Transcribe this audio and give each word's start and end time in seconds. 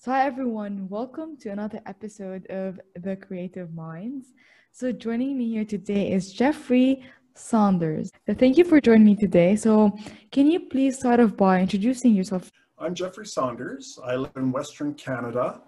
So, 0.00 0.12
hi 0.12 0.26
everyone, 0.26 0.86
welcome 0.88 1.36
to 1.38 1.48
another 1.48 1.80
episode 1.84 2.46
of 2.50 2.78
The 3.02 3.16
Creative 3.16 3.74
Minds. 3.74 4.28
So, 4.70 4.92
joining 4.92 5.36
me 5.36 5.48
here 5.48 5.64
today 5.64 6.12
is 6.12 6.32
Jeffrey 6.32 7.02
Saunders. 7.34 8.12
Thank 8.38 8.58
you 8.58 8.64
for 8.64 8.80
joining 8.80 9.06
me 9.06 9.16
today. 9.16 9.56
So, 9.56 9.90
can 10.30 10.48
you 10.48 10.60
please 10.60 10.98
start 10.98 11.18
off 11.18 11.36
by 11.36 11.60
introducing 11.60 12.14
yourself? 12.14 12.48
I'm 12.78 12.94
Jeffrey 12.94 13.26
Saunders. 13.26 13.98
I 14.04 14.14
live 14.14 14.30
in 14.36 14.52
Western 14.52 14.94
Canada 14.94 15.62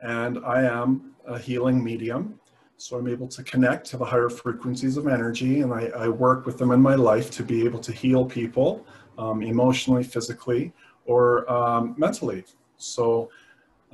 and 0.00 0.38
I 0.46 0.62
am 0.62 1.16
a 1.26 1.36
healing 1.36 1.82
medium. 1.82 2.38
So, 2.76 2.96
I'm 2.98 3.08
able 3.08 3.26
to 3.26 3.42
connect 3.42 3.84
to 3.88 3.96
the 3.96 4.04
higher 4.04 4.28
frequencies 4.28 4.96
of 4.96 5.08
energy 5.08 5.62
and 5.62 5.74
I, 5.74 5.86
I 5.96 6.08
work 6.08 6.46
with 6.46 6.56
them 6.56 6.70
in 6.70 6.80
my 6.80 6.94
life 6.94 7.32
to 7.32 7.42
be 7.42 7.64
able 7.64 7.80
to 7.80 7.90
heal 7.90 8.24
people 8.24 8.86
um, 9.18 9.42
emotionally, 9.42 10.04
physically, 10.04 10.72
or 11.04 11.50
um, 11.50 11.96
mentally. 11.98 12.44
So, 12.76 13.28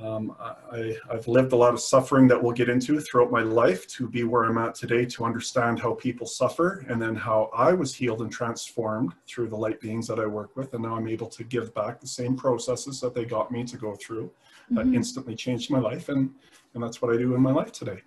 um, 0.01 0.33
I, 0.39 0.95
have 1.11 1.27
lived 1.27 1.51
a 1.51 1.55
lot 1.55 1.73
of 1.73 1.81
suffering 1.81 2.27
that 2.29 2.41
we'll 2.41 2.53
get 2.53 2.69
into 2.69 2.99
throughout 3.01 3.31
my 3.31 3.41
life 3.41 3.85
to 3.87 4.07
be 4.07 4.23
where 4.23 4.43
I'm 4.43 4.57
at 4.57 4.73
today 4.73 5.05
to 5.05 5.25
understand 5.25 5.79
how 5.79 5.93
people 5.93 6.25
suffer 6.25 6.85
and 6.87 7.01
then 7.01 7.15
how 7.15 7.49
I 7.53 7.73
was 7.73 7.93
healed 7.93 8.21
and 8.21 8.31
transformed 8.31 9.13
through 9.27 9.49
the 9.49 9.57
light 9.57 9.81
beings 9.81 10.07
that 10.07 10.19
I 10.19 10.25
work 10.25 10.55
with. 10.55 10.73
And 10.73 10.83
now 10.83 10.95
I'm 10.95 11.07
able 11.07 11.27
to 11.27 11.43
give 11.43 11.73
back 11.73 11.99
the 11.99 12.07
same 12.07 12.37
processes 12.37 13.01
that 13.01 13.13
they 13.13 13.25
got 13.25 13.51
me 13.51 13.65
to 13.65 13.77
go 13.77 13.95
through 13.95 14.31
that 14.71 14.85
mm-hmm. 14.85 14.95
instantly 14.95 15.35
changed 15.35 15.69
my 15.69 15.79
life. 15.79 16.07
And, 16.07 16.31
and 16.73 16.81
that's 16.81 17.01
what 17.01 17.13
I 17.13 17.17
do 17.17 17.35
in 17.35 17.41
my 17.41 17.51
life 17.51 17.73
today. 17.73 18.01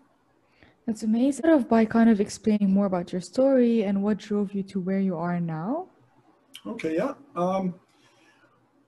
That's 0.87 1.03
amazing. 1.03 1.45
Sort 1.45 1.55
of 1.55 1.69
by 1.69 1.85
kind 1.85 2.09
of 2.09 2.21
explaining 2.21 2.73
more 2.73 2.87
about 2.87 3.13
your 3.13 3.21
story 3.21 3.85
and 3.85 4.03
what 4.03 4.17
drove 4.17 4.53
you 4.55 4.63
to 4.65 4.81
where 4.81 4.99
you 4.99 5.17
are 5.17 5.39
now. 5.41 5.89
Okay, 6.67 6.97
yeah. 6.97 7.15
Um, 7.37 7.75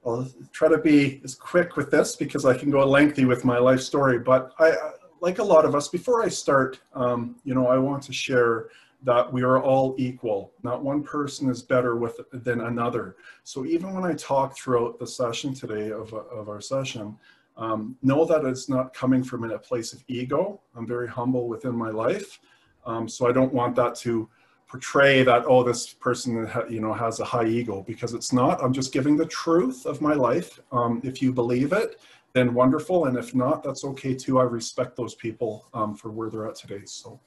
I'll 0.05 0.27
try 0.51 0.67
to 0.67 0.77
be 0.77 1.21
as 1.23 1.35
quick 1.35 1.75
with 1.77 1.89
this 1.89 2.15
because 2.15 2.45
I 2.45 2.55
can 2.57 2.69
go 2.69 2.85
lengthy 2.87 3.25
with 3.25 3.43
my 3.43 3.57
life 3.57 3.81
story. 3.81 4.19
But 4.19 4.53
I, 4.59 4.73
like 5.21 5.39
a 5.39 5.43
lot 5.43 5.65
of 5.65 5.73
us, 5.73 5.87
before 5.87 6.23
I 6.23 6.27
start, 6.27 6.79
um, 6.93 7.37
you 7.43 7.55
know, 7.55 7.67
I 7.67 7.77
want 7.77 8.03
to 8.03 8.13
share 8.13 8.69
that 9.03 9.31
we 9.31 9.43
are 9.43 9.61
all 9.61 9.95
equal. 9.97 10.51
Not 10.63 10.83
one 10.83 11.03
person 11.03 11.49
is 11.49 11.61
better 11.61 11.95
with 11.95 12.19
than 12.31 12.61
another. 12.61 13.15
So 13.43 13.65
even 13.65 13.93
when 13.93 14.03
I 14.03 14.13
talk 14.13 14.57
throughout 14.57 14.99
the 14.99 15.07
session 15.07 15.53
today 15.53 15.91
of, 15.91 16.13
of 16.13 16.49
our 16.49 16.61
session, 16.61 17.17
um, 17.57 17.95
know 18.01 18.25
that 18.25 18.43
it's 18.45 18.67
not 18.67 18.93
coming 18.93 19.23
from 19.23 19.49
a 19.49 19.57
place 19.57 19.93
of 19.93 20.03
ego. 20.07 20.59
I'm 20.75 20.87
very 20.87 21.07
humble 21.07 21.47
within 21.47 21.75
my 21.75 21.89
life. 21.89 22.39
Um, 22.85 23.07
so 23.07 23.27
I 23.27 23.31
don't 23.31 23.53
want 23.53 23.75
that 23.77 23.95
to 23.97 24.29
portray 24.67 25.23
that 25.23 25.45
oh 25.45 25.63
this 25.63 25.93
person 25.93 26.49
you 26.69 26.81
know 26.81 26.93
has 26.93 27.19
a 27.19 27.25
high 27.25 27.45
ego 27.45 27.83
because 27.87 28.13
it's 28.13 28.33
not. 28.33 28.63
I'm 28.63 28.73
just 28.73 28.91
giving 28.91 29.15
the 29.15 29.25
truth 29.27 29.85
of 29.85 30.01
my 30.01 30.13
life. 30.13 30.59
Um, 30.71 31.01
if 31.03 31.21
you 31.21 31.31
believe 31.31 31.71
it 31.73 31.99
then 32.35 32.53
wonderful. 32.53 33.05
And 33.05 33.17
if 33.17 33.33
not 33.33 33.63
that's 33.63 33.83
okay 33.85 34.13
too. 34.13 34.39
I 34.39 34.43
respect 34.43 34.95
those 34.95 35.15
people 35.15 35.67
um, 35.73 35.95
for 35.95 36.11
where 36.11 36.29
they're 36.29 36.47
at 36.47 36.55
today. 36.55 36.81
So 36.85 37.19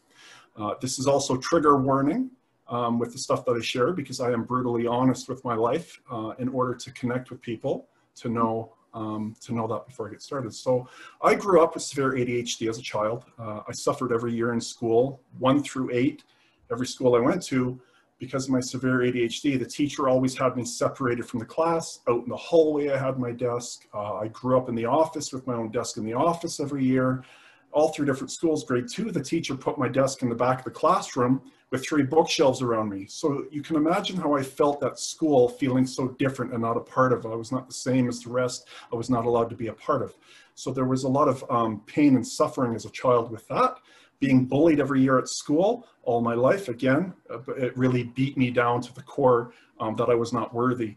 uh, 0.56 0.74
this 0.80 0.98
is 0.98 1.06
also 1.06 1.36
trigger 1.38 1.78
warning 1.78 2.30
um, 2.68 2.98
with 2.98 3.12
the 3.12 3.18
stuff 3.18 3.46
that 3.46 3.52
i 3.52 3.60
share 3.60 3.92
because 3.94 4.20
i 4.20 4.30
am 4.30 4.44
brutally 4.44 4.86
honest 4.86 5.26
with 5.26 5.42
my 5.42 5.54
life 5.54 5.98
uh, 6.10 6.32
in 6.38 6.50
order 6.50 6.74
to 6.74 6.92
connect 6.92 7.30
with 7.30 7.40
people 7.40 7.88
to 8.14 8.28
know 8.28 8.74
um, 8.92 9.34
to 9.40 9.54
know 9.54 9.66
that 9.68 9.86
before 9.86 10.08
I 10.08 10.10
get 10.10 10.22
started. 10.22 10.52
So 10.54 10.88
I 11.22 11.34
grew 11.34 11.62
up 11.62 11.74
with 11.74 11.82
severe 11.82 12.12
ADHD 12.12 12.68
as 12.68 12.78
a 12.78 12.82
child. 12.82 13.24
Uh, 13.38 13.60
I 13.68 13.72
suffered 13.72 14.12
every 14.12 14.32
year 14.32 14.54
in 14.54 14.60
school, 14.60 15.20
one 15.38 15.62
through 15.62 15.90
eight 15.92 16.24
every 16.70 16.86
school 16.86 17.14
I 17.14 17.20
went 17.20 17.42
to, 17.44 17.80
because 18.18 18.46
of 18.46 18.50
my 18.50 18.60
severe 18.60 18.98
ADHD, 18.98 19.58
the 19.58 19.64
teacher 19.64 20.08
always 20.08 20.36
had 20.36 20.56
me 20.56 20.64
separated 20.64 21.24
from 21.26 21.38
the 21.38 21.46
class. 21.46 22.00
Out 22.08 22.24
in 22.24 22.28
the 22.28 22.36
hallway, 22.36 22.90
I 22.90 22.98
had 22.98 23.18
my 23.18 23.30
desk. 23.30 23.86
Uh, 23.94 24.14
I 24.14 24.28
grew 24.28 24.58
up 24.58 24.68
in 24.68 24.74
the 24.74 24.86
office 24.86 25.32
with 25.32 25.46
my 25.46 25.54
own 25.54 25.70
desk 25.70 25.96
in 25.98 26.04
the 26.04 26.14
office 26.14 26.58
every 26.58 26.84
year. 26.84 27.24
All 27.70 27.90
through 27.90 28.06
different 28.06 28.32
schools. 28.32 28.64
Grade 28.64 28.88
two, 28.88 29.12
the 29.12 29.22
teacher 29.22 29.54
put 29.54 29.78
my 29.78 29.88
desk 29.88 30.22
in 30.22 30.28
the 30.28 30.34
back 30.34 30.60
of 30.60 30.64
the 30.64 30.70
classroom 30.70 31.42
with 31.70 31.86
three 31.86 32.02
bookshelves 32.02 32.62
around 32.62 32.88
me. 32.88 33.06
So 33.06 33.44
you 33.50 33.62
can 33.62 33.76
imagine 33.76 34.16
how 34.16 34.34
I 34.34 34.42
felt 34.42 34.82
at 34.82 34.98
school, 34.98 35.50
feeling 35.50 35.86
so 35.86 36.08
different 36.18 36.52
and 36.52 36.62
not 36.62 36.78
a 36.78 36.80
part 36.80 37.12
of. 37.12 37.26
I 37.26 37.34
was 37.34 37.52
not 37.52 37.68
the 37.68 37.74
same 37.74 38.08
as 38.08 38.20
the 38.20 38.30
rest. 38.30 38.66
I 38.90 38.96
was 38.96 39.10
not 39.10 39.26
allowed 39.26 39.50
to 39.50 39.56
be 39.56 39.68
a 39.68 39.74
part 39.74 40.02
of. 40.02 40.16
So 40.54 40.72
there 40.72 40.86
was 40.86 41.04
a 41.04 41.08
lot 41.08 41.28
of 41.28 41.44
um, 41.50 41.82
pain 41.86 42.16
and 42.16 42.26
suffering 42.26 42.74
as 42.74 42.86
a 42.86 42.90
child 42.90 43.30
with 43.30 43.46
that 43.48 43.76
being 44.20 44.46
bullied 44.46 44.80
every 44.80 45.00
year 45.00 45.18
at 45.18 45.28
school 45.28 45.86
all 46.02 46.20
my 46.20 46.34
life. 46.34 46.68
Again, 46.68 47.12
uh, 47.30 47.40
it 47.54 47.76
really 47.76 48.04
beat 48.04 48.36
me 48.36 48.50
down 48.50 48.80
to 48.82 48.94
the 48.94 49.02
core 49.02 49.52
um, 49.80 49.94
that 49.96 50.08
I 50.08 50.14
was 50.14 50.32
not 50.32 50.54
worthy. 50.54 50.96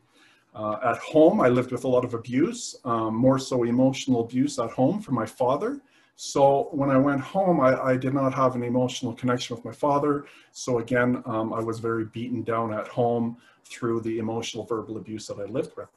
Uh, 0.53 0.77
at 0.83 0.97
home, 0.97 1.39
I 1.39 1.47
lived 1.47 1.71
with 1.71 1.85
a 1.85 1.87
lot 1.87 2.03
of 2.03 2.13
abuse, 2.13 2.75
um, 2.83 3.15
more 3.15 3.39
so 3.39 3.63
emotional 3.63 4.21
abuse 4.21 4.59
at 4.59 4.69
home 4.71 5.01
from 5.01 5.15
my 5.15 5.25
father. 5.25 5.81
So 6.17 6.69
when 6.71 6.89
I 6.89 6.97
went 6.97 7.21
home, 7.21 7.61
I, 7.61 7.81
I 7.81 7.97
did 7.97 8.13
not 8.13 8.33
have 8.33 8.55
an 8.55 8.63
emotional 8.63 9.13
connection 9.13 9.55
with 9.55 9.65
my 9.65 9.71
father. 9.71 10.25
So 10.51 10.79
again, 10.79 11.23
um, 11.25 11.53
I 11.53 11.59
was 11.61 11.79
very 11.79 12.05
beaten 12.05 12.43
down 12.43 12.73
at 12.73 12.87
home 12.87 13.37
through 13.63 14.01
the 14.01 14.19
emotional 14.19 14.65
verbal 14.65 14.97
abuse 14.97 15.25
that 15.27 15.39
I 15.39 15.45
lived 15.45 15.71
with. 15.77 15.87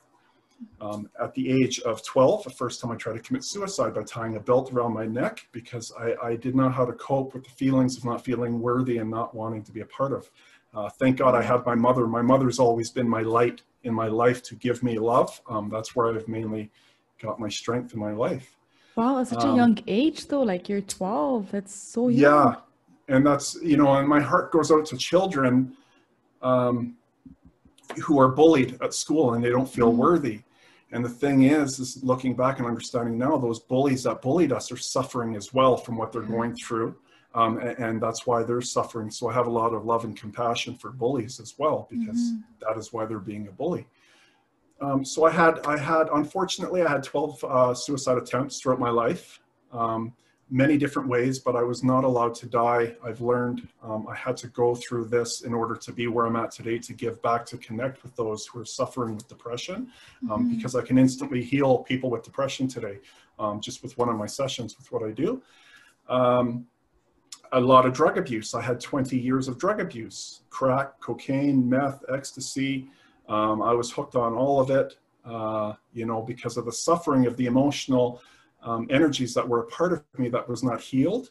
Um, 0.80 1.08
at 1.20 1.34
the 1.34 1.50
age 1.50 1.80
of 1.80 2.04
12, 2.04 2.44
the 2.44 2.50
first 2.50 2.80
time 2.80 2.90
I 2.90 2.96
tried 2.96 3.14
to 3.14 3.20
commit 3.20 3.44
suicide 3.44 3.94
by 3.94 4.02
tying 4.02 4.36
a 4.36 4.40
belt 4.40 4.72
around 4.72 4.92
my 4.92 5.06
neck 5.06 5.46
because 5.52 5.92
I, 5.98 6.14
I 6.22 6.36
did 6.36 6.54
not 6.54 6.64
know 6.64 6.70
how 6.70 6.84
to 6.84 6.92
cope 6.92 7.34
with 7.34 7.44
the 7.44 7.50
feelings 7.50 7.96
of 7.96 8.04
not 8.04 8.24
feeling 8.24 8.60
worthy 8.60 8.98
and 8.98 9.10
not 9.10 9.34
wanting 9.34 9.62
to 9.64 9.72
be 9.72 9.80
a 9.80 9.86
part 9.86 10.12
of. 10.12 10.30
Uh, 10.74 10.88
thank 10.88 11.16
God 11.18 11.34
I 11.34 11.42
have 11.42 11.64
my 11.64 11.74
mother. 11.74 12.06
My 12.06 12.22
mother's 12.22 12.58
always 12.58 12.90
been 12.90 13.08
my 13.08 13.22
light 13.22 13.62
in 13.84 13.94
my 13.94 14.08
life 14.08 14.42
to 14.44 14.54
give 14.56 14.82
me 14.82 14.98
love. 14.98 15.40
Um, 15.48 15.68
that's 15.68 15.94
where 15.94 16.14
I've 16.14 16.26
mainly 16.28 16.70
got 17.20 17.38
my 17.38 17.48
strength 17.48 17.94
in 17.94 18.00
my 18.00 18.12
life. 18.12 18.56
Wow, 18.96 19.20
at 19.20 19.28
such 19.28 19.44
um, 19.44 19.54
a 19.54 19.56
young 19.56 19.78
age 19.86 20.26
though, 20.26 20.42
like 20.42 20.68
you're 20.68 20.80
12. 20.80 21.50
That's 21.50 21.74
so 21.74 22.08
young. 22.08 22.20
Yeah. 22.20 22.54
And 23.08 23.26
that's, 23.26 23.56
you 23.62 23.76
know, 23.76 23.94
and 23.94 24.08
my 24.08 24.20
heart 24.20 24.50
goes 24.50 24.72
out 24.72 24.86
to 24.86 24.96
children 24.96 25.76
um, 26.42 26.96
who 27.98 28.18
are 28.18 28.28
bullied 28.28 28.78
at 28.82 28.94
school 28.94 29.34
and 29.34 29.44
they 29.44 29.50
don't 29.50 29.68
feel 29.68 29.92
mm. 29.92 29.96
worthy. 29.96 30.42
And 30.92 31.04
the 31.04 31.08
thing 31.08 31.42
is, 31.42 31.80
is 31.80 32.02
looking 32.04 32.36
back 32.36 32.58
and 32.58 32.68
understanding 32.68 33.18
now, 33.18 33.36
those 33.36 33.58
bullies 33.58 34.04
that 34.04 34.22
bullied 34.22 34.52
us 34.52 34.70
are 34.70 34.76
suffering 34.76 35.34
as 35.34 35.52
well 35.52 35.76
from 35.76 35.96
what 35.96 36.12
they're 36.12 36.22
mm-hmm. 36.22 36.32
going 36.32 36.54
through. 36.54 36.96
Um, 37.34 37.58
and, 37.58 37.76
and, 37.78 38.00
that's 38.00 38.28
why 38.28 38.44
they're 38.44 38.60
suffering. 38.60 39.10
So 39.10 39.28
I 39.28 39.32
have 39.32 39.48
a 39.48 39.50
lot 39.50 39.74
of 39.74 39.84
love 39.84 40.04
and 40.04 40.16
compassion 40.16 40.76
for 40.76 40.92
bullies 40.92 41.40
as 41.40 41.54
well, 41.58 41.88
because 41.90 42.16
mm-hmm. 42.16 42.40
that 42.60 42.78
is 42.78 42.92
why 42.92 43.06
they're 43.06 43.18
being 43.18 43.48
a 43.48 43.50
bully. 43.50 43.88
Um, 44.80 45.04
so 45.04 45.24
I 45.24 45.32
had, 45.32 45.58
I 45.66 45.76
had, 45.76 46.06
unfortunately, 46.12 46.82
I 46.82 46.88
had 46.88 47.02
12 47.02 47.42
uh, 47.44 47.74
suicide 47.74 48.18
attempts 48.18 48.60
throughout 48.60 48.78
my 48.78 48.90
life. 48.90 49.40
Um, 49.72 50.12
many 50.54 50.78
different 50.78 51.08
ways, 51.08 51.40
but 51.40 51.56
I 51.56 51.64
was 51.64 51.82
not 51.82 52.04
allowed 52.04 52.32
to 52.36 52.46
die. 52.46 52.94
I've 53.04 53.20
learned 53.20 53.66
um, 53.82 54.06
I 54.08 54.14
had 54.14 54.36
to 54.36 54.46
go 54.46 54.76
through 54.76 55.06
this 55.06 55.40
in 55.40 55.52
order 55.52 55.74
to 55.74 55.92
be 55.92 56.06
where 56.06 56.26
I'm 56.26 56.36
at 56.36 56.52
today, 56.52 56.78
to 56.78 56.92
give 56.92 57.20
back, 57.22 57.44
to 57.46 57.58
connect 57.58 58.04
with 58.04 58.14
those 58.14 58.46
who 58.46 58.60
are 58.60 58.64
suffering 58.64 59.16
with 59.16 59.26
depression, 59.26 59.88
um, 60.30 60.44
mm-hmm. 60.44 60.54
because 60.54 60.76
I 60.76 60.82
can 60.82 60.96
instantly 60.96 61.42
heal 61.42 61.78
people 61.78 62.08
with 62.08 62.22
depression 62.22 62.68
today, 62.68 63.00
um, 63.40 63.60
just 63.60 63.82
with 63.82 63.98
one 63.98 64.08
of 64.08 64.14
my 64.14 64.26
sessions 64.26 64.78
with 64.78 64.92
what 64.92 65.02
I 65.02 65.10
do. 65.10 65.42
Um, 66.08 66.66
a 67.50 67.60
lot 67.60 67.84
of 67.84 67.92
drug 67.92 68.16
abuse. 68.16 68.54
I 68.54 68.62
had 68.62 68.78
20 68.78 69.18
years 69.18 69.48
of 69.48 69.58
drug 69.58 69.80
abuse, 69.80 70.42
crack, 70.50 71.00
cocaine, 71.00 71.68
meth, 71.68 72.04
ecstasy. 72.12 72.86
Um, 73.28 73.60
I 73.60 73.72
was 73.72 73.90
hooked 73.90 74.14
on 74.14 74.34
all 74.34 74.60
of 74.60 74.70
it, 74.70 74.98
uh, 75.24 75.72
you 75.92 76.06
know, 76.06 76.22
because 76.22 76.56
of 76.56 76.64
the 76.64 76.72
suffering 76.72 77.26
of 77.26 77.36
the 77.36 77.46
emotional 77.46 78.22
um, 78.64 78.86
energies 78.90 79.34
that 79.34 79.46
were 79.46 79.60
a 79.60 79.66
part 79.66 79.92
of 79.92 80.02
me 80.18 80.28
that 80.30 80.48
was 80.48 80.62
not 80.62 80.80
healed. 80.80 81.30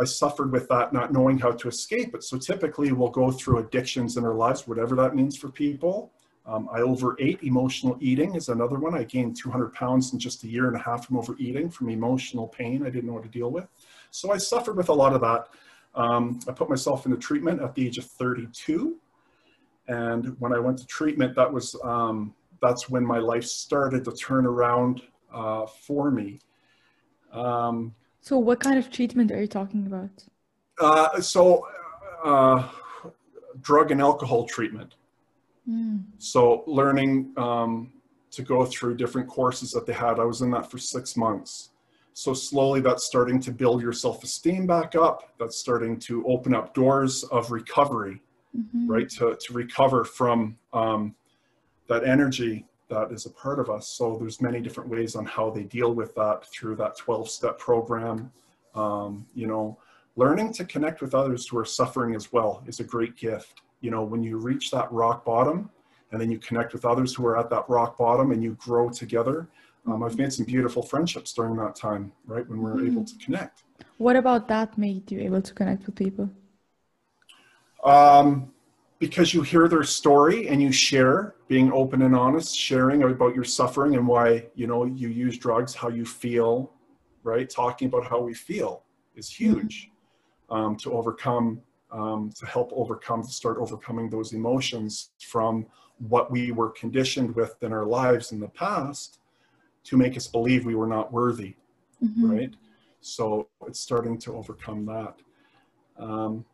I 0.00 0.04
suffered 0.04 0.52
with 0.52 0.68
that, 0.68 0.92
not 0.92 1.12
knowing 1.12 1.38
how 1.38 1.50
to 1.50 1.68
escape 1.68 2.14
it. 2.14 2.22
So 2.22 2.38
typically, 2.38 2.92
we'll 2.92 3.10
go 3.10 3.32
through 3.32 3.58
addictions 3.58 4.16
in 4.16 4.24
our 4.24 4.34
lives, 4.34 4.68
whatever 4.68 4.94
that 4.96 5.16
means 5.16 5.36
for 5.36 5.48
people. 5.48 6.12
Um, 6.46 6.68
I 6.72 6.80
overate. 6.80 7.42
Emotional 7.42 7.98
eating 8.00 8.36
is 8.36 8.48
another 8.48 8.78
one. 8.78 8.94
I 8.94 9.04
gained 9.04 9.36
200 9.36 9.74
pounds 9.74 10.12
in 10.12 10.18
just 10.18 10.44
a 10.44 10.48
year 10.48 10.68
and 10.68 10.76
a 10.76 10.78
half 10.78 11.06
from 11.06 11.18
overeating, 11.18 11.68
from 11.68 11.90
emotional 11.90 12.46
pain 12.46 12.86
I 12.86 12.90
didn't 12.90 13.06
know 13.06 13.14
what 13.14 13.24
to 13.24 13.28
deal 13.28 13.50
with. 13.50 13.66
So 14.10 14.32
I 14.32 14.38
suffered 14.38 14.76
with 14.76 14.88
a 14.88 14.94
lot 14.94 15.12
of 15.12 15.20
that. 15.20 15.48
Um, 15.94 16.40
I 16.48 16.52
put 16.52 16.70
myself 16.70 17.04
into 17.04 17.18
treatment 17.18 17.60
at 17.60 17.74
the 17.74 17.86
age 17.86 17.98
of 17.98 18.06
32. 18.06 18.96
And 19.88 20.36
when 20.38 20.52
I 20.54 20.58
went 20.58 20.78
to 20.78 20.86
treatment, 20.86 21.34
that 21.34 21.52
was 21.52 21.76
um, 21.84 22.34
that's 22.62 22.88
when 22.88 23.04
my 23.04 23.18
life 23.18 23.44
started 23.44 24.04
to 24.04 24.12
turn 24.12 24.46
around 24.46 25.02
uh, 25.32 25.66
for 25.66 26.10
me. 26.10 26.40
Um, 27.32 27.94
so, 28.20 28.38
what 28.38 28.60
kind 28.60 28.78
of 28.78 28.90
treatment 28.90 29.30
are 29.32 29.40
you 29.40 29.46
talking 29.46 29.86
about? 29.86 30.10
Uh, 30.80 31.20
so, 31.20 31.66
uh, 32.24 32.68
drug 33.60 33.90
and 33.90 34.00
alcohol 34.00 34.44
treatment. 34.44 34.94
Mm. 35.68 36.04
So, 36.18 36.64
learning 36.66 37.32
um, 37.36 37.92
to 38.30 38.42
go 38.42 38.64
through 38.64 38.96
different 38.96 39.28
courses 39.28 39.70
that 39.72 39.86
they 39.86 39.92
had. 39.92 40.18
I 40.18 40.24
was 40.24 40.42
in 40.42 40.50
that 40.50 40.70
for 40.70 40.78
six 40.78 41.16
months. 41.16 41.70
So, 42.12 42.34
slowly 42.34 42.80
that's 42.80 43.04
starting 43.04 43.40
to 43.40 43.50
build 43.50 43.80
your 43.80 43.92
self 43.92 44.22
esteem 44.24 44.66
back 44.66 44.94
up. 44.94 45.34
That's 45.38 45.56
starting 45.58 45.98
to 46.00 46.26
open 46.26 46.54
up 46.54 46.74
doors 46.74 47.24
of 47.24 47.50
recovery, 47.50 48.20
mm-hmm. 48.56 48.90
right? 48.90 49.08
To, 49.10 49.36
to 49.38 49.52
recover 49.52 50.04
from 50.04 50.56
um, 50.72 51.14
that 51.88 52.04
energy 52.04 52.66
that 52.88 53.12
is 53.12 53.26
a 53.26 53.30
part 53.30 53.58
of 53.58 53.70
us. 53.70 53.88
So 53.88 54.16
there's 54.18 54.40
many 54.40 54.60
different 54.60 54.90
ways 54.90 55.14
on 55.14 55.24
how 55.24 55.50
they 55.50 55.64
deal 55.64 55.94
with 55.94 56.14
that 56.14 56.46
through 56.46 56.76
that 56.76 56.96
12 56.96 57.28
step 57.28 57.58
program. 57.58 58.32
Um, 58.74 59.26
you 59.34 59.46
know, 59.46 59.78
learning 60.16 60.52
to 60.54 60.64
connect 60.64 61.00
with 61.00 61.14
others 61.14 61.46
who 61.46 61.58
are 61.58 61.64
suffering 61.64 62.14
as 62.14 62.32
well 62.32 62.62
is 62.66 62.80
a 62.80 62.84
great 62.84 63.16
gift. 63.16 63.60
You 63.80 63.90
know, 63.90 64.02
when 64.02 64.22
you 64.22 64.38
reach 64.38 64.70
that 64.70 64.90
rock 64.90 65.24
bottom 65.24 65.70
and 66.10 66.20
then 66.20 66.30
you 66.30 66.38
connect 66.38 66.72
with 66.72 66.84
others 66.84 67.14
who 67.14 67.26
are 67.26 67.38
at 67.38 67.50
that 67.50 67.68
rock 67.68 67.98
bottom 67.98 68.32
and 68.32 68.42
you 68.42 68.56
grow 68.58 68.88
together. 68.88 69.48
Um, 69.86 70.02
I've 70.02 70.18
made 70.18 70.32
some 70.32 70.44
beautiful 70.44 70.82
friendships 70.82 71.32
during 71.32 71.56
that 71.56 71.74
time, 71.74 72.12
right? 72.26 72.48
When 72.48 72.60
we're 72.60 72.74
mm. 72.74 72.92
able 72.92 73.04
to 73.04 73.14
connect. 73.18 73.64
What 73.98 74.16
about 74.16 74.48
that 74.48 74.76
made 74.76 75.10
you 75.10 75.20
able 75.20 75.42
to 75.42 75.54
connect 75.54 75.86
with 75.86 75.96
people? 75.96 76.30
Um, 77.84 78.52
because 78.98 79.32
you 79.32 79.42
hear 79.42 79.68
their 79.68 79.84
story 79.84 80.48
and 80.48 80.60
you 80.60 80.72
share 80.72 81.34
being 81.46 81.72
open 81.72 82.02
and 82.02 82.14
honest 82.14 82.56
sharing 82.56 83.02
about 83.04 83.34
your 83.34 83.44
suffering 83.44 83.94
and 83.94 84.06
why 84.06 84.46
you 84.54 84.66
know 84.66 84.84
you 84.84 85.08
use 85.08 85.38
drugs 85.38 85.74
how 85.74 85.88
you 85.88 86.04
feel 86.04 86.72
right? 87.28 87.48
Talking 87.48 87.88
about 87.88 88.06
how 88.06 88.20
we 88.20 88.34
feel 88.34 88.84
is 89.14 89.30
huge 89.30 89.90
um, 90.50 90.76
to 90.76 90.92
overcome 90.92 91.60
um, 91.90 92.30
to 92.36 92.44
help 92.44 92.70
overcome 92.74 93.22
to 93.22 93.30
start 93.30 93.56
overcoming 93.58 94.10
those 94.10 94.34
emotions 94.34 95.10
from 95.20 95.66
what 96.08 96.30
we 96.30 96.52
were 96.52 96.70
conditioned 96.70 97.34
with 97.34 97.56
in 97.62 97.72
our 97.72 97.86
lives 97.86 98.32
in 98.32 98.40
the 98.40 98.48
past 98.48 99.20
to 99.84 99.96
make 99.96 100.14
us 100.16 100.26
believe 100.26 100.66
we 100.66 100.74
were 100.74 100.86
not 100.86 101.10
worthy 101.12 101.56
mm-hmm. 102.02 102.30
right? 102.30 102.54
So 103.00 103.48
it's 103.66 103.80
starting 103.80 104.18
to 104.18 104.36
overcome 104.36 104.84
that. 104.86 105.14
Um, 105.98 106.44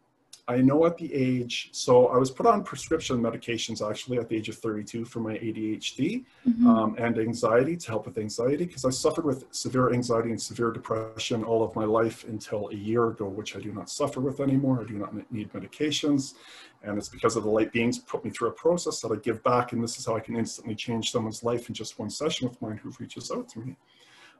I 0.46 0.58
know 0.58 0.84
at 0.84 0.98
the 0.98 1.12
age, 1.14 1.70
so 1.72 2.08
I 2.08 2.18
was 2.18 2.30
put 2.30 2.44
on 2.44 2.62
prescription 2.62 3.18
medications 3.18 3.88
actually 3.88 4.18
at 4.18 4.28
the 4.28 4.36
age 4.36 4.50
of 4.50 4.58
32 4.58 5.06
for 5.06 5.20
my 5.20 5.38
ADHD 5.38 6.26
mm-hmm. 6.46 6.66
um, 6.66 6.94
and 6.98 7.18
anxiety 7.18 7.78
to 7.78 7.88
help 7.88 8.04
with 8.04 8.18
anxiety 8.18 8.66
because 8.66 8.84
I 8.84 8.90
suffered 8.90 9.24
with 9.24 9.46
severe 9.52 9.94
anxiety 9.94 10.30
and 10.30 10.40
severe 10.40 10.70
depression 10.70 11.44
all 11.44 11.62
of 11.62 11.74
my 11.74 11.84
life 11.84 12.24
until 12.28 12.68
a 12.68 12.74
year 12.74 13.06
ago, 13.06 13.26
which 13.26 13.56
I 13.56 13.60
do 13.60 13.72
not 13.72 13.88
suffer 13.88 14.20
with 14.20 14.40
anymore. 14.40 14.82
I 14.82 14.84
do 14.84 14.98
not 14.98 15.14
need 15.32 15.50
medications. 15.54 16.34
And 16.82 16.98
it's 16.98 17.08
because 17.08 17.36
of 17.36 17.44
the 17.44 17.50
light 17.50 17.72
beings 17.72 17.98
put 17.98 18.22
me 18.22 18.30
through 18.30 18.48
a 18.48 18.52
process 18.52 19.00
that 19.00 19.12
I 19.12 19.16
give 19.16 19.42
back. 19.44 19.72
And 19.72 19.82
this 19.82 19.98
is 19.98 20.04
how 20.04 20.14
I 20.14 20.20
can 20.20 20.36
instantly 20.36 20.74
change 20.74 21.10
someone's 21.10 21.42
life 21.42 21.68
in 21.68 21.74
just 21.74 21.98
one 21.98 22.10
session 22.10 22.48
with 22.48 22.60
mine 22.60 22.76
who 22.76 22.92
reaches 23.00 23.30
out 23.30 23.48
to 23.50 23.60
me. 23.60 23.76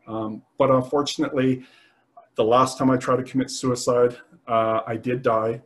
Um, 0.07 0.43
but 0.59 0.71
unfortunately, 0.71 1.65
the 2.35 2.45
last 2.45 2.77
time 2.77 2.91
I 2.91 2.99
tried 2.99 3.17
to 3.17 3.23
commit 3.23 3.51
suicide, 3.51 4.19
uh, 4.47 4.83
I 4.87 4.99
did 4.99 5.23
die 5.23 5.63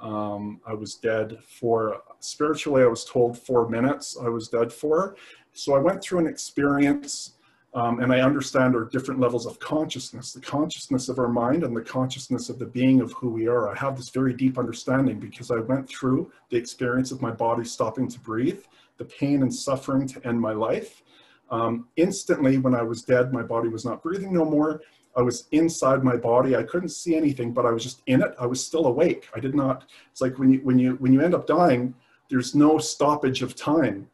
um, 0.00 0.60
I 0.66 0.74
was 0.74 0.94
dead 0.94 1.38
for, 1.46 2.02
spiritually, 2.20 2.82
I 2.82 2.86
was 2.86 3.04
told 3.04 3.38
four 3.38 3.68
minutes 3.68 4.16
I 4.20 4.28
was 4.28 4.48
dead 4.48 4.72
for. 4.72 5.16
So 5.52 5.74
I 5.74 5.78
went 5.78 6.02
through 6.02 6.20
an 6.20 6.26
experience 6.26 7.32
um, 7.74 8.00
and 8.00 8.12
I 8.12 8.20
understand 8.20 8.74
our 8.74 8.84
different 8.84 9.20
levels 9.20 9.44
of 9.46 9.60
consciousness, 9.60 10.32
the 10.32 10.40
consciousness 10.40 11.08
of 11.08 11.18
our 11.18 11.28
mind 11.28 11.64
and 11.64 11.76
the 11.76 11.82
consciousness 11.82 12.48
of 12.48 12.58
the 12.58 12.66
being 12.66 13.00
of 13.00 13.12
who 13.12 13.28
we 13.28 13.46
are. 13.46 13.68
I 13.68 13.78
have 13.78 13.96
this 13.96 14.08
very 14.08 14.32
deep 14.32 14.58
understanding 14.58 15.20
because 15.20 15.50
I 15.50 15.56
went 15.56 15.88
through 15.88 16.32
the 16.50 16.56
experience 16.56 17.12
of 17.12 17.20
my 17.20 17.30
body 17.30 17.64
stopping 17.64 18.08
to 18.08 18.20
breathe, 18.20 18.62
the 18.96 19.04
pain 19.04 19.42
and 19.42 19.54
suffering 19.54 20.06
to 20.08 20.26
end 20.26 20.40
my 20.40 20.52
life. 20.52 21.02
Um, 21.50 21.88
instantly, 21.96 22.58
when 22.58 22.74
I 22.74 22.82
was 22.82 23.02
dead, 23.02 23.32
my 23.32 23.42
body 23.42 23.68
was 23.68 23.84
not 23.84 24.02
breathing 24.02 24.32
no 24.32 24.44
more. 24.44 24.82
I 25.18 25.22
was 25.22 25.48
inside 25.50 26.04
my 26.04 26.16
body. 26.16 26.54
I 26.54 26.62
couldn't 26.62 26.90
see 26.90 27.16
anything, 27.16 27.52
but 27.52 27.66
I 27.66 27.72
was 27.72 27.82
just 27.82 28.02
in 28.06 28.22
it. 28.22 28.36
I 28.38 28.46
was 28.46 28.64
still 28.64 28.86
awake. 28.86 29.28
I 29.34 29.40
did 29.40 29.52
not. 29.52 29.90
It's 30.12 30.20
like 30.20 30.38
when 30.38 30.52
you 30.52 30.60
when 30.60 30.78
you 30.78 30.92
when 31.00 31.12
you 31.12 31.20
end 31.20 31.34
up 31.34 31.44
dying, 31.44 31.92
there's 32.30 32.54
no 32.54 32.78
stoppage 32.78 33.42
of 33.42 33.56
time. 33.56 34.08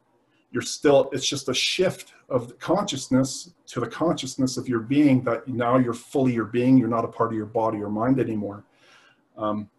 You're 0.51 0.63
still. 0.63 1.11
It's 1.13 1.27
just 1.27 1.47
a 1.47 1.53
shift 1.53 2.13
of 2.27 2.47
the 2.47 2.55
consciousness 2.55 3.53
to 3.67 3.79
the 3.79 3.87
consciousness 3.87 4.57
of 4.57 4.67
your 4.67 4.79
being. 4.79 5.23
That 5.23 5.47
now 5.47 5.77
you're 5.77 5.93
fully 5.93 6.33
your 6.33 6.45
being. 6.45 6.75
You're 6.75 6.87
not 6.87 7.05
a 7.05 7.09
part 7.09 7.29
of 7.31 7.37
your 7.37 7.45
body 7.45 7.77
or 7.83 7.89
mind 7.89 8.19
anymore. 8.19 8.63
Um, 9.37 9.69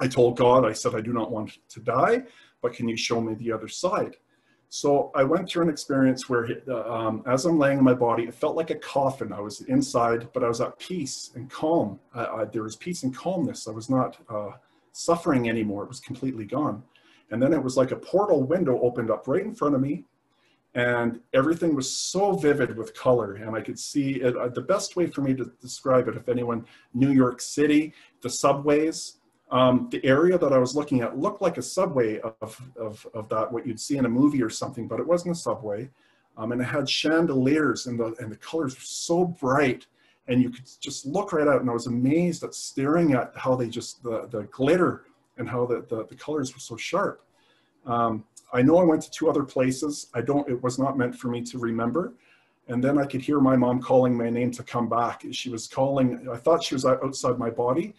I 0.00 0.06
told 0.06 0.36
God. 0.36 0.66
I 0.66 0.74
said 0.74 0.94
I 0.94 1.00
do 1.00 1.14
not 1.14 1.30
want 1.30 1.56
to 1.70 1.80
die, 1.80 2.24
but 2.60 2.74
can 2.74 2.88
you 2.88 2.96
show 2.98 3.22
me 3.22 3.32
the 3.32 3.52
other 3.52 3.68
side? 3.68 4.16
So 4.70 5.10
I 5.14 5.24
went 5.24 5.48
through 5.48 5.62
an 5.62 5.70
experience 5.70 6.28
where, 6.28 6.46
uh, 6.68 6.92
um, 6.92 7.22
as 7.26 7.46
I'm 7.46 7.58
laying 7.58 7.78
in 7.78 7.84
my 7.84 7.94
body, 7.94 8.24
it 8.24 8.34
felt 8.34 8.54
like 8.54 8.70
a 8.70 8.74
coffin. 8.74 9.32
I 9.32 9.40
was 9.40 9.62
inside, 9.62 10.28
but 10.34 10.44
I 10.44 10.48
was 10.48 10.60
at 10.60 10.78
peace 10.78 11.30
and 11.34 11.50
calm. 11.50 11.98
I, 12.14 12.24
I, 12.26 12.44
there 12.44 12.62
was 12.62 12.76
peace 12.76 13.02
and 13.02 13.16
calmness. 13.16 13.66
I 13.66 13.70
was 13.70 13.88
not 13.88 14.18
uh, 14.28 14.50
suffering 14.92 15.48
anymore. 15.48 15.84
It 15.84 15.88
was 15.88 16.00
completely 16.00 16.44
gone. 16.44 16.82
And 17.30 17.42
then 17.42 17.54
it 17.54 17.62
was 17.62 17.76
like 17.78 17.92
a 17.92 17.96
portal 17.96 18.42
window 18.42 18.78
opened 18.80 19.10
up 19.10 19.26
right 19.26 19.44
in 19.44 19.54
front 19.54 19.74
of 19.74 19.80
me, 19.80 20.04
and 20.74 21.20
everything 21.32 21.74
was 21.74 21.90
so 21.90 22.32
vivid 22.32 22.76
with 22.76 22.94
color. 22.94 23.36
And 23.36 23.56
I 23.56 23.62
could 23.62 23.78
see 23.78 24.16
it. 24.16 24.36
Uh, 24.36 24.48
the 24.48 24.60
best 24.60 24.96
way 24.96 25.06
for 25.06 25.22
me 25.22 25.34
to 25.34 25.50
describe 25.60 26.08
it, 26.08 26.16
if 26.16 26.28
anyone, 26.28 26.66
New 26.92 27.10
York 27.10 27.40
City, 27.40 27.94
the 28.20 28.30
subways, 28.30 29.17
um, 29.50 29.88
the 29.90 30.04
area 30.04 30.38
that 30.38 30.52
I 30.52 30.58
was 30.58 30.76
looking 30.76 31.00
at 31.00 31.18
looked 31.18 31.40
like 31.40 31.56
a 31.56 31.62
subway 31.62 32.20
of, 32.20 32.60
of, 32.76 33.06
of 33.14 33.28
that, 33.30 33.50
what 33.50 33.66
you'd 33.66 33.80
see 33.80 33.96
in 33.96 34.04
a 34.04 34.08
movie 34.08 34.42
or 34.42 34.50
something, 34.50 34.86
but 34.86 35.00
it 35.00 35.06
wasn't 35.06 35.34
a 35.34 35.38
subway. 35.38 35.88
Um, 36.36 36.52
and 36.52 36.60
it 36.60 36.64
had 36.64 36.88
chandeliers 36.88 37.86
and 37.86 37.98
the, 37.98 38.14
and 38.20 38.30
the 38.30 38.36
colors 38.36 38.74
were 38.74 38.80
so 38.82 39.24
bright 39.24 39.86
and 40.28 40.42
you 40.42 40.50
could 40.50 40.68
just 40.80 41.06
look 41.06 41.32
right 41.32 41.48
out. 41.48 41.60
And 41.60 41.70
I 41.70 41.72
was 41.72 41.86
amazed 41.86 42.44
at 42.44 42.54
staring 42.54 43.14
at 43.14 43.32
how 43.34 43.56
they 43.56 43.68
just, 43.68 44.02
the, 44.02 44.28
the 44.30 44.42
glitter 44.44 45.06
and 45.38 45.48
how 45.48 45.64
the, 45.66 45.84
the, 45.88 46.04
the 46.04 46.14
colors 46.14 46.54
were 46.54 46.60
so 46.60 46.76
sharp. 46.76 47.24
Um, 47.86 48.24
I 48.52 48.62
know 48.62 48.78
I 48.78 48.84
went 48.84 49.02
to 49.02 49.10
two 49.10 49.30
other 49.30 49.42
places. 49.42 50.08
I 50.14 50.20
don't, 50.20 50.48
it 50.48 50.62
was 50.62 50.78
not 50.78 50.98
meant 50.98 51.14
for 51.14 51.28
me 51.28 51.42
to 51.42 51.58
remember. 51.58 52.12
And 52.68 52.84
then 52.84 52.98
I 52.98 53.06
could 53.06 53.22
hear 53.22 53.40
my 53.40 53.56
mom 53.56 53.80
calling 53.80 54.14
my 54.14 54.28
name 54.28 54.50
to 54.52 54.62
come 54.62 54.88
back. 54.88 55.24
She 55.32 55.48
was 55.48 55.66
calling, 55.66 56.28
I 56.30 56.36
thought 56.36 56.62
she 56.62 56.74
was 56.74 56.84
outside 56.84 57.38
my 57.38 57.48
body, 57.48 57.94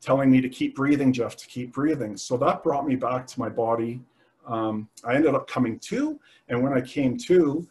telling 0.00 0.30
me 0.30 0.40
to 0.40 0.48
keep 0.48 0.76
breathing, 0.76 1.12
Jeff, 1.12 1.36
to 1.36 1.46
keep 1.46 1.72
breathing. 1.72 2.16
So 2.16 2.36
that 2.38 2.62
brought 2.62 2.86
me 2.86 2.96
back 2.96 3.26
to 3.28 3.40
my 3.40 3.48
body. 3.48 4.00
Um, 4.46 4.88
I 5.04 5.14
ended 5.14 5.34
up 5.34 5.48
coming 5.48 5.78
to, 5.80 6.18
and 6.48 6.62
when 6.62 6.72
I 6.72 6.80
came 6.80 7.16
to, 7.18 7.68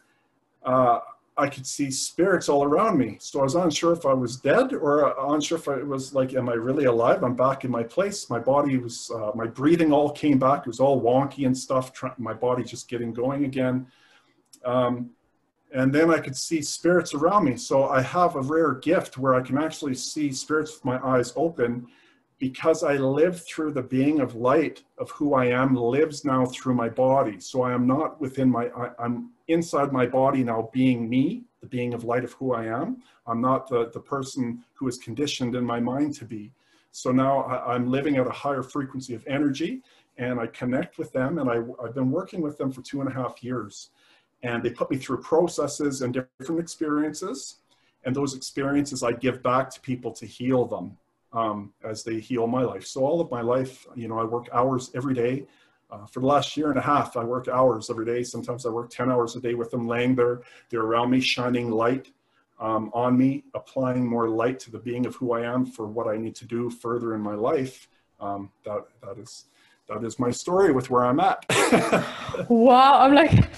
uh, 0.64 1.00
I 1.36 1.48
could 1.48 1.66
see 1.66 1.90
spirits 1.90 2.48
all 2.48 2.64
around 2.64 2.98
me. 2.98 3.16
So 3.20 3.38
I 3.40 3.44
was 3.44 3.54
unsure 3.54 3.92
if 3.92 4.04
I 4.04 4.12
was 4.12 4.36
dead 4.36 4.72
or 4.72 5.14
unsure 5.32 5.56
if 5.56 5.68
I 5.68 5.76
was 5.76 6.12
like, 6.12 6.34
am 6.34 6.48
I 6.48 6.54
really 6.54 6.86
alive? 6.86 7.22
I'm 7.22 7.36
back 7.36 7.64
in 7.64 7.70
my 7.70 7.84
place. 7.84 8.28
My 8.28 8.40
body 8.40 8.76
was, 8.76 9.10
uh, 9.14 9.30
my 9.36 9.46
breathing 9.46 9.92
all 9.92 10.10
came 10.10 10.38
back. 10.38 10.60
It 10.60 10.66
was 10.66 10.80
all 10.80 11.00
wonky 11.00 11.46
and 11.46 11.56
stuff. 11.56 11.92
My 12.18 12.34
body 12.34 12.64
just 12.64 12.88
getting 12.88 13.12
going 13.12 13.44
again. 13.44 13.86
Um, 14.64 15.10
and 15.72 15.94
then 15.94 16.10
I 16.10 16.18
could 16.18 16.36
see 16.36 16.60
spirits 16.60 17.14
around 17.14 17.44
me. 17.44 17.56
So 17.56 17.88
I 17.88 18.02
have 18.02 18.34
a 18.34 18.40
rare 18.40 18.74
gift 18.74 19.16
where 19.16 19.34
I 19.34 19.40
can 19.40 19.58
actually 19.58 19.94
see 19.94 20.32
spirits 20.32 20.72
with 20.74 20.84
my 20.84 20.98
eyes 21.06 21.32
open 21.36 21.86
because 22.38 22.84
I 22.84 22.94
live 22.94 23.44
through 23.44 23.72
the 23.72 23.82
being 23.82 24.20
of 24.20 24.36
light 24.36 24.84
of 24.98 25.10
who 25.10 25.34
I 25.34 25.46
am 25.46 25.74
lives 25.74 26.24
now 26.24 26.46
through 26.46 26.74
my 26.74 26.88
body. 26.88 27.40
So 27.40 27.62
I 27.62 27.72
am 27.72 27.86
not 27.86 28.20
within 28.20 28.48
my, 28.48 28.68
I, 28.68 29.04
am 29.04 29.32
inside 29.48 29.92
my 29.92 30.06
body 30.06 30.44
now 30.44 30.70
being 30.72 31.08
me, 31.08 31.42
the 31.60 31.66
being 31.66 31.94
of 31.94 32.04
light 32.04 32.22
of 32.22 32.32
who 32.34 32.52
I 32.52 32.66
am. 32.66 33.02
I'm 33.26 33.40
not 33.40 33.68
the, 33.68 33.90
the 33.92 34.00
person 34.00 34.62
who 34.74 34.86
is 34.86 34.98
conditioned 34.98 35.56
in 35.56 35.64
my 35.64 35.80
mind 35.80 36.14
to 36.16 36.24
be. 36.24 36.52
So 36.92 37.10
now 37.10 37.40
I, 37.40 37.74
I'm 37.74 37.90
living 37.90 38.16
at 38.18 38.26
a 38.26 38.30
higher 38.30 38.62
frequency 38.62 39.14
of 39.14 39.26
energy 39.26 39.82
and 40.16 40.38
I 40.38 40.46
connect 40.46 40.96
with 40.96 41.12
them 41.12 41.38
and 41.38 41.50
I, 41.50 41.60
I've 41.84 41.94
been 41.94 42.10
working 42.10 42.40
with 42.40 42.56
them 42.56 42.70
for 42.70 42.82
two 42.82 43.00
and 43.00 43.10
a 43.10 43.12
half 43.12 43.42
years. 43.42 43.90
And 44.44 44.62
they 44.62 44.70
put 44.70 44.90
me 44.92 44.96
through 44.96 45.22
processes 45.22 46.02
and 46.02 46.14
different 46.14 46.60
experiences. 46.60 47.56
And 48.04 48.14
those 48.14 48.36
experiences 48.36 49.02
I 49.02 49.10
give 49.10 49.42
back 49.42 49.70
to 49.70 49.80
people 49.80 50.12
to 50.12 50.24
heal 50.24 50.64
them 50.64 50.96
um, 51.32 51.72
as 51.84 52.04
they 52.04 52.20
heal 52.20 52.46
my 52.46 52.62
life. 52.62 52.86
So 52.86 53.04
all 53.04 53.20
of 53.20 53.30
my 53.30 53.40
life, 53.40 53.86
you 53.94 54.08
know, 54.08 54.18
I 54.18 54.24
work 54.24 54.48
hours 54.52 54.90
every 54.94 55.14
day. 55.14 55.46
Uh, 55.90 56.04
for 56.06 56.20
the 56.20 56.26
last 56.26 56.56
year 56.56 56.68
and 56.68 56.78
a 56.78 56.82
half, 56.82 57.16
I 57.16 57.24
work 57.24 57.48
hours 57.48 57.88
every 57.88 58.04
day. 58.04 58.22
Sometimes 58.22 58.66
I 58.66 58.70
work 58.70 58.90
10 58.90 59.10
hours 59.10 59.36
a 59.36 59.40
day 59.40 59.54
with 59.54 59.70
them 59.70 59.86
laying 59.88 60.14
there. 60.14 60.42
They're 60.68 60.82
around 60.82 61.10
me, 61.10 61.20
shining 61.20 61.70
light 61.70 62.10
um, 62.60 62.90
on 62.92 63.16
me, 63.16 63.44
applying 63.54 64.06
more 64.06 64.28
light 64.28 64.58
to 64.60 64.70
the 64.70 64.78
being 64.78 65.06
of 65.06 65.14
who 65.16 65.32
I 65.32 65.42
am 65.42 65.64
for 65.64 65.86
what 65.86 66.08
I 66.08 66.16
need 66.16 66.34
to 66.36 66.44
do 66.44 66.70
further 66.70 67.14
in 67.14 67.20
my 67.20 67.34
life. 67.34 67.88
Um, 68.20 68.50
that, 68.64 68.82
that 69.02 69.18
is, 69.18 69.44
that 69.88 70.04
is 70.04 70.18
my 70.18 70.30
story 70.30 70.72
with 70.72 70.90
where 70.90 71.04
I'm 71.04 71.20
at. 71.20 71.44
wow. 72.48 73.00
I'm 73.00 73.14
like, 73.14 73.48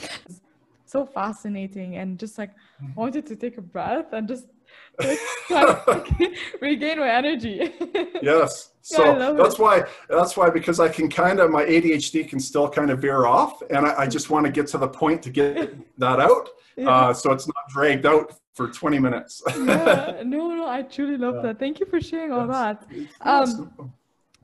so 0.90 1.06
fascinating 1.06 1.96
and 1.96 2.18
just 2.18 2.36
like 2.38 2.50
wanted 2.94 3.26
to 3.26 3.36
take 3.36 3.58
a 3.58 3.62
breath 3.62 4.12
and 4.12 4.26
just 4.28 4.46
regain 6.60 6.98
my 6.98 7.08
energy. 7.08 7.72
yes. 8.22 8.70
So 8.82 9.04
yeah, 9.04 9.32
that's 9.32 9.54
it. 9.54 9.62
why 9.62 9.84
that's 10.08 10.36
why 10.36 10.50
because 10.50 10.80
I 10.80 10.88
can 10.88 11.08
kind 11.08 11.38
of 11.38 11.50
my 11.50 11.64
ADHD 11.64 12.28
can 12.28 12.40
still 12.40 12.68
kind 12.68 12.90
of 12.90 13.00
veer 13.00 13.26
off, 13.26 13.62
and 13.70 13.86
I, 13.86 14.02
I 14.02 14.06
just 14.06 14.30
want 14.30 14.46
to 14.46 14.52
get 14.52 14.66
to 14.68 14.78
the 14.78 14.88
point 14.88 15.22
to 15.22 15.30
get 15.30 15.74
that 15.98 16.18
out, 16.20 16.48
yeah. 16.76 16.88
uh, 16.88 17.12
so 17.12 17.32
it's 17.32 17.46
not 17.46 17.56
dragged 17.68 18.06
out 18.06 18.32
for 18.54 18.68
20 18.68 18.98
minutes. 18.98 19.42
yeah. 19.48 20.22
No, 20.24 20.48
no, 20.48 20.68
I 20.68 20.82
truly 20.82 21.16
love 21.16 21.42
that. 21.42 21.58
Thank 21.58 21.78
you 21.80 21.86
for 21.86 22.00
sharing 22.00 22.32
all 22.32 22.46
that. 22.48 22.86
Um, 23.20 23.92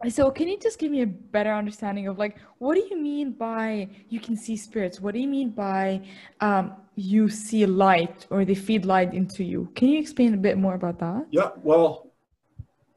So 0.09 0.31
can 0.31 0.47
you 0.47 0.59
just 0.59 0.79
give 0.79 0.93
me 0.93 1.03
a 1.03 1.07
better 1.07 1.53
understanding 1.53 2.07
of 2.07 2.19
like 2.19 2.37
what 2.59 2.75
do 2.75 2.87
you 2.91 3.01
mean 3.01 3.33
by 3.33 3.89
you 4.09 4.21
can 4.21 4.37
see 4.37 4.57
spirits? 4.57 5.01
What 5.01 5.15
do 5.15 5.21
you 5.21 5.29
mean 5.29 5.51
by 5.51 6.03
um, 6.41 6.75
you 6.97 7.31
see 7.31 7.65
light 7.65 8.27
or 8.31 8.45
they 8.45 8.55
feed 8.55 8.85
light 8.85 9.15
into 9.15 9.43
you? 9.43 9.71
Can 9.75 9.89
you 9.89 9.99
explain 9.99 10.35
a 10.35 10.37
bit 10.37 10.59
more 10.59 10.75
about 10.75 10.99
that? 10.99 11.27
Yeah, 11.31 11.51
well, 11.63 12.13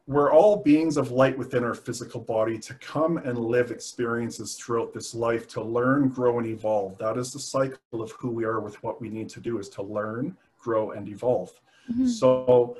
we're 0.07 0.33
all 0.33 0.57
beings 0.57 0.97
of 0.97 1.11
light 1.11 1.37
within 1.37 1.63
our 1.63 1.73
physical 1.73 2.19
body 2.19 2.57
to 2.57 2.73
come 2.75 3.17
and 3.17 3.37
live 3.37 3.71
experiences 3.71 4.55
throughout 4.55 4.93
this 4.93 5.13
life 5.13 5.47
to 5.49 5.61
learn, 5.61 6.09
grow, 6.09 6.39
and 6.39 6.47
evolve. 6.47 6.97
That 6.97 7.15
is 7.17 7.31
the 7.31 7.39
cycle 7.39 8.01
of 8.01 8.11
who 8.13 8.29
we 8.29 8.43
are 8.43 8.59
with 8.59 8.81
what 8.83 8.99
we 8.99 9.07
need 9.07 9.29
to 9.29 9.39
do 9.39 9.59
is 9.59 9.69
to 9.69 9.83
learn, 9.83 10.35
grow, 10.59 10.91
and 10.91 11.07
evolve. 11.07 11.51
Mm-hmm. 11.89 12.07
So 12.07 12.75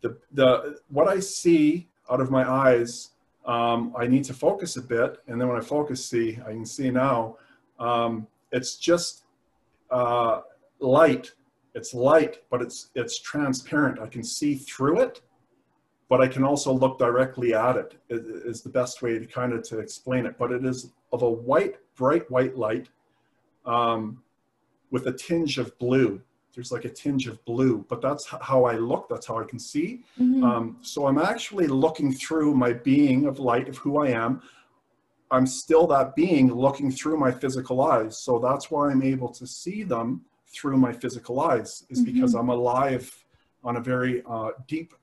the 0.00 0.16
the 0.32 0.80
what 0.88 1.06
I 1.06 1.20
see 1.20 1.88
out 2.10 2.20
of 2.20 2.30
my 2.30 2.50
eyes 2.50 3.10
um, 3.48 3.94
I 3.98 4.06
need 4.06 4.24
to 4.24 4.34
focus 4.34 4.76
a 4.76 4.82
bit. 4.82 5.16
And 5.26 5.40
then 5.40 5.48
when 5.48 5.56
I 5.56 5.62
focus, 5.62 6.04
see, 6.04 6.38
I 6.46 6.50
can 6.50 6.66
see 6.66 6.90
now, 6.90 7.38
um, 7.80 8.26
it's 8.52 8.76
just 8.76 9.24
uh, 9.90 10.42
light. 10.80 11.32
It's 11.74 11.94
light, 11.94 12.42
but 12.50 12.60
it's, 12.60 12.90
it's 12.94 13.20
transparent. 13.20 14.00
I 14.00 14.06
can 14.06 14.22
see 14.22 14.54
through 14.54 15.00
it, 15.00 15.22
but 16.10 16.20
I 16.20 16.28
can 16.28 16.44
also 16.44 16.72
look 16.72 16.98
directly 16.98 17.54
at 17.54 17.76
it 17.76 17.94
is 18.10 18.62
the 18.62 18.68
best 18.68 19.00
way 19.00 19.18
to 19.18 19.26
kind 19.26 19.52
of 19.54 19.62
to 19.64 19.78
explain 19.78 20.26
it. 20.26 20.36
But 20.38 20.52
it 20.52 20.64
is 20.66 20.92
of 21.12 21.22
a 21.22 21.30
white, 21.30 21.76
bright 21.96 22.30
white 22.30 22.56
light 22.56 22.88
um, 23.64 24.22
with 24.90 25.06
a 25.06 25.12
tinge 25.12 25.58
of 25.58 25.76
blue 25.78 26.20
there's 26.54 26.72
like 26.72 26.84
a 26.84 26.88
tinge 26.88 27.26
of 27.28 27.44
blue, 27.44 27.84
but 27.88 28.00
that's 28.00 28.26
how 28.26 28.64
I 28.64 28.76
look. 28.76 29.08
That's 29.08 29.26
how 29.26 29.38
I 29.38 29.44
can 29.44 29.58
see. 29.58 30.02
Mm-hmm. 30.18 30.42
Um, 30.42 30.76
so 30.82 31.06
I'm 31.06 31.18
actually 31.18 31.66
looking 31.66 32.12
through 32.12 32.54
my 32.54 32.72
being 32.72 33.26
of 33.26 33.38
light 33.38 33.68
of 33.68 33.76
who 33.78 33.98
I 33.98 34.08
am. 34.08 34.42
I'm 35.30 35.46
still 35.46 35.86
that 35.88 36.16
being 36.16 36.52
looking 36.52 36.90
through 36.90 37.18
my 37.18 37.30
physical 37.30 37.82
eyes. 37.82 38.18
So 38.18 38.38
that's 38.38 38.70
why 38.70 38.90
I'm 38.90 39.02
able 39.02 39.28
to 39.28 39.46
see 39.46 39.82
them 39.82 40.22
through 40.48 40.78
my 40.78 40.92
physical 40.92 41.40
eyes 41.40 41.84
is 41.90 42.00
mm-hmm. 42.00 42.12
because 42.12 42.34
I'm 42.34 42.48
alive 42.48 43.12
on 43.62 43.76
a 43.76 43.80
very 43.80 44.22
uh, 44.28 44.50
deep 44.66 44.94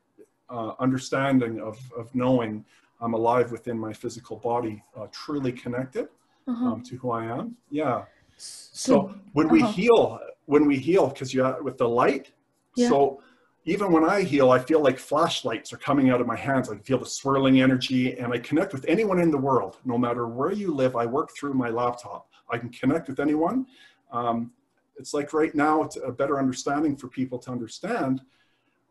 uh, 0.50 0.74
understanding 0.80 1.60
of, 1.60 1.78
of 1.98 2.14
knowing 2.16 2.66
I'm 3.02 3.14
alive 3.14 3.52
within 3.52 3.78
my 3.78 3.94
physical 3.94 4.38
body, 4.38 4.84
uh, 4.98 5.08
truly 5.12 5.52
connected 5.52 6.08
uh-huh. 6.48 6.66
um, 6.66 6.84
to 6.84 6.96
who 6.98 7.12
I 7.12 7.26
am. 7.26 7.56
Yeah. 7.70 8.06
So, 8.38 8.94
so 9.12 9.16
when 9.34 9.48
uh-huh. 9.48 9.54
we 9.54 9.72
heal, 9.72 10.20
when 10.46 10.66
we 10.66 10.78
heal 10.78 11.08
because 11.08 11.34
you 11.34 11.44
have 11.44 11.62
with 11.62 11.78
the 11.78 11.88
light. 11.88 12.32
Yeah. 12.76 12.90
so 12.90 13.22
even 13.64 13.92
when 13.92 14.04
i 14.04 14.22
heal 14.22 14.52
i 14.52 14.60
feel 14.60 14.82
like 14.82 15.00
flashlights 15.00 15.72
are 15.72 15.78
coming 15.78 16.10
out 16.10 16.22
of 16.22 16.28
my 16.28 16.36
hands. 16.36 16.70
I 16.70 16.78
feel 16.78 17.00
the 17.00 17.06
swirling 17.06 17.62
energy 17.62 18.18
and 18.18 18.34
i 18.34 18.38
connect 18.38 18.74
with 18.74 18.86
anyone 18.88 19.20
in 19.20 19.32
the 19.32 19.38
world. 19.38 19.78
No 19.86 19.98
matter 19.98 20.28
where 20.28 20.52
you 20.52 20.74
live 20.74 20.96
i 20.96 21.06
work 21.06 21.30
through 21.38 21.54
my 21.54 21.70
laptop. 21.70 22.30
I 22.50 22.58
can 22.58 22.70
connect 22.70 23.08
with 23.08 23.20
anyone. 23.20 23.66
Um, 24.12 24.52
it's 24.98 25.14
like 25.14 25.34
right 25.34 25.54
now 25.56 25.84
it's 25.84 25.98
a 25.98 26.12
better 26.12 26.38
understanding 26.40 26.96
for 26.96 27.08
people 27.08 27.40
to 27.40 27.52
understand. 27.52 28.22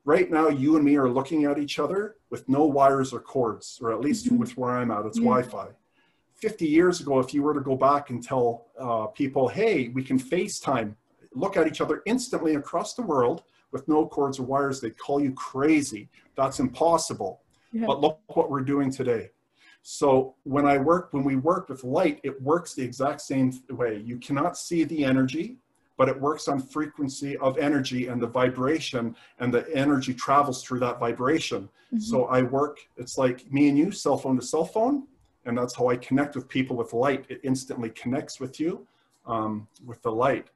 Right 0.04 0.30
now 0.30 0.48
you 0.48 0.76
and 0.76 0.84
me 0.84 0.96
are 0.96 1.08
looking 1.08 1.44
at 1.44 1.58
each 1.58 1.78
other 1.78 2.16
with 2.28 2.48
no 2.48 2.64
wires 2.64 3.12
or 3.12 3.20
cords 3.20 3.78
or 3.80 3.92
at 3.92 4.00
least 4.00 4.26
mm-hmm. 4.26 4.38
with 4.38 4.56
where 4.56 4.72
i'm 4.72 4.90
at 4.90 5.06
it's 5.06 5.18
yeah. 5.18 5.24
wi-fi. 5.24 5.68
50 6.34 6.66
years 6.66 7.00
ago 7.00 7.20
if 7.20 7.32
you 7.32 7.42
were 7.42 7.54
to 7.54 7.60
go 7.60 7.76
back 7.76 8.10
and 8.10 8.22
tell 8.22 8.66
uh, 8.78 9.06
people 9.06 9.46
hey 9.48 9.88
we 9.88 10.02
can 10.02 10.18
facetime 10.18 10.94
look 11.34 11.56
at 11.56 11.66
each 11.66 11.80
other 11.80 12.02
instantly 12.06 12.54
across 12.54 12.94
the 12.94 13.02
world 13.02 13.42
with 13.72 13.86
no 13.88 14.06
cords 14.06 14.38
or 14.38 14.44
wires, 14.44 14.80
they 14.80 14.90
call 14.90 15.20
you 15.20 15.32
crazy. 15.32 16.08
That's 16.36 16.60
impossible. 16.60 17.42
Yeah. 17.72 17.86
But 17.86 18.00
look 18.00 18.20
what 18.28 18.50
we're 18.50 18.60
doing 18.60 18.90
today. 18.90 19.30
So 19.82 20.36
when 20.44 20.64
I 20.64 20.78
work, 20.78 21.08
when 21.10 21.24
we 21.24 21.36
work 21.36 21.68
with 21.68 21.84
light, 21.84 22.20
it 22.22 22.40
works 22.40 22.72
the 22.72 22.82
exact 22.82 23.20
same 23.20 23.52
way. 23.68 24.00
You 24.02 24.16
cannot 24.18 24.56
see 24.56 24.84
the 24.84 25.04
energy, 25.04 25.56
but 25.98 26.08
it 26.08 26.18
works 26.18 26.48
on 26.48 26.60
frequency 26.60 27.36
of 27.38 27.58
energy 27.58 28.06
and 28.06 28.22
the 28.22 28.26
vibration 28.26 29.14
and 29.40 29.52
the 29.52 29.68
energy 29.76 30.14
travels 30.14 30.62
through 30.62 30.80
that 30.80 31.00
vibration. 31.00 31.64
Mm-hmm. 31.92 31.98
So 31.98 32.26
I 32.26 32.42
work, 32.42 32.78
it's 32.96 33.18
like 33.18 33.52
me 33.52 33.68
and 33.68 33.76
you, 33.76 33.90
cell 33.90 34.16
phone 34.16 34.36
to 34.36 34.42
cell 34.42 34.64
phone. 34.64 35.06
And 35.44 35.58
that's 35.58 35.76
how 35.76 35.88
I 35.88 35.96
connect 35.96 36.34
with 36.36 36.48
people 36.48 36.76
with 36.76 36.94
light. 36.94 37.26
It 37.28 37.40
instantly 37.42 37.90
connects 37.90 38.40
with 38.40 38.58
you 38.58 38.86
um, 39.26 39.68
with 39.84 40.00
the 40.00 40.12
light 40.12 40.48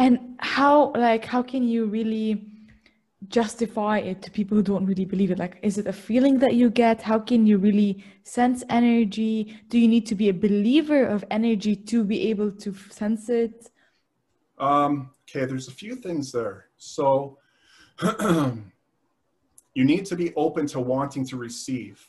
and 0.00 0.36
how 0.38 0.92
like 0.96 1.26
how 1.26 1.42
can 1.42 1.62
you 1.68 1.84
really 1.84 2.46
justify 3.28 3.98
it 3.98 4.22
to 4.22 4.30
people 4.30 4.56
who 4.56 4.62
don't 4.62 4.86
really 4.86 5.04
believe 5.04 5.30
it? 5.30 5.38
Like 5.38 5.58
is 5.62 5.76
it 5.76 5.86
a 5.86 5.92
feeling 5.92 6.38
that 6.38 6.54
you 6.54 6.70
get? 6.70 7.02
How 7.02 7.18
can 7.18 7.46
you 7.46 7.58
really 7.58 8.02
sense 8.24 8.64
energy? 8.70 9.60
Do 9.68 9.78
you 9.78 9.86
need 9.86 10.06
to 10.06 10.14
be 10.14 10.30
a 10.30 10.32
believer 10.32 11.04
of 11.04 11.22
energy 11.30 11.76
to 11.76 12.02
be 12.02 12.30
able 12.30 12.50
to 12.50 12.74
sense 12.88 13.28
it? 13.28 13.70
Um, 14.58 15.10
okay 15.28 15.44
there's 15.44 15.68
a 15.68 15.76
few 15.82 15.96
things 15.96 16.32
there. 16.32 16.68
So 16.78 17.36
you 19.74 19.84
need 19.84 20.06
to 20.06 20.16
be 20.16 20.32
open 20.34 20.66
to 20.68 20.80
wanting 20.80 21.26
to 21.26 21.36
receive. 21.36 22.08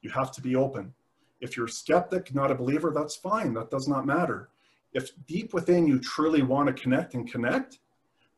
You 0.00 0.10
have 0.10 0.30
to 0.30 0.40
be 0.40 0.54
open. 0.54 0.94
If 1.40 1.56
you're 1.56 1.66
a 1.66 1.76
skeptic 1.82 2.32
not 2.32 2.52
a 2.52 2.54
believer 2.54 2.92
that's 2.94 3.16
fine. 3.16 3.52
That 3.54 3.68
does 3.68 3.88
not 3.88 4.06
matter 4.06 4.48
if 4.96 5.10
deep 5.26 5.52
within 5.52 5.86
you 5.86 6.00
truly 6.00 6.42
want 6.42 6.66
to 6.68 6.72
connect 6.72 7.12
and 7.12 7.30
connect, 7.30 7.80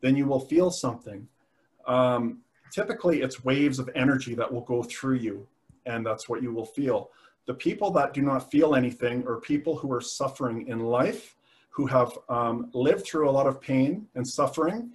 then 0.03 0.17
you 0.17 0.27
will 0.27 0.41
feel 0.41 0.71
something. 0.73 1.29
Um, 1.87 2.41
typically, 2.73 3.23
it's 3.23 3.45
waves 3.45 3.79
of 3.79 3.89
energy 3.95 4.35
that 4.35 4.53
will 4.53 4.63
go 4.63 4.83
through 4.83 5.19
you, 5.27 5.47
and 5.87 6.05
that's 6.05 6.29
what 6.29 6.43
you 6.43 6.53
will 6.53 6.67
feel. 6.67 7.11
The 7.47 7.55
people 7.55 7.93
that 7.93 8.13
do 8.13 8.23
not 8.23 8.51
feel 8.51 8.75
anything 8.75 9.25
are 9.29 9.37
people 9.37 9.77
who 9.77 9.91
are 9.93 10.01
suffering 10.01 10.67
in 10.67 10.81
life, 10.81 11.37
who 11.71 11.87
have 11.87 12.19
um, 12.29 12.71
lived 12.75 13.07
through 13.07 13.31
a 13.31 13.37
lot 13.39 13.47
of 13.47 13.61
pain 13.61 14.09
and 14.17 14.27
suffering, 14.27 14.91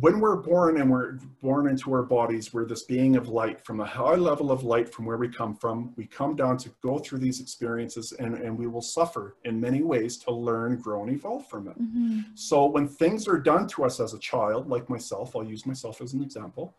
when 0.00 0.20
we're 0.20 0.36
born 0.36 0.80
and 0.80 0.90
we're 0.90 1.18
born 1.42 1.68
into 1.68 1.92
our 1.92 2.02
bodies, 2.02 2.54
we're 2.54 2.64
this 2.64 2.82
being 2.82 3.16
of 3.16 3.28
light 3.28 3.64
from 3.64 3.80
a 3.80 3.84
high 3.84 4.14
level 4.14 4.50
of 4.50 4.64
light 4.64 4.92
from 4.92 5.04
where 5.04 5.18
we 5.18 5.28
come 5.28 5.54
from. 5.54 5.92
We 5.96 6.06
come 6.06 6.34
down 6.34 6.56
to 6.58 6.70
go 6.82 6.98
through 6.98 7.18
these 7.18 7.40
experiences 7.40 8.12
and, 8.12 8.36
and 8.38 8.56
we 8.56 8.66
will 8.66 8.80
suffer 8.80 9.36
in 9.44 9.60
many 9.60 9.82
ways 9.82 10.16
to 10.18 10.32
learn, 10.32 10.80
grow, 10.80 11.02
and 11.02 11.12
evolve 11.12 11.46
from 11.46 11.68
it. 11.68 11.78
Mm-hmm. 11.78 12.20
So 12.34 12.66
when 12.66 12.88
things 12.88 13.28
are 13.28 13.38
done 13.38 13.66
to 13.68 13.84
us 13.84 14.00
as 14.00 14.14
a 14.14 14.18
child, 14.18 14.66
like 14.68 14.88
myself, 14.88 15.36
I'll 15.36 15.44
use 15.44 15.66
myself 15.66 16.00
as 16.00 16.14
an 16.14 16.22
example. 16.22 16.74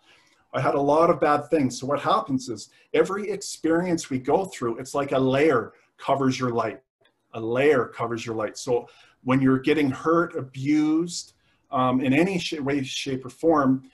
I 0.53 0.61
had 0.61 0.73
a 0.73 0.81
lot 0.81 1.11
of 1.11 1.19
bad 1.19 1.49
things. 1.49 1.79
So 1.79 1.85
what 1.85 1.99
happens 1.99 2.49
is 2.49 2.69
every 2.95 3.29
experience 3.29 4.09
we 4.09 4.17
go 4.17 4.45
through, 4.45 4.79
it's 4.79 4.95
like 4.95 5.11
a 5.11 5.19
layer 5.19 5.73
covers 5.97 6.39
your 6.39 6.49
light. 6.49 6.81
A 7.33 7.39
layer 7.39 7.85
covers 7.85 8.25
your 8.25 8.35
light. 8.35 8.57
So 8.57 8.87
when 9.23 9.39
you're 9.39 9.59
getting 9.59 9.89
hurt, 9.89 10.35
abused, 10.35 11.33
um, 11.73 11.99
in 11.99 12.13
any 12.13 12.39
sh- 12.39 12.59
way, 12.59 12.83
shape, 12.83 13.25
or 13.25 13.29
form, 13.29 13.89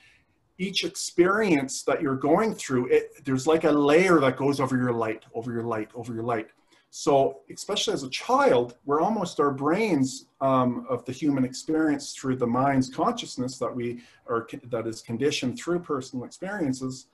each 0.58 0.84
experience 0.84 1.82
that 1.82 2.02
you're 2.02 2.14
going 2.14 2.54
through, 2.54 2.86
it, 2.88 3.24
there's 3.24 3.46
like 3.46 3.64
a 3.64 3.72
layer 3.72 4.20
that 4.20 4.36
goes 4.36 4.60
over 4.60 4.76
your 4.76 4.92
light, 4.92 5.24
over 5.34 5.50
your 5.52 5.64
light, 5.64 5.88
over 5.94 6.12
your 6.12 6.22
light. 6.22 6.48
So, 6.90 7.40
especially 7.50 7.94
as 7.94 8.02
a 8.02 8.10
child, 8.10 8.76
we're 8.84 9.00
almost 9.00 9.40
our 9.40 9.52
brains 9.52 10.26
um, 10.40 10.86
of 10.90 11.04
the 11.04 11.12
human 11.12 11.44
experience 11.44 12.12
through 12.12 12.36
the 12.36 12.46
mind's 12.46 12.90
consciousness 12.90 13.58
that 13.58 13.74
we 13.74 14.02
are 14.28 14.46
that 14.64 14.86
is 14.86 15.00
conditioned 15.00 15.58
through 15.58 15.80
personal 15.80 16.24
experiences. 16.24 17.06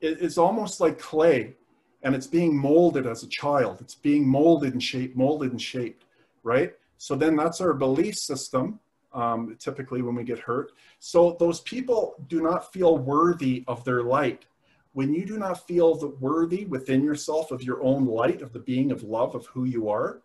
It, 0.00 0.20
it's 0.20 0.38
almost 0.38 0.80
like 0.80 0.98
clay, 0.98 1.54
and 2.02 2.14
it's 2.14 2.26
being 2.26 2.56
molded 2.56 3.06
as 3.06 3.22
a 3.22 3.28
child. 3.28 3.80
It's 3.80 3.94
being 3.94 4.26
molded 4.26 4.72
and 4.72 4.82
shaped, 4.82 5.14
molded 5.14 5.52
and 5.52 5.60
shaped, 5.60 6.06
right? 6.42 6.72
So 6.96 7.14
then 7.14 7.36
that's 7.36 7.60
our 7.60 7.74
belief 7.74 8.16
system, 8.16 8.80
um, 9.14 9.56
typically 9.58 10.02
when 10.02 10.14
we 10.14 10.24
get 10.24 10.38
hurt. 10.38 10.72
So 10.98 11.36
those 11.38 11.60
people 11.60 12.14
do 12.28 12.40
not 12.40 12.72
feel 12.72 12.98
worthy 12.98 13.64
of 13.66 13.84
their 13.84 14.02
light. 14.02 14.46
When 14.94 15.14
you 15.14 15.24
do 15.24 15.38
not 15.38 15.66
feel 15.66 15.94
the 15.94 16.08
worthy 16.08 16.66
within 16.66 17.02
yourself 17.02 17.50
of 17.50 17.62
your 17.62 17.82
own 17.82 18.04
light, 18.06 18.42
of 18.42 18.52
the 18.52 18.58
being 18.58 18.92
of 18.92 19.02
love, 19.02 19.34
of 19.34 19.46
who 19.46 19.64
you 19.64 19.88
are, 19.88 20.20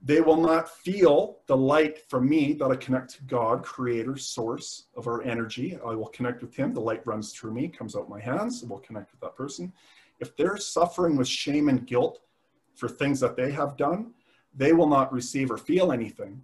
they 0.00 0.20
will 0.20 0.40
not 0.40 0.70
feel 0.70 1.38
the 1.46 1.56
light 1.56 2.08
from 2.08 2.28
me 2.28 2.52
that 2.54 2.70
I 2.70 2.76
connect 2.76 3.16
to 3.16 3.24
God, 3.24 3.64
creator, 3.64 4.16
source 4.16 4.84
of 4.96 5.08
our 5.08 5.22
energy. 5.22 5.76
I 5.84 5.94
will 5.94 6.08
connect 6.08 6.40
with 6.40 6.54
him. 6.54 6.72
The 6.72 6.80
light 6.80 7.04
runs 7.04 7.32
through 7.32 7.52
me, 7.52 7.68
comes 7.68 7.96
out 7.96 8.08
my 8.08 8.20
hands, 8.20 8.62
and 8.62 8.70
will 8.70 8.78
connect 8.78 9.10
with 9.10 9.20
that 9.20 9.36
person. 9.36 9.72
If 10.20 10.36
they're 10.36 10.56
suffering 10.56 11.16
with 11.16 11.28
shame 11.28 11.68
and 11.68 11.86
guilt 11.86 12.20
for 12.76 12.88
things 12.88 13.18
that 13.20 13.36
they 13.36 13.50
have 13.50 13.76
done, 13.76 14.12
they 14.54 14.72
will 14.72 14.88
not 14.88 15.12
receive 15.12 15.50
or 15.50 15.58
feel 15.58 15.90
anything 15.90 16.42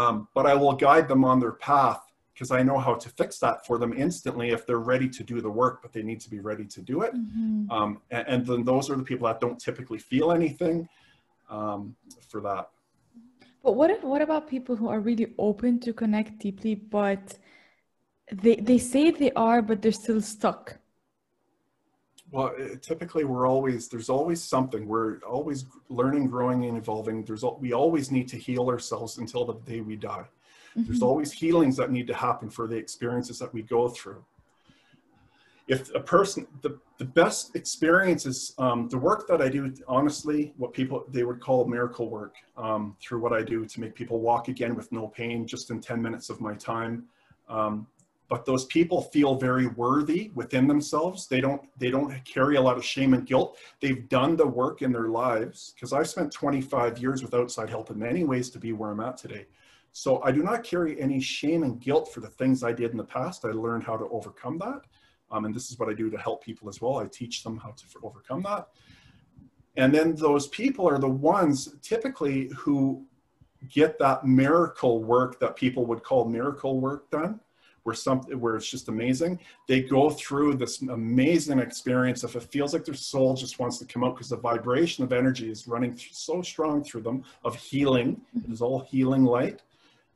um, 0.00 0.28
but 0.34 0.46
I 0.46 0.54
will 0.54 0.72
guide 0.72 1.06
them 1.08 1.24
on 1.24 1.40
their 1.40 1.52
path 1.52 2.00
because 2.32 2.50
I 2.50 2.62
know 2.62 2.78
how 2.78 2.94
to 2.94 3.08
fix 3.10 3.38
that 3.40 3.66
for 3.66 3.76
them 3.76 3.92
instantly 3.92 4.48
if 4.50 4.66
they're 4.66 4.86
ready 4.94 5.08
to 5.10 5.22
do 5.22 5.36
the 5.42 5.50
work, 5.50 5.82
but 5.82 5.92
they 5.92 6.02
need 6.02 6.20
to 6.20 6.30
be 6.30 6.40
ready 6.40 6.64
to 6.76 6.80
do 6.80 7.02
it. 7.02 7.12
Mm-hmm. 7.14 7.70
Um, 7.70 8.00
and, 8.10 8.24
and, 8.32 8.46
then 8.46 8.64
those 8.64 8.88
are 8.88 8.96
the 8.96 9.02
people 9.02 9.26
that 9.28 9.40
don't 9.44 9.58
typically 9.58 9.98
feel 9.98 10.32
anything 10.32 10.88
um, 11.50 11.94
for 12.30 12.40
that. 12.40 12.70
But 13.62 13.72
what 13.72 13.90
if, 13.90 14.02
what 14.02 14.22
about 14.22 14.48
people 14.48 14.74
who 14.74 14.88
are 14.88 15.00
really 15.00 15.34
open 15.38 15.80
to 15.80 15.92
connect 15.92 16.38
deeply, 16.38 16.74
but 16.74 17.36
they 18.32 18.56
they 18.56 18.78
say 18.78 19.10
they 19.10 19.32
are, 19.32 19.60
but 19.60 19.82
they're 19.82 20.00
still 20.06 20.22
stuck? 20.22 20.79
Well, 22.32 22.54
typically 22.80 23.24
we're 23.24 23.48
always 23.48 23.88
there's 23.88 24.08
always 24.08 24.42
something. 24.42 24.86
We're 24.86 25.18
always 25.18 25.66
learning, 25.88 26.28
growing, 26.28 26.64
and 26.66 26.78
evolving. 26.78 27.24
There's 27.24 27.44
we 27.58 27.72
always 27.72 28.10
need 28.10 28.28
to 28.28 28.36
heal 28.36 28.68
ourselves 28.68 29.18
until 29.18 29.44
the 29.44 29.54
day 29.54 29.80
we 29.80 29.96
die. 29.96 30.26
Mm-hmm. 30.76 30.84
There's 30.84 31.02
always 31.02 31.32
healings 31.32 31.76
that 31.76 31.90
need 31.90 32.06
to 32.06 32.14
happen 32.14 32.48
for 32.48 32.68
the 32.68 32.76
experiences 32.76 33.38
that 33.40 33.52
we 33.52 33.62
go 33.62 33.88
through. 33.88 34.24
If 35.66 35.94
a 35.94 36.00
person, 36.00 36.48
the, 36.62 36.80
the 36.98 37.04
best 37.04 37.54
experiences, 37.54 38.54
um, 38.58 38.88
the 38.88 38.98
work 38.98 39.28
that 39.28 39.40
I 39.40 39.48
do, 39.48 39.72
honestly, 39.86 40.52
what 40.56 40.72
people, 40.72 41.04
they 41.08 41.22
would 41.22 41.40
call 41.40 41.64
miracle 41.64 42.10
work 42.10 42.34
um, 42.56 42.96
through 43.00 43.20
what 43.20 43.32
I 43.32 43.42
do 43.42 43.64
to 43.64 43.80
make 43.80 43.94
people 43.94 44.20
walk 44.20 44.48
again 44.48 44.74
with 44.74 44.90
no 44.90 45.06
pain, 45.06 45.46
just 45.46 45.70
in 45.70 45.80
10 45.80 46.02
minutes 46.02 46.28
of 46.28 46.40
my 46.40 46.54
time. 46.54 47.04
Um, 47.48 47.86
but 48.30 48.46
those 48.46 48.64
people 48.66 49.02
feel 49.02 49.34
very 49.34 49.66
worthy 49.66 50.30
within 50.36 50.68
themselves. 50.68 51.26
They 51.26 51.40
don't 51.40 51.60
they 51.78 51.90
don't 51.90 52.24
carry 52.24 52.56
a 52.56 52.60
lot 52.60 52.78
of 52.78 52.84
shame 52.84 53.12
and 53.12 53.26
guilt. 53.26 53.58
They've 53.80 54.08
done 54.08 54.36
the 54.36 54.46
work 54.46 54.82
in 54.82 54.92
their 54.92 55.08
lives 55.08 55.74
because 55.74 55.92
i've 55.92 56.08
spent 56.08 56.32
25 56.32 56.98
years 56.98 57.22
with 57.22 57.34
outside 57.34 57.68
help 57.68 57.90
in 57.90 57.98
many 57.98 58.24
ways 58.24 58.48
to 58.50 58.58
be 58.58 58.72
where 58.72 58.92
i'm 58.92 59.00
at 59.00 59.18
today. 59.18 59.46
So 59.92 60.22
i 60.22 60.30
do 60.30 60.42
not 60.44 60.62
carry 60.62 60.98
any 60.98 61.20
shame 61.20 61.64
and 61.64 61.80
guilt 61.80 62.14
for 62.14 62.20
the 62.20 62.28
things 62.28 62.62
i 62.62 62.72
did 62.72 62.92
in 62.92 62.96
the 62.96 63.04
past. 63.04 63.44
I 63.44 63.48
learned 63.48 63.82
how 63.82 63.96
to 63.96 64.08
overcome 64.08 64.58
that 64.58 64.82
um, 65.32 65.44
and 65.44 65.54
this 65.54 65.70
is 65.70 65.78
what 65.78 65.88
i 65.88 65.92
do 65.92 66.08
to 66.08 66.16
help 66.16 66.42
people 66.42 66.68
as 66.68 66.80
well. 66.80 66.98
I 66.98 67.06
teach 67.06 67.42
them 67.42 67.58
how 67.58 67.72
to 67.72 67.84
overcome 68.04 68.42
that. 68.42 68.68
And 69.76 69.92
then 69.92 70.14
those 70.14 70.46
people 70.48 70.88
are 70.88 70.98
the 70.98 71.08
ones 71.08 71.74
typically 71.82 72.48
who 72.56 73.04
get 73.68 73.98
that 73.98 74.24
miracle 74.24 75.02
work 75.02 75.40
that 75.40 75.56
people 75.56 75.84
would 75.86 76.02
call 76.04 76.24
miracle 76.24 76.80
work 76.80 77.10
done 77.10 77.40
where 77.82 77.94
something 77.94 78.38
where 78.38 78.56
it's 78.56 78.70
just 78.70 78.88
amazing. 78.88 79.38
They 79.66 79.82
go 79.82 80.10
through 80.10 80.54
this 80.54 80.82
amazing 80.82 81.58
experience. 81.58 82.24
If 82.24 82.36
it 82.36 82.42
feels 82.44 82.72
like 82.72 82.84
their 82.84 82.94
soul 82.94 83.34
just 83.34 83.58
wants 83.58 83.78
to 83.78 83.84
come 83.86 84.04
out 84.04 84.14
because 84.14 84.30
the 84.30 84.36
vibration 84.36 85.04
of 85.04 85.12
energy 85.12 85.50
is 85.50 85.66
running 85.66 85.98
so 86.10 86.42
strong 86.42 86.84
through 86.84 87.02
them 87.02 87.24
of 87.44 87.56
healing, 87.56 88.20
it 88.44 88.50
is 88.50 88.60
all 88.60 88.80
healing 88.80 89.24
light. 89.24 89.62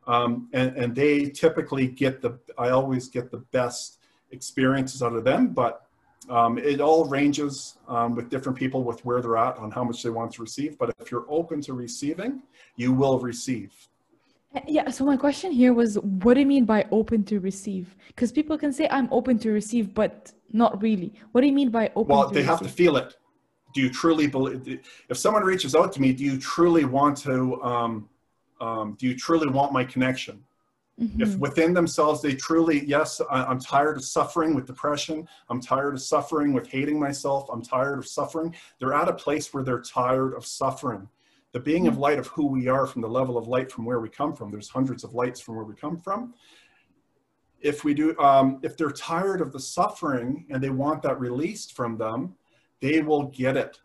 Um, 0.06 0.48
and, 0.52 0.76
and 0.76 0.94
they 0.94 1.26
typically 1.30 1.86
get 1.86 2.20
the, 2.20 2.38
I 2.58 2.70
always 2.70 3.08
get 3.08 3.30
the 3.30 3.38
best 3.38 4.00
experiences 4.32 5.02
out 5.02 5.14
of 5.14 5.24
them, 5.24 5.48
but 5.48 5.86
um, 6.28 6.58
it 6.58 6.80
all 6.80 7.04
ranges 7.06 7.76
um, 7.88 8.14
with 8.14 8.30
different 8.30 8.58
people 8.58 8.82
with 8.82 9.04
where 9.04 9.20
they're 9.20 9.36
at 9.36 9.56
on 9.56 9.70
how 9.70 9.84
much 9.84 10.02
they 10.02 10.10
want 10.10 10.32
to 10.32 10.42
receive. 10.42 10.78
But 10.78 10.94
if 11.00 11.10
you're 11.10 11.26
open 11.28 11.60
to 11.62 11.74
receiving, 11.74 12.42
you 12.76 12.92
will 12.92 13.18
receive. 13.18 13.72
Yeah, 14.68 14.90
so 14.90 15.04
my 15.04 15.16
question 15.16 15.50
here 15.50 15.72
was 15.72 15.98
what 15.98 16.34
do 16.34 16.40
you 16.40 16.46
mean 16.46 16.64
by 16.64 16.86
open 16.92 17.24
to 17.24 17.40
receive? 17.40 17.96
Because 18.08 18.30
people 18.30 18.56
can 18.56 18.72
say 18.72 18.88
I'm 18.90 19.08
open 19.10 19.38
to 19.40 19.50
receive, 19.50 19.92
but 19.94 20.32
not 20.52 20.80
really. 20.80 21.12
What 21.32 21.40
do 21.40 21.48
you 21.48 21.52
mean 21.52 21.70
by 21.70 21.90
open 21.96 22.14
well, 22.14 22.28
they 22.28 22.40
receive? 22.40 22.46
have 22.46 22.62
to 22.62 22.68
feel 22.68 22.96
it. 22.96 23.16
Do 23.74 23.80
you 23.80 23.90
truly 23.90 24.28
believe 24.28 24.80
if 25.08 25.16
someone 25.16 25.42
reaches 25.42 25.74
out 25.74 25.92
to 25.94 26.00
me, 26.00 26.12
do 26.12 26.22
you 26.24 26.38
truly 26.38 26.84
want 26.84 27.16
to 27.18 27.60
um, 27.62 28.08
um, 28.60 28.96
do 28.98 29.08
you 29.08 29.16
truly 29.16 29.48
want 29.48 29.72
my 29.72 29.84
connection? 29.84 30.44
Mm-hmm. 31.00 31.22
If 31.22 31.36
within 31.38 31.74
themselves 31.74 32.22
they 32.22 32.34
truly, 32.34 32.86
yes, 32.86 33.20
I, 33.28 33.44
I'm 33.44 33.58
tired 33.58 33.96
of 33.96 34.04
suffering 34.04 34.54
with 34.54 34.66
depression, 34.66 35.26
I'm 35.48 35.60
tired 35.60 35.94
of 35.94 36.00
suffering 36.00 36.52
with 36.52 36.68
hating 36.68 37.00
myself, 37.00 37.48
I'm 37.52 37.62
tired 37.62 37.98
of 37.98 38.06
suffering, 38.06 38.54
they're 38.78 38.94
at 38.94 39.08
a 39.08 39.12
place 39.12 39.52
where 39.52 39.64
they're 39.64 39.80
tired 39.80 40.34
of 40.34 40.46
suffering 40.46 41.08
the 41.54 41.60
being 41.60 41.86
of 41.86 41.98
light 41.98 42.18
of 42.18 42.26
who 42.26 42.46
we 42.46 42.66
are 42.66 42.84
from 42.84 43.00
the 43.00 43.08
level 43.08 43.38
of 43.38 43.46
light 43.46 43.70
from 43.70 43.84
where 43.84 44.00
we 44.00 44.08
come 44.08 44.34
from. 44.34 44.50
There's 44.50 44.68
hundreds 44.68 45.04
of 45.04 45.14
lights 45.14 45.40
from 45.40 45.54
where 45.54 45.64
we 45.64 45.76
come 45.76 46.00
from. 46.00 46.34
If 47.60 47.84
we 47.84 47.94
do, 47.94 48.18
um, 48.18 48.58
if 48.64 48.76
they're 48.76 48.90
tired 48.90 49.40
of 49.40 49.52
the 49.52 49.60
suffering 49.60 50.46
and 50.50 50.60
they 50.60 50.70
want 50.70 51.00
that 51.02 51.18
released 51.20 51.76
from 51.76 51.96
them, 51.96 52.34
they 52.80 53.02
will 53.02 53.28
get 53.28 53.56
it, 53.56 53.78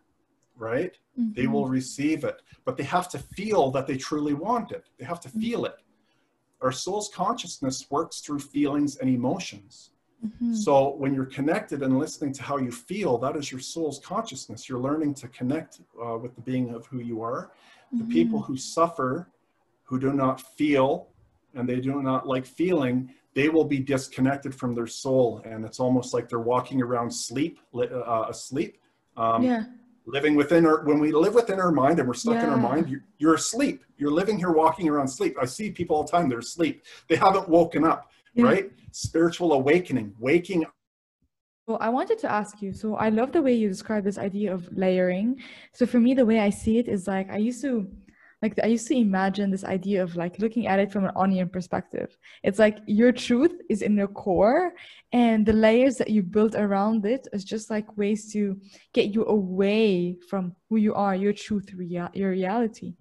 right? 0.56 0.98
Mm-hmm. 1.18 1.32
They 1.34 1.46
will 1.46 1.66
receive 1.66 2.24
it, 2.24 2.42
but 2.64 2.76
they 2.76 2.82
have 2.82 3.08
to 3.10 3.20
feel 3.20 3.70
that 3.70 3.86
they 3.86 3.96
truly 3.96 4.34
want 4.34 4.72
it. 4.72 4.88
They 4.98 5.04
have 5.04 5.20
to 5.20 5.28
mm-hmm. 5.28 5.40
feel 5.40 5.64
it. 5.64 5.76
Our 6.60 6.72
soul's 6.72 7.08
consciousness 7.08 7.86
works 7.88 8.20
through 8.20 8.40
feelings 8.40 8.96
and 8.96 9.08
emotions. 9.08 9.92
Mm-hmm. 10.24 10.54
So 10.54 10.94
when 10.96 11.14
you're 11.14 11.26
connected 11.26 11.82
and 11.82 11.98
listening 11.98 12.32
to 12.34 12.42
how 12.42 12.58
you 12.58 12.70
feel, 12.70 13.16
that 13.18 13.36
is 13.36 13.50
your 13.50 13.60
soul's 13.60 13.98
consciousness. 14.00 14.68
You're 14.68 14.80
learning 14.80 15.14
to 15.14 15.28
connect 15.28 15.80
uh, 16.02 16.18
with 16.18 16.34
the 16.34 16.42
being 16.42 16.74
of 16.74 16.86
who 16.86 16.98
you 17.00 17.22
are. 17.22 17.52
Mm-hmm. 17.94 17.98
The 17.98 18.14
people 18.14 18.40
who 18.40 18.56
suffer, 18.56 19.28
who 19.84 19.98
do 19.98 20.12
not 20.12 20.40
feel, 20.40 21.08
and 21.54 21.68
they 21.68 21.80
do 21.80 22.02
not 22.02 22.26
like 22.26 22.46
feeling, 22.46 23.10
they 23.34 23.48
will 23.48 23.64
be 23.64 23.78
disconnected 23.78 24.54
from 24.54 24.74
their 24.74 24.86
soul, 24.86 25.40
and 25.44 25.64
it's 25.64 25.80
almost 25.80 26.12
like 26.12 26.28
they're 26.28 26.40
walking 26.40 26.82
around 26.82 27.10
sleep, 27.10 27.60
uh, 27.74 28.26
asleep. 28.28 28.78
Um, 29.16 29.42
yeah. 29.42 29.64
Living 30.06 30.34
within 30.34 30.66
our, 30.66 30.82
when 30.84 30.98
we 30.98 31.12
live 31.12 31.34
within 31.34 31.60
our 31.60 31.70
mind 31.70 32.00
and 32.00 32.08
we're 32.08 32.14
stuck 32.14 32.34
yeah. 32.34 32.44
in 32.44 32.50
our 32.50 32.56
mind, 32.56 32.88
you're, 32.88 33.04
you're 33.18 33.34
asleep. 33.34 33.84
You're 33.96 34.10
living 34.10 34.38
here 34.38 34.50
walking 34.50 34.88
around 34.88 35.06
sleep. 35.06 35.36
I 35.40 35.44
see 35.44 35.70
people 35.70 35.94
all 35.94 36.04
the 36.04 36.10
time, 36.10 36.28
they're 36.28 36.40
asleep. 36.40 36.82
They 37.06 37.16
haven't 37.16 37.48
woken 37.48 37.84
up 37.84 38.09
yeah. 38.34 38.44
right? 38.44 38.70
Spiritual 38.92 39.52
awakening, 39.52 40.14
waking 40.18 40.64
well, 41.70 41.78
I 41.80 41.88
wanted 41.88 42.18
to 42.18 42.32
ask 42.32 42.60
you. 42.60 42.72
So 42.72 42.96
I 42.96 43.10
love 43.10 43.30
the 43.30 43.42
way 43.42 43.54
you 43.54 43.68
describe 43.68 44.02
this 44.02 44.18
idea 44.18 44.52
of 44.52 44.68
layering. 44.76 45.40
So 45.72 45.86
for 45.86 46.00
me, 46.00 46.14
the 46.14 46.26
way 46.26 46.40
I 46.40 46.50
see 46.50 46.78
it 46.78 46.88
is 46.88 47.06
like 47.06 47.30
I 47.30 47.36
used 47.36 47.62
to 47.62 47.88
like 48.42 48.58
I 48.60 48.66
used 48.66 48.88
to 48.88 48.96
imagine 48.96 49.50
this 49.50 49.64
idea 49.64 50.02
of 50.02 50.16
like 50.16 50.40
looking 50.40 50.66
at 50.66 50.80
it 50.80 50.90
from 50.90 51.04
an 51.04 51.12
onion 51.14 51.48
perspective. 51.48 52.16
It's 52.42 52.58
like 52.58 52.78
your 52.86 53.12
truth 53.12 53.52
is 53.68 53.82
in 53.82 53.94
the 53.94 54.08
core 54.08 54.72
and 55.12 55.46
the 55.46 55.52
layers 55.52 55.96
that 55.98 56.10
you 56.10 56.22
build 56.22 56.56
around 56.56 57.04
it 57.06 57.28
is 57.32 57.44
just 57.44 57.70
like 57.70 57.96
ways 57.96 58.32
to 58.32 58.58
get 58.92 59.14
you 59.14 59.26
away 59.26 60.16
from 60.28 60.56
who 60.68 60.76
you 60.76 60.94
are, 60.94 61.14
your 61.14 61.34
truth, 61.34 61.72
rea- 61.74 62.14
your 62.14 62.30
reality. 62.30 62.94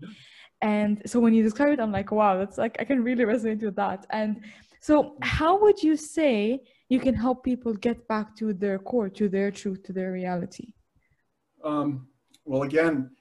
And 0.62 1.02
so 1.06 1.20
when 1.20 1.34
you 1.34 1.42
describe 1.42 1.72
it, 1.74 1.80
I'm 1.80 1.92
like, 1.92 2.12
wow, 2.12 2.38
that's 2.38 2.58
like 2.58 2.76
I 2.80 2.84
can 2.84 3.02
really 3.02 3.24
resonate 3.24 3.64
with 3.64 3.78
that. 3.78 4.06
And 4.10 4.44
so, 4.80 5.16
how 5.22 5.60
would 5.60 5.82
you 5.84 5.96
say 5.98 6.62
you 6.88 7.00
can 7.00 7.14
help 7.14 7.44
people 7.44 7.74
get 7.74 8.08
back 8.08 8.36
to 8.38 8.54
their 8.54 8.80
core, 8.80 9.10
to 9.10 9.28
their 9.28 9.52
truth, 9.52 9.84
to 9.84 9.94
their 9.94 10.12
reality? 10.12 10.74
Um, 11.64 12.08
well, 12.46 12.64
again, 12.64 13.12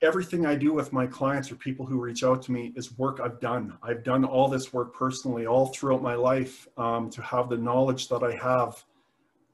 everything 0.00 0.46
I 0.46 0.54
do 0.54 0.72
with 0.72 0.92
my 0.92 1.06
clients 1.06 1.50
or 1.50 1.56
people 1.56 1.84
who 1.84 2.00
reach 2.00 2.22
out 2.22 2.40
to 2.42 2.52
me 2.52 2.72
is 2.76 2.96
work 2.96 3.20
I've 3.20 3.40
done. 3.40 3.76
I've 3.82 4.04
done 4.04 4.24
all 4.24 4.48
this 4.48 4.72
work 4.72 4.94
personally 4.94 5.46
all 5.46 5.66
throughout 5.66 6.02
my 6.02 6.14
life 6.14 6.68
um, 6.76 7.10
to 7.10 7.22
have 7.22 7.48
the 7.48 7.56
knowledge 7.56 8.08
that 8.08 8.22
I 8.22 8.34
have 8.36 8.84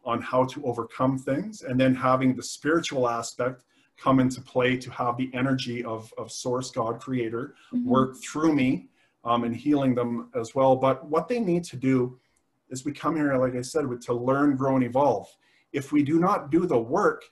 on 0.05 0.21
how 0.21 0.45
to 0.45 0.65
overcome 0.67 1.17
things 1.17 1.63
and 1.63 1.81
then 1.81 1.95
having 1.95 2.37
the 2.37 2.43
spiritual 2.43 3.09
aspect 3.09 3.65
come 3.97 4.21
into 4.21 4.43
play 4.43 4.77
to 4.77 4.91
have 4.91 5.17
the 5.17 5.31
energy 5.33 5.83
of, 5.85 6.13
of 6.19 6.31
source 6.31 6.71
god 6.71 7.01
creator 7.01 7.55
mm-hmm. 7.73 7.89
work 7.89 8.17
through 8.23 8.55
me 8.55 8.89
um, 9.25 9.45
and 9.45 9.57
healing 9.57 9.95
them 9.95 10.31
as 10.35 10.55
well. 10.55 10.77
But 10.77 11.05
what 11.07 11.29
they 11.29 11.41
need 11.41 11.65
to 11.65 11.77
do 11.77 12.19
is 12.71 12.85
we 12.85 12.93
come 12.93 13.17
here, 13.17 13.37
like 13.37 13.55
I 13.55 13.63
said, 13.63 13.87
to 14.03 14.15
learn, 14.15 14.57
grow, 14.57 14.77
and 14.77 14.85
evolve. 14.85 15.29
If 15.73 15.93
we 15.93 16.03
do 16.03 16.19
not 16.19 16.51
do 16.51 16.67
the 16.67 16.79
work 16.79 17.25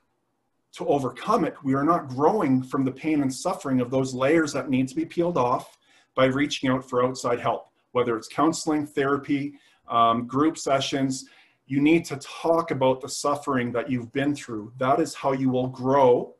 to 0.72 0.86
overcome 0.86 1.44
it, 1.44 1.54
we 1.62 1.74
are 1.74 1.84
not 1.84 2.08
growing 2.08 2.62
from 2.62 2.84
the 2.84 2.92
pain 2.92 3.22
and 3.22 3.32
suffering 3.32 3.80
of 3.80 3.90
those 3.90 4.14
layers 4.14 4.52
that 4.52 4.70
need 4.70 4.88
to 4.88 4.94
be 4.94 5.04
peeled 5.04 5.36
off 5.36 5.78
by 6.14 6.26
reaching 6.26 6.70
out 6.70 6.88
for 6.88 7.04
outside 7.04 7.40
help, 7.40 7.70
whether 7.92 8.16
it's 8.16 8.28
counseling, 8.28 8.86
therapy, 8.86 9.54
um, 9.88 10.26
group 10.26 10.56
sessions. 10.56 11.26
You 11.66 11.80
need 11.80 12.04
to 12.06 12.16
talk 12.16 12.70
about 12.70 13.00
the 13.00 13.08
suffering 13.08 13.72
that 13.72 13.90
you've 13.90 14.12
been 14.12 14.34
through. 14.34 14.72
That 14.78 15.00
is 15.00 15.14
how 15.14 15.32
you 15.32 15.50
will 15.50 15.68
grow 15.68 16.34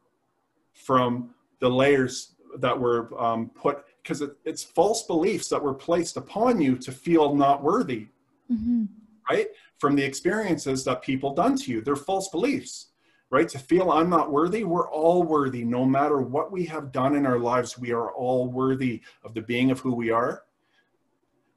from 0.73 1.35
the 1.61 1.69
layers 1.69 2.33
that 2.59 2.79
were 2.79 3.09
um, 3.21 3.51
put 3.51 3.85
because 4.03 4.21
it, 4.21 4.31
it's 4.45 4.65
false 4.65 5.05
beliefs 5.05 5.49
that 5.49 5.63
were 5.63 5.75
placed 5.75 6.17
upon 6.17 6.61
you 6.61 6.77
to 6.77 6.93
feel 6.93 7.35
not 7.35 7.63
worthy 7.63 8.09
mm-hmm. 8.51 8.85
right? 9.31 9.49
From 9.79 9.97
the 9.97 10.05
experiences 10.05 10.85
that 10.85 11.03
people 11.03 11.35
done 11.35 11.57
to 11.59 11.71
you. 11.71 11.81
They're 11.81 11.97
false 11.97 12.29
beliefs 12.29 12.89
right? 13.31 13.49
To 13.49 13.59
feel 13.59 13.91
i'm 13.91 14.11
not 14.11 14.31
worthy 14.31 14.63
we're 14.63 14.91
all 14.91 15.25
worthy. 15.25 15.65
No 15.65 15.85
matter 15.85 16.21
what 16.21 16.53
we 16.53 16.65
have 16.67 16.93
done 16.93 17.17
in 17.17 17.27
our 17.27 17.39
lives 17.39 17.79
we 17.79 17.91
are 17.91 18.13
all 18.13 18.47
worthy 18.47 19.01
of 19.25 19.35
the 19.35 19.41
being 19.41 19.71
of 19.71 19.81
who 19.81 19.95
we 19.95 20.11
are. 20.11 20.45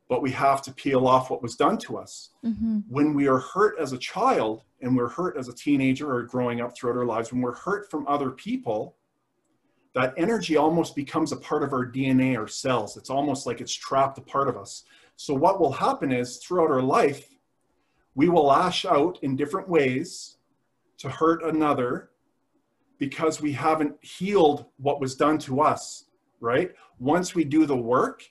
But 0.08 0.22
we 0.22 0.32
have 0.32 0.62
to 0.64 0.72
peel 0.72 1.08
off 1.08 1.30
what 1.30 1.42
was 1.42 1.56
done 1.56 1.78
to 1.80 1.98
us. 1.98 2.30
Mm-hmm. 2.46 2.80
when 2.88 3.14
we 3.14 3.28
are 3.28 3.40
hurt 3.40 3.78
as 3.80 3.92
a 3.92 3.98
child 3.98 4.64
and 4.82 4.96
we're 4.96 5.10
hurt 5.10 5.36
as 5.38 5.50
a 5.50 5.54
teenager 5.54 6.12
or 6.14 6.24
growing 6.24 6.62
up 6.62 6.76
throughout 6.76 6.98
our 6.98 7.06
lives 7.06 7.32
when 7.32 7.42
we're 7.42 7.56
hurt 7.56 7.92
from 7.92 8.08
other 8.08 8.32
people 8.32 8.96
that 9.96 10.14
energy 10.18 10.58
almost 10.58 10.94
becomes 10.94 11.32
a 11.32 11.38
part 11.38 11.64
of 11.64 11.72
our 11.72 11.86
DNA, 11.86 12.38
our 12.38 12.50
cells. 12.50 12.98
It's 12.98 13.10
almost 13.10 13.48
like 13.48 13.62
it's 13.62 13.74
trapped 13.74 14.18
a 14.18 14.22
part 14.22 14.50
of 14.50 14.58
us. 14.58 14.84
So 15.16 15.34
what 15.34 15.60
will 15.60 15.72
happen 15.72 16.12
is 16.12 16.38
throughout 16.38 16.70
our 16.70 16.82
life, 16.82 17.30
we 18.14 18.28
will 18.28 18.48
lash 18.48 18.86
out 18.86 19.18
in 19.22 19.38
different 19.38 19.70
ways 19.70 20.36
to 20.98 21.10
hurt 21.10 21.44
another 21.44 22.10
because 23.00 23.42
we 23.42 23.54
haven't 23.54 23.96
healed 24.04 24.66
what 24.78 25.00
was 25.00 25.16
done 25.16 25.38
to 25.40 25.62
us, 25.62 26.06
right? 26.42 26.72
Once 27.00 27.34
we 27.34 27.46
do 27.46 27.66
the 27.66 27.76
work 27.76 28.24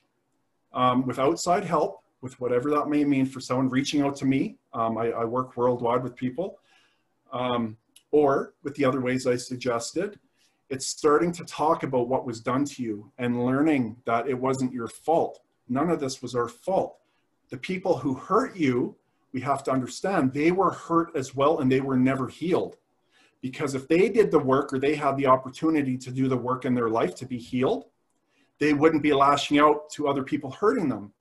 um, 0.73 1.05
with 1.07 1.17
outside 1.17 1.63
help, 1.63 2.03
with 2.21 2.39
whatever 2.39 2.69
that 2.69 2.89
may 2.89 3.03
mean 3.03 3.25
for 3.25 3.39
someone 3.39 3.69
reaching 3.69 4.01
out 4.01 4.15
to 4.17 4.25
me, 4.25 4.57
um, 4.73 4.97
I, 4.99 5.11
I, 5.11 5.25
work 5.25 5.57
worldwide 5.57 6.03
with 6.03 6.15
people. 6.15 6.59
Um, 7.33 7.77
Or 8.11 8.53
with 8.63 8.75
the 8.75 8.85
other 8.85 9.01
ways 9.01 9.27
I 9.27 9.35
suggested, 9.35 10.19
it's 10.69 10.87
starting 10.87 11.31
to 11.31 11.45
talk 11.45 11.83
about 11.83 12.07
what 12.07 12.25
was 12.25 12.39
done 12.39 12.65
to 12.65 12.81
you 12.81 13.11
and 13.17 13.45
learning 13.45 13.97
that 14.05 14.27
it 14.27 14.33
wasn't 14.33 14.73
your 14.73 14.87
fault. 14.87 15.41
None 15.69 15.89
of 15.89 15.99
this 15.99 16.21
was 16.21 16.35
our 16.35 16.47
fault. 16.47 16.97
The 17.49 17.57
people 17.57 17.97
who 17.97 18.15
hurt 18.15 18.55
you, 18.55 18.95
we 19.31 19.41
have 19.41 19.63
to 19.63 19.71
understand, 19.71 20.33
they 20.33 20.51
were 20.51 20.71
hurt 20.71 21.15
as 21.15 21.35
well 21.35 21.59
and 21.59 21.71
they 21.71 21.81
were 21.81 21.97
never 21.97 22.27
healed. 22.27 22.77
Because 23.41 23.75
if 23.75 23.87
they 23.87 24.09
did 24.09 24.31
the 24.31 24.39
work 24.39 24.73
or 24.73 24.79
they 24.79 24.95
had 24.95 25.17
the 25.17 25.27
opportunity 25.27 25.97
to 25.97 26.09
do 26.09 26.27
the 26.27 26.37
work 26.37 26.65
in 26.65 26.73
their 26.73 26.89
life 26.89 27.13
to 27.15 27.25
be 27.25 27.37
healed, 27.37 27.85
they 28.59 28.73
wouldn't 28.73 29.03
be 29.03 29.13
lashing 29.13 29.59
out 29.59 29.89
to 29.91 30.07
other 30.07 30.23
people 30.23 30.49
hurting 30.49 30.89
them. 30.89 31.13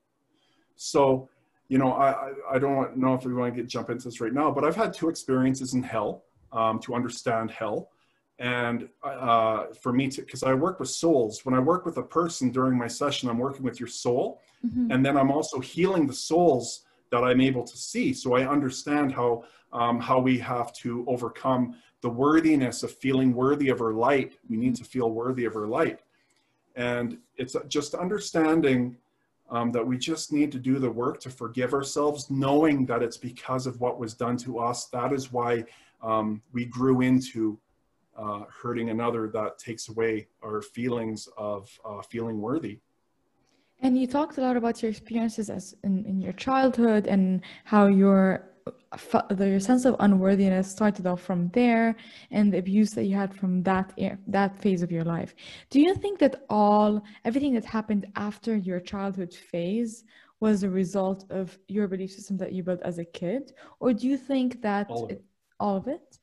So, 0.76 1.28
you 1.68 1.76
know, 1.76 1.92
I, 1.92 2.32
I 2.50 2.58
don't 2.58 2.96
know 2.96 3.12
if 3.14 3.24
we 3.26 3.34
want 3.34 3.54
to 3.54 3.60
get 3.60 3.68
jump 3.68 3.90
into 3.90 4.04
this 4.04 4.20
right 4.20 4.32
now, 4.32 4.50
but 4.50 4.64
I've 4.64 4.76
had 4.76 4.94
two 4.94 5.10
experiences 5.10 5.74
in 5.74 5.82
hell 5.82 6.24
um, 6.52 6.78
to 6.80 6.94
understand 6.94 7.50
hell 7.50 7.90
and 8.38 8.88
uh, 9.04 9.66
for 9.80 9.92
me 9.92 10.08
to 10.08 10.22
because 10.22 10.42
i 10.42 10.52
work 10.52 10.80
with 10.80 10.88
souls. 10.88 11.44
When 11.44 11.54
i 11.54 11.60
work 11.60 11.86
with 11.86 11.98
a 11.98 12.02
person 12.02 12.50
during 12.50 12.76
my 12.76 12.88
session 12.88 13.28
i'm 13.28 13.38
working 13.38 13.62
with 13.62 13.78
your 13.78 13.88
soul. 13.88 14.40
Mm-hmm. 14.64 14.92
and 14.92 15.04
then 15.04 15.16
i'm 15.16 15.30
also 15.30 15.60
healing 15.60 16.06
the 16.06 16.14
souls 16.14 16.84
that 17.10 17.22
i'm 17.22 17.40
able 17.40 17.64
to 17.64 17.76
see. 17.76 18.12
So 18.12 18.34
i 18.34 18.46
understand 18.46 19.12
how 19.12 19.44
um, 19.72 20.00
how 20.00 20.20
we 20.20 20.38
have 20.38 20.72
to 20.74 21.04
overcome 21.08 21.74
the 22.00 22.08
worthiness 22.08 22.82
of 22.82 22.92
feeling 22.92 23.34
worthy 23.34 23.70
of 23.70 23.80
our 23.80 23.92
light. 23.92 24.34
We 24.48 24.56
need 24.56 24.76
to 24.76 24.84
feel 24.84 25.10
worthy 25.10 25.46
of 25.46 25.56
our 25.56 25.66
light. 25.66 26.00
And 26.76 27.18
it's 27.36 27.56
just 27.68 27.94
understanding 27.94 28.96
um, 29.50 29.72
that 29.72 29.86
we 29.86 29.98
just 29.98 30.32
need 30.32 30.50
to 30.52 30.58
do 30.58 30.78
the 30.78 30.90
work 30.90 31.20
to 31.20 31.30
forgive 31.30 31.74
ourselves 31.74 32.30
knowing 32.30 32.86
that 32.86 33.02
it's 33.02 33.16
because 33.16 33.66
of 33.66 33.80
what 33.80 33.98
was 33.98 34.14
done 34.14 34.36
to 34.38 34.58
us. 34.58 34.86
That 34.86 35.12
is 35.12 35.32
why 35.32 35.64
um, 36.02 36.42
we 36.52 36.66
grew 36.66 37.00
into 37.00 37.58
uh, 38.16 38.44
hurting 38.62 38.90
another 38.90 39.28
that 39.28 39.58
takes 39.58 39.88
away 39.88 40.28
our 40.42 40.62
feelings 40.62 41.28
of 41.36 41.68
uh, 41.84 42.02
feeling 42.02 42.40
worthy. 42.40 42.80
And 43.80 43.98
you 43.98 44.06
talked 44.06 44.38
a 44.38 44.40
lot 44.40 44.56
about 44.56 44.82
your 44.82 44.90
experiences 44.90 45.50
as 45.50 45.74
in, 45.82 46.04
in 46.06 46.20
your 46.20 46.32
childhood 46.32 47.06
and 47.06 47.42
how 47.64 47.86
your 47.86 48.50
your 49.40 49.60
sense 49.60 49.84
of 49.84 49.96
unworthiness 50.00 50.70
started 50.70 51.06
off 51.06 51.20
from 51.20 51.48
there 51.48 51.96
and 52.30 52.52
the 52.52 52.58
abuse 52.58 52.92
that 52.92 53.04
you 53.04 53.14
had 53.14 53.34
from 53.34 53.62
that 53.62 53.92
that 54.26 54.56
phase 54.58 54.82
of 54.82 54.90
your 54.90 55.04
life. 55.04 55.34
Do 55.68 55.80
you 55.80 55.94
think 55.94 56.18
that 56.20 56.44
all 56.48 57.02
everything 57.24 57.52
that 57.54 57.64
happened 57.64 58.06
after 58.16 58.56
your 58.56 58.80
childhood 58.80 59.34
phase 59.34 60.04
was 60.40 60.62
a 60.62 60.70
result 60.70 61.24
of 61.30 61.58
your 61.68 61.88
belief 61.88 62.12
system 62.12 62.36
that 62.38 62.52
you 62.52 62.62
built 62.62 62.80
as 62.82 62.98
a 62.98 63.04
kid, 63.04 63.52
or 63.80 63.92
do 63.92 64.06
you 64.06 64.16
think 64.16 64.62
that 64.62 64.88
all 64.88 65.04
of 65.04 65.10
it? 65.10 65.14
It, 65.14 65.24
all 65.60 65.76
of 65.76 65.88
it? 65.88 66.18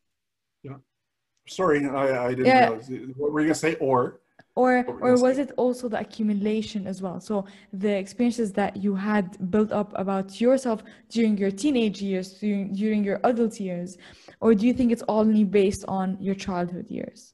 Sorry, 1.52 1.86
I, 1.86 2.28
I 2.28 2.30
didn't 2.30 2.46
yeah. 2.46 2.70
realize. 2.70 2.90
What 3.18 3.32
were 3.32 3.42
you 3.42 3.48
going 3.48 3.54
to 3.54 3.66
say? 3.68 3.76
Or? 3.76 4.22
Or, 4.56 4.86
or 4.86 5.18
was 5.18 5.38
it 5.38 5.52
also 5.58 5.88
the 5.90 6.00
accumulation 6.00 6.88
as 6.88 7.02
well? 7.02 7.20
So 7.20 7.46
the 7.72 7.94
experiences 8.04 8.52
that 8.54 8.78
you 8.78 8.96
had 8.96 9.26
built 9.50 9.72
up 9.72 9.92
about 9.96 10.42
yourself 10.42 10.84
during 11.10 11.38
your 11.38 11.52
teenage 11.52 12.02
years, 12.02 12.28
during, 12.40 12.74
during 12.74 13.04
your 13.04 13.20
adult 13.24 13.60
years, 13.60 13.98
or 14.40 14.54
do 14.54 14.66
you 14.68 14.74
think 14.74 14.92
it's 14.92 15.04
only 15.08 15.44
based 15.44 15.86
on 15.88 16.18
your 16.20 16.36
childhood 16.36 16.88
years? 16.90 17.34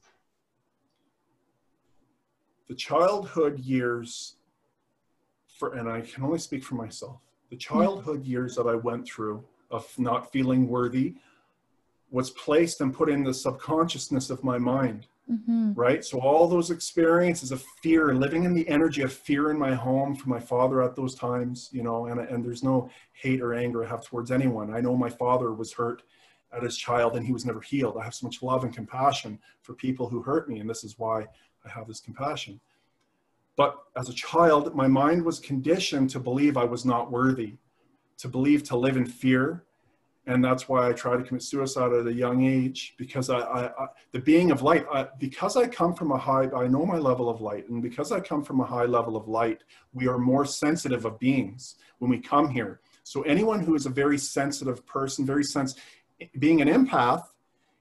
The 2.68 2.74
childhood 2.74 3.58
years, 3.60 4.36
for 5.58 5.74
and 5.74 5.88
I 5.88 6.00
can 6.02 6.22
only 6.24 6.38
speak 6.38 6.62
for 6.64 6.74
myself. 6.74 7.18
The 7.50 7.56
mm-hmm. 7.56 7.74
childhood 7.74 8.24
years 8.24 8.54
that 8.56 8.66
I 8.66 8.74
went 8.74 9.06
through 9.08 9.44
of 9.70 9.86
not 9.98 10.32
feeling 10.32 10.68
worthy, 10.68 11.14
was 12.10 12.30
placed 12.30 12.80
and 12.80 12.94
put 12.94 13.10
in 13.10 13.22
the 13.22 13.34
subconsciousness 13.34 14.30
of 14.30 14.42
my 14.44 14.58
mind. 14.58 15.06
Mm-hmm. 15.30 15.74
Right. 15.74 16.02
So 16.02 16.18
all 16.20 16.48
those 16.48 16.70
experiences 16.70 17.52
of 17.52 17.62
fear, 17.82 18.14
living 18.14 18.44
in 18.44 18.54
the 18.54 18.66
energy 18.66 19.02
of 19.02 19.12
fear 19.12 19.50
in 19.50 19.58
my 19.58 19.74
home 19.74 20.14
for 20.16 20.30
my 20.30 20.40
father 20.40 20.82
at 20.82 20.96
those 20.96 21.14
times, 21.14 21.68
you 21.70 21.82
know, 21.82 22.06
and, 22.06 22.18
and 22.18 22.42
there's 22.42 22.62
no 22.62 22.88
hate 23.12 23.42
or 23.42 23.52
anger 23.52 23.84
I 23.84 23.88
have 23.88 24.02
towards 24.02 24.30
anyone. 24.30 24.74
I 24.74 24.80
know 24.80 24.96
my 24.96 25.10
father 25.10 25.52
was 25.52 25.70
hurt 25.70 26.02
at 26.50 26.62
his 26.62 26.78
child 26.78 27.14
and 27.14 27.26
he 27.26 27.32
was 27.32 27.44
never 27.44 27.60
healed. 27.60 27.98
I 28.00 28.04
have 28.04 28.14
so 28.14 28.26
much 28.26 28.42
love 28.42 28.64
and 28.64 28.74
compassion 28.74 29.38
for 29.60 29.74
people 29.74 30.08
who 30.08 30.22
hurt 30.22 30.48
me. 30.48 30.60
And 30.60 30.70
this 30.70 30.82
is 30.82 30.98
why 30.98 31.26
I 31.64 31.68
have 31.68 31.86
this 31.86 32.00
compassion. 32.00 32.58
But 33.54 33.76
as 33.96 34.08
a 34.08 34.14
child, 34.14 34.74
my 34.74 34.86
mind 34.86 35.22
was 35.22 35.40
conditioned 35.40 36.08
to 36.10 36.20
believe 36.20 36.56
I 36.56 36.64
was 36.64 36.86
not 36.86 37.10
worthy, 37.10 37.56
to 38.16 38.28
believe 38.28 38.62
to 38.64 38.76
live 38.76 38.96
in 38.96 39.04
fear, 39.04 39.64
and 40.28 40.44
that's 40.44 40.68
why 40.68 40.86
I 40.86 40.92
try 40.92 41.16
to 41.16 41.22
commit 41.22 41.42
suicide 41.42 41.90
at 41.92 42.06
a 42.06 42.12
young 42.12 42.44
age 42.44 42.94
because 42.98 43.30
I, 43.30 43.38
I, 43.38 43.64
I 43.66 43.86
the 44.12 44.20
being 44.20 44.50
of 44.50 44.60
light 44.62 44.86
I, 44.92 45.08
because 45.18 45.56
I 45.56 45.66
come 45.66 45.94
from 45.94 46.12
a 46.12 46.18
high 46.18 46.48
I 46.54 46.68
know 46.68 46.84
my 46.84 46.98
level 46.98 47.30
of 47.30 47.40
light 47.40 47.68
and 47.68 47.82
because 47.82 48.12
I 48.12 48.20
come 48.20 48.44
from 48.44 48.60
a 48.60 48.64
high 48.64 48.84
level 48.84 49.16
of 49.16 49.26
light 49.26 49.64
we 49.94 50.06
are 50.06 50.18
more 50.18 50.44
sensitive 50.44 51.06
of 51.06 51.18
beings 51.18 51.76
when 51.98 52.10
we 52.10 52.18
come 52.18 52.50
here. 52.50 52.80
So 53.04 53.22
anyone 53.22 53.60
who 53.60 53.74
is 53.74 53.86
a 53.86 53.90
very 53.90 54.18
sensitive 54.18 54.86
person 54.86 55.24
very 55.24 55.44
sense 55.44 55.74
being 56.38 56.60
an 56.60 56.68
empath 56.68 57.24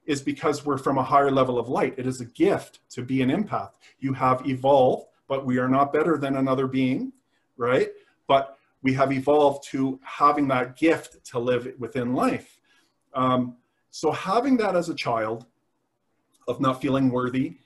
is 0.05 0.21
because 0.21 0.65
we're 0.65 0.77
from 0.77 0.97
a 0.97 1.03
higher 1.03 1.31
level 1.31 1.59
of 1.59 1.67
light. 1.67 1.95
It 1.97 2.07
is 2.07 2.21
a 2.21 2.25
gift 2.25 2.79
to 2.91 3.01
be 3.01 3.21
an 3.21 3.29
empath. 3.29 3.71
You 3.99 4.13
have 4.13 4.47
evolved 4.47 5.07
but 5.27 5.45
we 5.45 5.57
are 5.57 5.67
not 5.67 5.91
better 5.91 6.17
than 6.17 6.37
another 6.37 6.65
being 6.65 7.11
right? 7.57 7.89
But 8.27 8.56
we 8.87 8.93
have 8.93 9.11
evolved 9.11 9.65
to 9.65 9.99
having 10.01 10.47
that 10.47 10.77
gift 10.77 11.21
to 11.25 11.37
live 11.37 11.67
within 11.77 12.13
life. 12.13 12.57
Um, 13.13 13.57
so 13.89 14.13
having 14.13 14.55
that 14.63 14.77
as 14.77 14.87
a 14.87 14.95
child 14.95 15.45
of 16.47 16.61
not 16.61 16.81
feeling 16.81 17.09
worthy, 17.09 17.57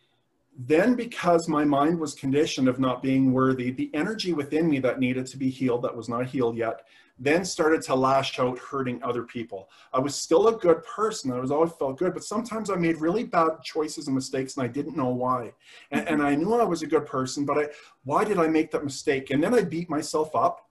then 0.57 0.95
because 0.95 1.47
my 1.47 1.63
mind 1.63 1.99
was 1.99 2.15
conditioned 2.15 2.67
of 2.67 2.79
not 2.79 3.03
being 3.03 3.31
worthy, 3.31 3.69
the 3.69 3.91
energy 3.93 4.33
within 4.33 4.67
me 4.67 4.79
that 4.79 4.99
needed 4.99 5.27
to 5.27 5.37
be 5.37 5.51
healed, 5.51 5.83
that 5.83 5.95
was 5.95 6.09
not 6.09 6.25
healed 6.25 6.57
yet, 6.57 6.87
then 7.19 7.45
started 7.45 7.83
to 7.83 7.93
lash 7.93 8.39
out 8.39 8.57
hurting 8.57 9.03
other 9.03 9.21
people. 9.21 9.69
I 9.93 9.99
was 9.99 10.15
still 10.15 10.47
a 10.47 10.57
good 10.57 10.83
person. 10.83 11.31
I 11.31 11.39
was 11.39 11.51
always 11.51 11.73
felt 11.73 11.99
good, 11.99 12.15
but 12.15 12.23
sometimes 12.23 12.71
I 12.71 12.77
made 12.77 12.97
really 12.99 13.25
bad 13.25 13.61
choices 13.63 14.07
and 14.07 14.15
mistakes 14.15 14.57
and 14.57 14.63
I 14.63 14.67
didn't 14.67 14.97
know 14.97 15.09
why. 15.09 15.53
And, 15.91 16.07
and 16.07 16.23
I 16.23 16.33
knew 16.33 16.55
I 16.55 16.63
was 16.63 16.81
a 16.81 16.87
good 16.87 17.05
person, 17.05 17.45
but 17.45 17.59
I, 17.59 17.67
why 18.05 18.23
did 18.23 18.39
I 18.39 18.47
make 18.47 18.71
that 18.71 18.83
mistake? 18.83 19.29
And 19.29 19.43
then 19.43 19.53
I 19.53 19.61
beat 19.61 19.87
myself 19.87 20.35
up 20.35 20.67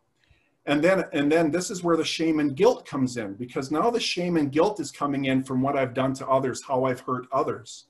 and 0.66 0.82
then 0.82 1.04
and 1.12 1.30
then 1.30 1.50
this 1.50 1.70
is 1.70 1.82
where 1.82 1.96
the 1.96 2.04
shame 2.04 2.40
and 2.40 2.56
guilt 2.56 2.86
comes 2.86 3.16
in 3.16 3.34
because 3.34 3.70
now 3.70 3.90
the 3.90 4.00
shame 4.00 4.36
and 4.36 4.52
guilt 4.52 4.80
is 4.80 4.90
coming 4.90 5.26
in 5.26 5.42
from 5.42 5.62
what 5.62 5.76
i've 5.76 5.94
done 5.94 6.12
to 6.14 6.26
others 6.26 6.62
how 6.62 6.84
i've 6.84 7.00
hurt 7.00 7.26
others 7.32 7.86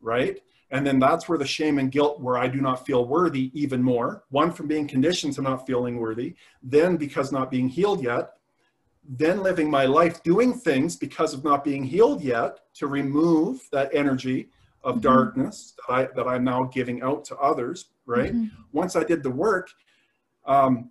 right 0.00 0.40
and 0.70 0.86
then 0.86 0.98
that's 0.98 1.28
where 1.28 1.38
the 1.38 1.46
shame 1.46 1.78
and 1.78 1.90
guilt 1.90 2.20
where 2.20 2.38
i 2.38 2.46
do 2.46 2.60
not 2.60 2.84
feel 2.86 3.06
worthy 3.06 3.50
even 3.54 3.82
more 3.82 4.24
one 4.30 4.52
from 4.52 4.68
being 4.68 4.86
conditioned 4.86 5.32
to 5.32 5.42
not 5.42 5.66
feeling 5.66 5.98
worthy 5.98 6.34
then 6.62 6.96
because 6.96 7.32
not 7.32 7.50
being 7.50 7.68
healed 7.68 8.02
yet 8.02 8.34
then 9.08 9.42
living 9.42 9.70
my 9.70 9.84
life 9.84 10.22
doing 10.22 10.52
things 10.52 10.96
because 10.96 11.34
of 11.34 11.44
not 11.44 11.64
being 11.64 11.82
healed 11.84 12.22
yet 12.22 12.60
to 12.74 12.86
remove 12.86 13.60
that 13.72 13.90
energy 13.92 14.48
of 14.84 14.96
mm-hmm. 14.96 15.02
darkness 15.02 15.74
that 15.88 15.94
I 15.94 16.08
that 16.14 16.28
I'm 16.28 16.44
now 16.44 16.64
giving 16.64 17.02
out 17.02 17.24
to 17.26 17.36
others. 17.36 17.86
Right. 18.06 18.34
Mm-hmm. 18.34 18.46
Once 18.72 18.96
I 18.96 19.04
did 19.04 19.22
the 19.22 19.30
work, 19.30 19.70
um, 20.46 20.90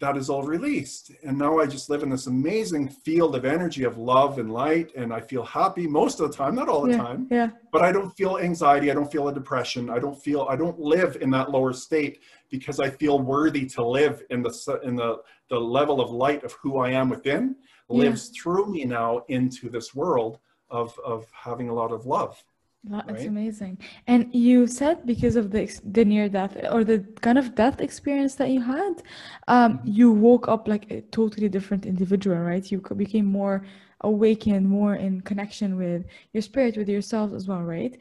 that 0.00 0.16
is 0.16 0.30
all 0.30 0.42
released. 0.42 1.10
And 1.24 1.36
now 1.36 1.58
I 1.58 1.66
just 1.66 1.90
live 1.90 2.02
in 2.02 2.10
this 2.10 2.28
amazing 2.28 2.88
field 2.88 3.34
of 3.34 3.44
energy 3.44 3.82
of 3.82 3.98
love 3.98 4.38
and 4.38 4.52
light. 4.52 4.94
And 4.94 5.12
I 5.12 5.20
feel 5.20 5.44
happy 5.44 5.88
most 5.88 6.20
of 6.20 6.30
the 6.30 6.36
time, 6.36 6.54
not 6.54 6.68
all 6.68 6.82
the 6.82 6.92
yeah, 6.92 6.96
time. 6.96 7.26
Yeah. 7.30 7.50
But 7.72 7.82
I 7.82 7.90
don't 7.90 8.16
feel 8.16 8.38
anxiety. 8.38 8.90
I 8.90 8.94
don't 8.94 9.10
feel 9.10 9.28
a 9.28 9.34
depression. 9.34 9.90
I 9.90 9.98
don't 9.98 10.20
feel, 10.20 10.46
I 10.48 10.54
don't 10.54 10.78
live 10.78 11.16
in 11.20 11.30
that 11.30 11.50
lower 11.50 11.72
state 11.72 12.20
because 12.48 12.78
I 12.78 12.90
feel 12.90 13.18
worthy 13.18 13.66
to 13.66 13.84
live 13.84 14.22
in 14.30 14.42
the, 14.42 14.80
in 14.84 14.94
the, 14.94 15.18
the 15.50 15.58
level 15.58 16.00
of 16.00 16.10
light 16.10 16.44
of 16.44 16.52
who 16.62 16.78
I 16.78 16.90
am 16.90 17.08
within 17.08 17.56
lives 17.88 18.30
yeah. 18.32 18.42
through 18.42 18.70
me 18.70 18.84
now 18.84 19.22
into 19.28 19.68
this 19.68 19.94
world 19.94 20.38
of, 20.70 20.96
of 21.04 21.26
having 21.32 21.68
a 21.70 21.74
lot 21.74 21.90
of 21.90 22.06
love. 22.06 22.42
That's 22.90 23.20
right? 23.20 23.26
amazing. 23.26 23.78
And 24.06 24.34
you 24.34 24.66
said 24.66 25.06
because 25.06 25.36
of 25.36 25.50
the 25.50 25.66
the 25.84 26.04
near 26.04 26.28
death 26.28 26.56
or 26.70 26.84
the 26.84 27.00
kind 27.20 27.38
of 27.38 27.54
death 27.54 27.80
experience 27.80 28.34
that 28.36 28.50
you 28.50 28.60
had, 28.60 29.02
um, 29.48 29.78
mm-hmm. 29.78 29.88
you 29.88 30.12
woke 30.12 30.48
up 30.48 30.68
like 30.68 30.90
a 30.90 31.00
totally 31.02 31.48
different 31.48 31.86
individual, 31.86 32.38
right? 32.38 32.70
You 32.70 32.80
became 32.96 33.26
more 33.26 33.64
awakened, 34.02 34.68
more 34.68 34.94
in 34.94 35.20
connection 35.20 35.76
with 35.76 36.06
your 36.32 36.42
spirit, 36.42 36.76
with 36.76 36.88
yourself 36.88 37.32
as 37.32 37.48
well, 37.48 37.62
right? 37.62 37.98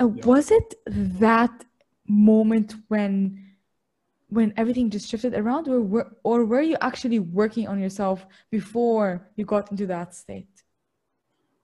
Uh, 0.00 0.10
yeah. 0.14 0.26
Was 0.26 0.50
it 0.50 0.74
that 0.86 1.64
moment 2.06 2.74
when 2.88 3.44
when 4.30 4.52
everything 4.58 4.90
just 4.90 5.08
shifted 5.08 5.34
around, 5.34 5.68
or 5.68 6.12
or 6.22 6.44
were 6.44 6.60
you 6.60 6.76
actually 6.80 7.18
working 7.18 7.66
on 7.66 7.78
yourself 7.80 8.26
before 8.50 9.28
you 9.36 9.44
got 9.44 9.70
into 9.70 9.86
that 9.86 10.14
state? 10.14 10.57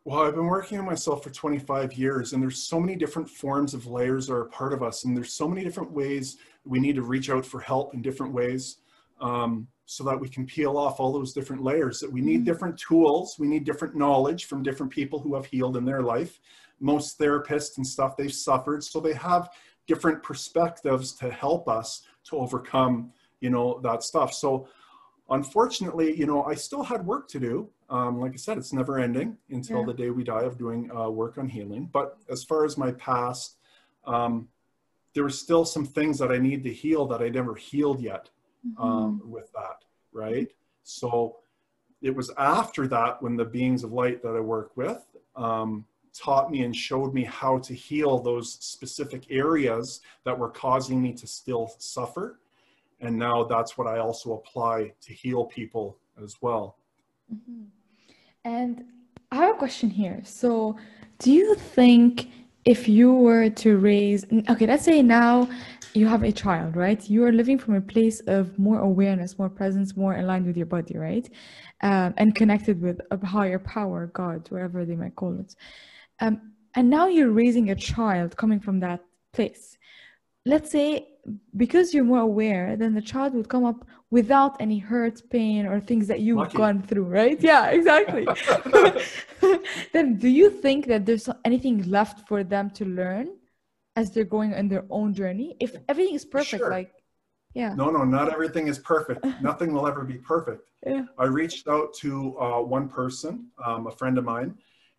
Well, 0.07 0.21
I've 0.21 0.35
been 0.35 0.45
working 0.45 0.79
on 0.79 0.85
myself 0.85 1.25
for 1.25 1.31
25 1.31 1.95
years, 1.95 2.35
and 2.35 2.43
there's 2.43 2.63
so 2.63 2.79
many 2.79 2.95
different 2.95 3.27
forms 3.29 3.73
of 3.73 3.87
layers 3.87 4.27
that 4.27 4.35
are 4.35 4.43
a 4.43 4.51
part 4.51 4.75
of 4.75 4.83
us, 4.83 5.05
and 5.05 5.17
there's 5.17 5.33
so 5.33 5.49
many 5.49 5.65
different 5.65 5.91
ways 5.91 6.37
we 6.67 6.79
need 6.79 6.97
to 6.97 7.03
reach 7.03 7.31
out 7.31 7.47
for 7.47 7.59
help 7.59 7.95
in 7.95 8.03
different 8.03 8.35
ways, 8.35 8.79
um, 9.23 9.67
so 9.87 10.05
that 10.05 10.21
we 10.21 10.29
can 10.29 10.45
peel 10.45 10.77
off 10.77 11.01
all 11.01 11.11
those 11.11 11.33
different 11.33 11.63
layers. 11.63 12.01
That 12.01 12.13
we 12.13 12.21
need 12.21 12.41
mm-hmm. 12.41 12.45
different 12.45 12.79
tools, 12.79 13.37
we 13.39 13.47
need 13.47 13.65
different 13.65 13.97
knowledge 13.97 14.45
from 14.45 14.63
different 14.63 14.93
people 14.93 15.19
who 15.19 15.35
have 15.37 15.47
healed 15.47 15.75
in 15.75 15.87
their 15.87 16.03
life, 16.03 16.39
most 16.81 17.19
therapists 17.19 17.79
and 17.79 17.87
stuff, 17.87 18.15
they've 18.15 18.31
suffered. 18.31 18.85
So 18.85 19.01
they 19.01 19.15
have 19.15 19.49
different 19.87 20.23
perspectives 20.23 21.13
to 21.15 21.31
help 21.31 21.67
us 21.67 22.03
to 22.25 22.37
overcome, 22.37 23.11
you 23.41 23.49
know, 23.49 23.81
that 23.83 24.03
stuff. 24.03 24.35
So 24.35 24.69
unfortunately, 25.31 26.15
you 26.15 26.27
know, 26.27 26.45
I 26.45 26.57
still 26.57 26.83
had 26.83 27.07
work 27.07 27.27
to 27.29 27.41
do. 27.41 27.71
Um, 27.91 28.21
like 28.21 28.33
I 28.33 28.37
said, 28.37 28.59
it's 28.59 28.73
never 28.73 28.99
ending 28.99 29.37
until 29.51 29.81
yeah. 29.81 29.87
the 29.87 29.95
day 29.95 30.11
we 30.11 30.25
die 30.25 30.43
of 30.43 30.59
doing 30.59 30.91
uh, 30.91 31.11
work 31.11 31.39
on 31.39 31.49
healing. 31.49 31.89
But 31.93 32.17
as 32.31 32.43
far 32.43 32.65
as 32.65 32.79
my 32.79 32.93
past, 32.93 33.57
um, 34.07 34.49
there 35.13 35.23
were 35.23 35.31
still 35.31 35.65
some 35.65 35.85
things 35.85 36.19
that 36.19 36.33
I 36.33 36.39
need 36.39 36.65
to 36.65 36.73
heal 36.73 37.07
that 37.07 37.23
I 37.23 37.29
never 37.29 37.55
healed 37.55 38.01
yet 38.01 38.31
um, 38.79 39.21
mm-hmm. 39.21 39.31
with 39.31 39.53
that, 39.53 39.85
right? 40.13 40.49
So 40.83 41.37
it 42.03 42.15
was 42.15 42.31
after 42.37 42.87
that 42.89 43.23
when 43.23 43.37
the 43.37 43.45
beings 43.45 43.85
of 43.85 43.93
light 43.93 44.23
that 44.23 44.37
I 44.37 44.41
work 44.41 44.77
with 44.77 45.03
um, 45.37 45.85
taught 46.13 46.51
me 46.51 46.63
and 46.63 46.75
showed 46.75 47.15
me 47.15 47.25
how 47.25 47.59
to 47.59 47.75
heal 47.75 48.19
those 48.19 48.55
specific 48.61 49.25
areas 49.31 50.01
that 50.25 50.39
were 50.39 50.51
causing 50.51 51.03
me 51.03 51.13
to 51.15 51.27
still 51.27 51.75
suffer. 51.79 52.41
And 53.01 53.19
now 53.19 53.45
that's 53.45 53.77
what 53.77 53.87
I 53.87 53.99
also 53.99 54.35
apply 54.35 54.93
to 55.03 55.13
heal 55.13 55.45
people 55.45 55.99
as 56.23 56.37
well. 56.41 56.77
Mm-hmm. 57.33 57.65
And 58.45 58.85
I 59.31 59.37
have 59.37 59.57
a 59.57 59.59
question 59.59 59.91
here. 59.91 60.21
So, 60.25 60.77
do 61.19 61.33
you 61.33 61.55
think 61.55 62.29
if 62.65 62.89
you 62.89 63.13
were 63.13 63.51
to 63.51 63.77
raise, 63.77 64.25
okay, 64.49 64.67
let's 64.67 64.85
say 64.85 65.03
now 65.03 65.49
you 65.95 66.07
have 66.07 66.25
a 66.25 66.33
child, 66.33 66.77
right? 66.77 67.09
You 67.09 67.25
are 67.25 67.33
living 67.33 67.59
from 67.59 67.75
a 67.75 67.81
place 67.81 68.21
of 68.21 68.59
more 68.59 68.81
awareness, 68.81 69.39
more 69.39 69.49
presence, 69.49 69.97
more 69.97 70.17
aligned 70.17 70.47
with 70.47 70.57
your 70.57 70.67
body, 70.67 70.97
right? 70.97 71.29
Um, 71.83 72.15
and 72.17 72.35
connected 72.35 72.81
with 72.81 73.01
a 73.11 73.25
higher 73.25 73.59
power, 73.59 74.07
God, 74.09 74.51
whatever 74.51 74.85
they 74.85 74.97
might 74.97 75.15
call 75.15 75.39
it. 75.39 75.55
Um, 76.21 76.53
and 76.75 76.91
now 76.91 77.07
you're 77.07 77.31
raising 77.31 77.71
a 77.71 77.77
child 77.77 78.37
coming 78.37 78.61
from 78.61 78.81
that 78.81 79.01
place. 79.33 79.79
Let's 80.45 80.71
say 80.71 81.07
because 81.57 81.95
you're 81.95 82.05
more 82.05 82.21
aware, 82.21 82.77
then 82.77 82.95
the 82.95 83.03
child 83.03 83.35
would 83.35 83.49
come 83.49 83.65
up 83.65 83.87
without 84.11 84.57
any 84.61 84.79
hurt, 84.79 85.23
pain, 85.31 85.67
or 85.67 85.81
things 85.81 86.07
that 86.09 86.21
you've 86.21 86.39
Lucky. 86.39 86.59
gone 86.59 86.83
through, 86.83 87.05
right? 87.05 87.41
Yeah, 87.41 87.67
exactly. 87.79 88.27
then 89.93 90.19
do 90.19 90.29
you 90.29 90.51
think 90.51 90.87
that 90.87 91.07
there's 91.07 91.29
anything 91.45 91.83
left 91.91 92.29
for 92.29 92.45
them 92.45 92.71
to 92.71 92.85
learn 92.85 93.29
as 93.97 94.11
they're 94.11 94.25
going 94.25 94.55
on 94.55 94.69
their 94.69 94.85
own 94.91 95.15
journey? 95.15 95.57
If 95.61 95.77
everything 95.89 96.15
is 96.15 96.25
perfect, 96.25 96.63
sure. 96.63 96.71
like, 96.71 96.93
yeah. 97.55 97.73
No, 97.75 97.91
no, 97.91 98.05
not 98.05 98.33
everything 98.33 98.69
is 98.69 98.79
perfect. 98.79 99.25
Nothing 99.41 99.73
will 99.73 99.87
ever 99.87 100.05
be 100.05 100.19
perfect. 100.19 100.71
Yeah. 100.87 101.05
I 101.19 101.25
reached 101.25 101.69
out 101.69 101.95
to 102.03 102.39
uh, 102.39 102.61
one 102.61 102.89
person, 102.89 103.47
um, 103.65 103.87
a 103.87 103.91
friend 103.91 104.19
of 104.19 104.25
mine, 104.25 104.57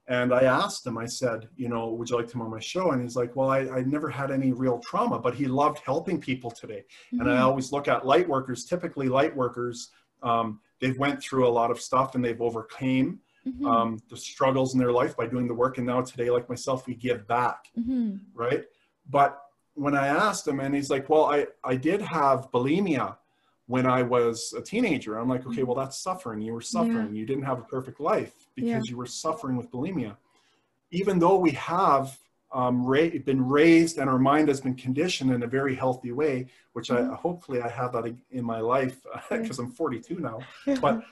and 0.07 0.33
I 0.33 0.43
asked 0.43 0.85
him, 0.85 0.97
I 0.97 1.05
said, 1.05 1.49
you 1.57 1.67
know, 1.67 1.89
would 1.89 2.09
you 2.09 2.15
like 2.15 2.27
to 2.27 2.33
come 2.33 2.43
on 2.43 2.51
my 2.51 2.59
show? 2.59 2.91
And 2.91 3.01
he's 3.01 3.15
like, 3.15 3.35
well, 3.35 3.49
I, 3.49 3.61
I 3.61 3.81
never 3.81 4.09
had 4.09 4.29
any 4.29 4.51
real 4.51 4.77
trauma, 4.79 5.17
but 5.17 5.33
he 5.33 5.45
loved 5.47 5.79
helping 5.79 6.21
people 6.21 6.51
today. 6.51 6.83
Mm-hmm. 7.07 7.21
And 7.21 7.29
I 7.29 7.35
mm-hmm. 7.35 7.45
always 7.45 7.71
look 7.71 7.87
at 7.87 8.05
light 8.05 8.29
workers, 8.29 8.65
typically 8.65 9.09
light 9.09 9.35
workers, 9.35 9.89
um, 10.21 10.59
they've 10.79 10.97
went 10.97 11.21
through 11.21 11.47
a 11.47 11.49
lot 11.49 11.71
of 11.71 11.81
stuff 11.81 12.13
and 12.13 12.23
they've 12.23 12.41
overcame 12.41 13.19
mm-hmm. 13.47 13.65
um, 13.65 13.99
the 14.09 14.17
struggles 14.17 14.73
in 14.73 14.79
their 14.79 14.91
life 14.91 15.17
by 15.17 15.25
doing 15.25 15.47
the 15.47 15.53
work. 15.53 15.77
And 15.79 15.87
now 15.87 16.01
today, 16.01 16.29
like 16.29 16.49
myself, 16.49 16.85
we 16.85 16.93
give 16.93 17.27
back, 17.27 17.71
mm-hmm. 17.77 18.17
right? 18.35 18.63
But 19.09 19.41
when 19.73 19.95
I 19.95 20.07
asked 20.07 20.47
him 20.47 20.59
and 20.59 20.75
he's 20.75 20.91
like, 20.91 21.09
well, 21.09 21.25
I, 21.25 21.47
I 21.63 21.75
did 21.75 22.01
have 22.01 22.51
bulimia 22.51 23.17
when 23.65 23.87
I 23.87 24.03
was 24.03 24.53
a 24.55 24.61
teenager. 24.61 25.17
I'm 25.17 25.27
like, 25.27 25.47
okay, 25.47 25.63
well, 25.63 25.75
that's 25.75 25.97
suffering. 25.97 26.41
You 26.41 26.53
were 26.53 26.61
suffering. 26.61 27.13
Yeah. 27.15 27.19
You 27.19 27.25
didn't 27.25 27.43
have 27.43 27.57
a 27.57 27.63
perfect 27.63 27.99
life 27.99 28.44
because 28.55 28.87
yeah. 28.87 28.91
you 28.91 28.97
were 28.97 29.05
suffering 29.05 29.57
with 29.57 29.71
bulimia. 29.71 30.15
Even 30.91 31.19
though 31.19 31.37
we 31.37 31.51
have 31.51 32.17
um, 32.53 32.85
ra- 32.85 33.09
been 33.25 33.45
raised 33.45 33.97
and 33.97 34.09
our 34.09 34.19
mind 34.19 34.47
has 34.47 34.61
been 34.61 34.75
conditioned 34.75 35.31
in 35.31 35.43
a 35.43 35.47
very 35.47 35.75
healthy 35.75 36.11
way, 36.11 36.47
which 36.73 36.89
mm-hmm. 36.89 37.11
I 37.11 37.15
hopefully 37.15 37.61
I 37.61 37.69
have 37.69 37.91
that 37.93 38.15
in 38.31 38.45
my 38.45 38.59
life 38.59 39.05
because 39.29 39.59
I'm 39.59 39.71
42 39.71 40.19
now. 40.19 40.39
But 40.81 41.03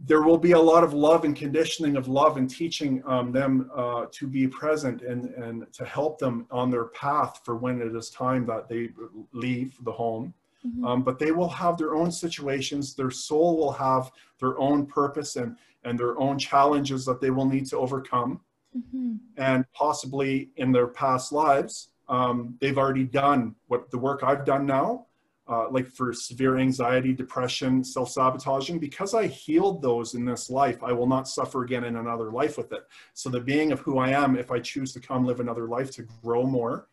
there 0.00 0.22
will 0.22 0.38
be 0.38 0.52
a 0.52 0.58
lot 0.58 0.82
of 0.82 0.92
love 0.92 1.24
and 1.24 1.36
conditioning 1.36 1.96
of 1.96 2.08
love 2.08 2.36
and 2.36 2.50
teaching 2.50 3.02
um, 3.06 3.30
them 3.30 3.70
uh, 3.74 4.06
to 4.10 4.26
be 4.26 4.48
present 4.48 5.02
and, 5.02 5.26
and 5.34 5.72
to 5.72 5.84
help 5.84 6.18
them 6.18 6.46
on 6.50 6.70
their 6.70 6.86
path 6.86 7.40
for 7.44 7.54
when 7.54 7.80
it 7.80 7.94
is 7.94 8.10
time 8.10 8.44
that 8.46 8.68
they 8.68 8.90
leave 9.32 9.76
the 9.84 9.92
home 9.92 10.34
Mm-hmm. 10.66 10.84
Um, 10.84 11.02
but 11.02 11.18
they 11.18 11.30
will 11.30 11.48
have 11.48 11.76
their 11.76 11.94
own 11.94 12.10
situations. 12.10 12.94
Their 12.94 13.10
soul 13.10 13.56
will 13.56 13.72
have 13.72 14.10
their 14.38 14.58
own 14.58 14.86
purpose 14.86 15.36
and, 15.36 15.56
and 15.84 15.98
their 15.98 16.18
own 16.18 16.38
challenges 16.38 17.04
that 17.04 17.20
they 17.20 17.30
will 17.30 17.46
need 17.46 17.66
to 17.66 17.78
overcome. 17.78 18.40
Mm-hmm. 18.76 19.16
And 19.36 19.64
possibly 19.72 20.50
in 20.56 20.72
their 20.72 20.86
past 20.86 21.32
lives, 21.32 21.90
um, 22.08 22.56
they've 22.60 22.78
already 22.78 23.04
done 23.04 23.54
what 23.68 23.90
the 23.90 23.98
work 23.98 24.22
I've 24.22 24.44
done 24.44 24.66
now, 24.66 25.06
uh, 25.48 25.68
like 25.70 25.86
for 25.86 26.12
severe 26.12 26.58
anxiety, 26.58 27.12
depression, 27.12 27.84
self 27.84 28.10
sabotaging. 28.10 28.78
Because 28.78 29.14
I 29.14 29.26
healed 29.26 29.82
those 29.82 30.14
in 30.14 30.24
this 30.24 30.50
life, 30.50 30.82
I 30.82 30.92
will 30.92 31.06
not 31.06 31.28
suffer 31.28 31.62
again 31.62 31.84
in 31.84 31.96
another 31.96 32.30
life 32.30 32.56
with 32.56 32.72
it. 32.72 32.86
So, 33.12 33.28
the 33.30 33.40
being 33.40 33.72
of 33.72 33.80
who 33.80 33.98
I 33.98 34.10
am, 34.10 34.36
if 34.36 34.50
I 34.50 34.58
choose 34.60 34.92
to 34.94 35.00
come 35.00 35.24
live 35.24 35.40
another 35.40 35.66
life 35.66 35.90
to 35.92 36.06
grow 36.22 36.44
more, 36.44 36.88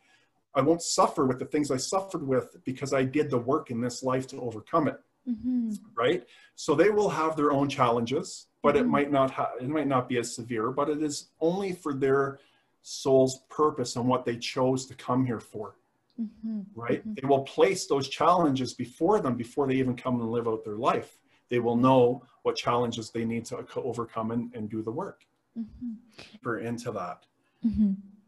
I 0.53 0.61
won't 0.61 0.81
suffer 0.81 1.25
with 1.25 1.39
the 1.39 1.45
things 1.45 1.71
I 1.71 1.77
suffered 1.77 2.27
with 2.27 2.57
because 2.65 2.93
I 2.93 3.03
did 3.03 3.29
the 3.29 3.37
work 3.37 3.71
in 3.71 3.81
this 3.81 4.03
life 4.03 4.27
to 4.27 4.41
overcome 4.41 4.87
it. 4.87 4.99
Mm-hmm. 5.29 5.73
Right. 5.95 6.23
So 6.55 6.75
they 6.75 6.89
will 6.89 7.09
have 7.09 7.35
their 7.35 7.51
own 7.51 7.69
challenges, 7.69 8.47
but 8.63 8.75
mm-hmm. 8.75 8.85
it 8.85 8.87
might 8.87 9.11
not 9.11 9.31
have, 9.31 9.49
it 9.59 9.69
might 9.69 9.87
not 9.87 10.09
be 10.09 10.17
as 10.17 10.35
severe, 10.35 10.71
but 10.71 10.89
it 10.89 11.01
is 11.01 11.29
only 11.39 11.73
for 11.73 11.93
their 11.93 12.39
soul's 12.81 13.41
purpose 13.49 13.95
and 13.95 14.07
what 14.07 14.25
they 14.25 14.35
chose 14.37 14.87
to 14.87 14.95
come 14.95 15.25
here 15.25 15.39
for. 15.39 15.75
Mm-hmm. 16.19 16.61
Right. 16.75 17.01
Mm-hmm. 17.01 17.13
They 17.21 17.27
will 17.27 17.43
place 17.43 17.85
those 17.85 18.09
challenges 18.09 18.73
before 18.73 19.19
them 19.21 19.35
before 19.35 19.67
they 19.67 19.75
even 19.75 19.95
come 19.95 20.19
and 20.19 20.31
live 20.31 20.47
out 20.47 20.63
their 20.65 20.75
life. 20.75 21.17
They 21.49 21.59
will 21.59 21.77
know 21.77 22.23
what 22.43 22.55
challenges 22.55 23.11
they 23.11 23.25
need 23.25 23.45
to 23.45 23.65
overcome 23.75 24.31
and, 24.31 24.53
and 24.55 24.69
do 24.69 24.81
the 24.81 24.91
work. 24.91 25.25
Mm-hmm. 25.57 25.93
For 26.41 26.59
into 26.59 26.91
that. 26.93 27.25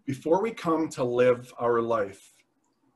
Before 0.06 0.42
we 0.42 0.52
come 0.52 0.89
to 0.89 1.04
live 1.04 1.54
our 1.60 1.82
life, 1.82 2.34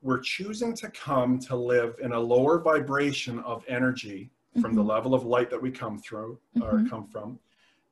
we're 0.02 0.20
choosing 0.20 0.74
to 0.76 0.90
come 0.90 1.38
to 1.40 1.56
live 1.56 1.96
in 2.02 2.12
a 2.12 2.20
lower 2.20 2.60
vibration 2.60 3.38
of 3.40 3.64
energy 3.66 4.30
mm-hmm. 4.50 4.60
from 4.60 4.74
the 4.74 4.80
mm-hmm. 4.80 4.90
level 4.90 5.14
of 5.14 5.24
light 5.24 5.50
that 5.50 5.60
we 5.60 5.70
come 5.70 5.98
through 5.98 6.38
mm-hmm. 6.56 6.62
or 6.62 6.88
come 6.88 7.06
from 7.06 7.38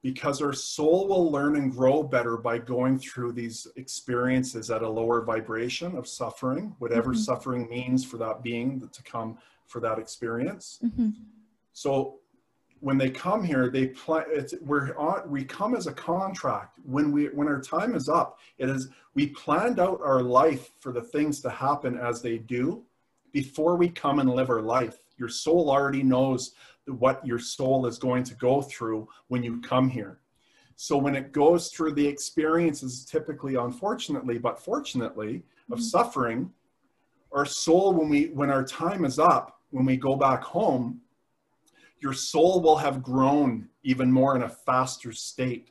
because 0.03 0.41
our 0.41 0.53
soul 0.53 1.09
will 1.09 1.33
learn 1.33 1.57
and 1.57 1.73
grow 1.73 2.01
better 2.01 2.37
by 2.37 2.59
going 2.59 2.97
through 2.97 3.33
these 3.33 3.67
experiences 3.75 4.71
at 4.71 4.83
a 4.83 4.89
lower 4.89 5.23
vibration 5.23 5.97
of 5.97 6.07
suffering 6.07 6.75
whatever 6.79 7.11
mm-hmm. 7.11 7.21
suffering 7.21 7.69
means 7.69 8.05
for 8.05 8.17
that 8.17 8.43
being 8.43 8.89
to 8.93 9.03
come 9.03 9.37
for 9.67 9.81
that 9.81 9.99
experience 9.99 10.79
mm-hmm. 10.85 11.09
so 11.73 12.21
when 12.87 12.96
they 12.96 13.11
come 13.11 13.42
here, 13.42 13.68
they 13.68 13.88
plan. 13.88 14.22
we're 14.62 14.96
on, 14.96 15.29
we 15.29 15.42
come 15.42 15.75
as 15.75 15.88
a 15.88 15.92
contract. 15.92 16.79
When 16.85 17.11
we 17.11 17.25
when 17.25 17.49
our 17.49 17.61
time 17.61 17.96
is 17.96 18.09
up, 18.09 18.38
it 18.59 18.68
is 18.68 18.90
we 19.14 19.27
planned 19.27 19.81
out 19.81 20.01
our 20.05 20.22
life 20.22 20.70
for 20.79 20.92
the 20.92 21.03
things 21.03 21.40
to 21.40 21.51
happen 21.51 21.99
as 21.99 22.22
they 22.22 22.38
do 22.38 22.85
before 23.33 23.75
we 23.75 23.88
come 23.88 24.20
and 24.20 24.31
live 24.31 24.51
our 24.51 24.62
life. 24.62 24.99
Your 25.18 25.29
soul 25.29 25.68
already 25.68 26.05
knows 26.05 26.53
what 26.87 27.27
your 27.27 27.40
soul 27.40 27.87
is 27.87 27.99
going 27.99 28.22
to 28.22 28.35
go 28.35 28.62
through 28.62 29.09
when 29.27 29.42
you 29.42 29.61
come 29.62 29.88
here. 29.88 30.20
So 30.77 30.96
when 30.96 31.16
it 31.16 31.33
goes 31.33 31.70
through 31.70 31.94
the 31.94 32.07
experiences, 32.07 33.05
typically, 33.05 33.57
unfortunately, 33.57 34.38
but 34.38 34.62
fortunately, 34.62 35.42
of 35.72 35.79
mm-hmm. 35.79 35.83
suffering, 35.83 36.53
our 37.33 37.46
soul, 37.46 37.94
when 37.94 38.09
we 38.09 38.27
when 38.27 38.49
our 38.49 38.62
time 38.62 39.05
is 39.05 39.18
up, 39.18 39.59
when 39.70 39.85
we 39.85 39.96
go 39.96 40.14
back 40.14 40.44
home, 40.44 41.01
your 42.01 42.13
soul 42.13 42.61
will 42.61 42.77
have 42.77 43.03
grown 43.03 43.69
even 43.83 44.11
more 44.13 44.37
in 44.37 44.43
a 44.43 44.49
faster 44.49 45.13
state. 45.13 45.71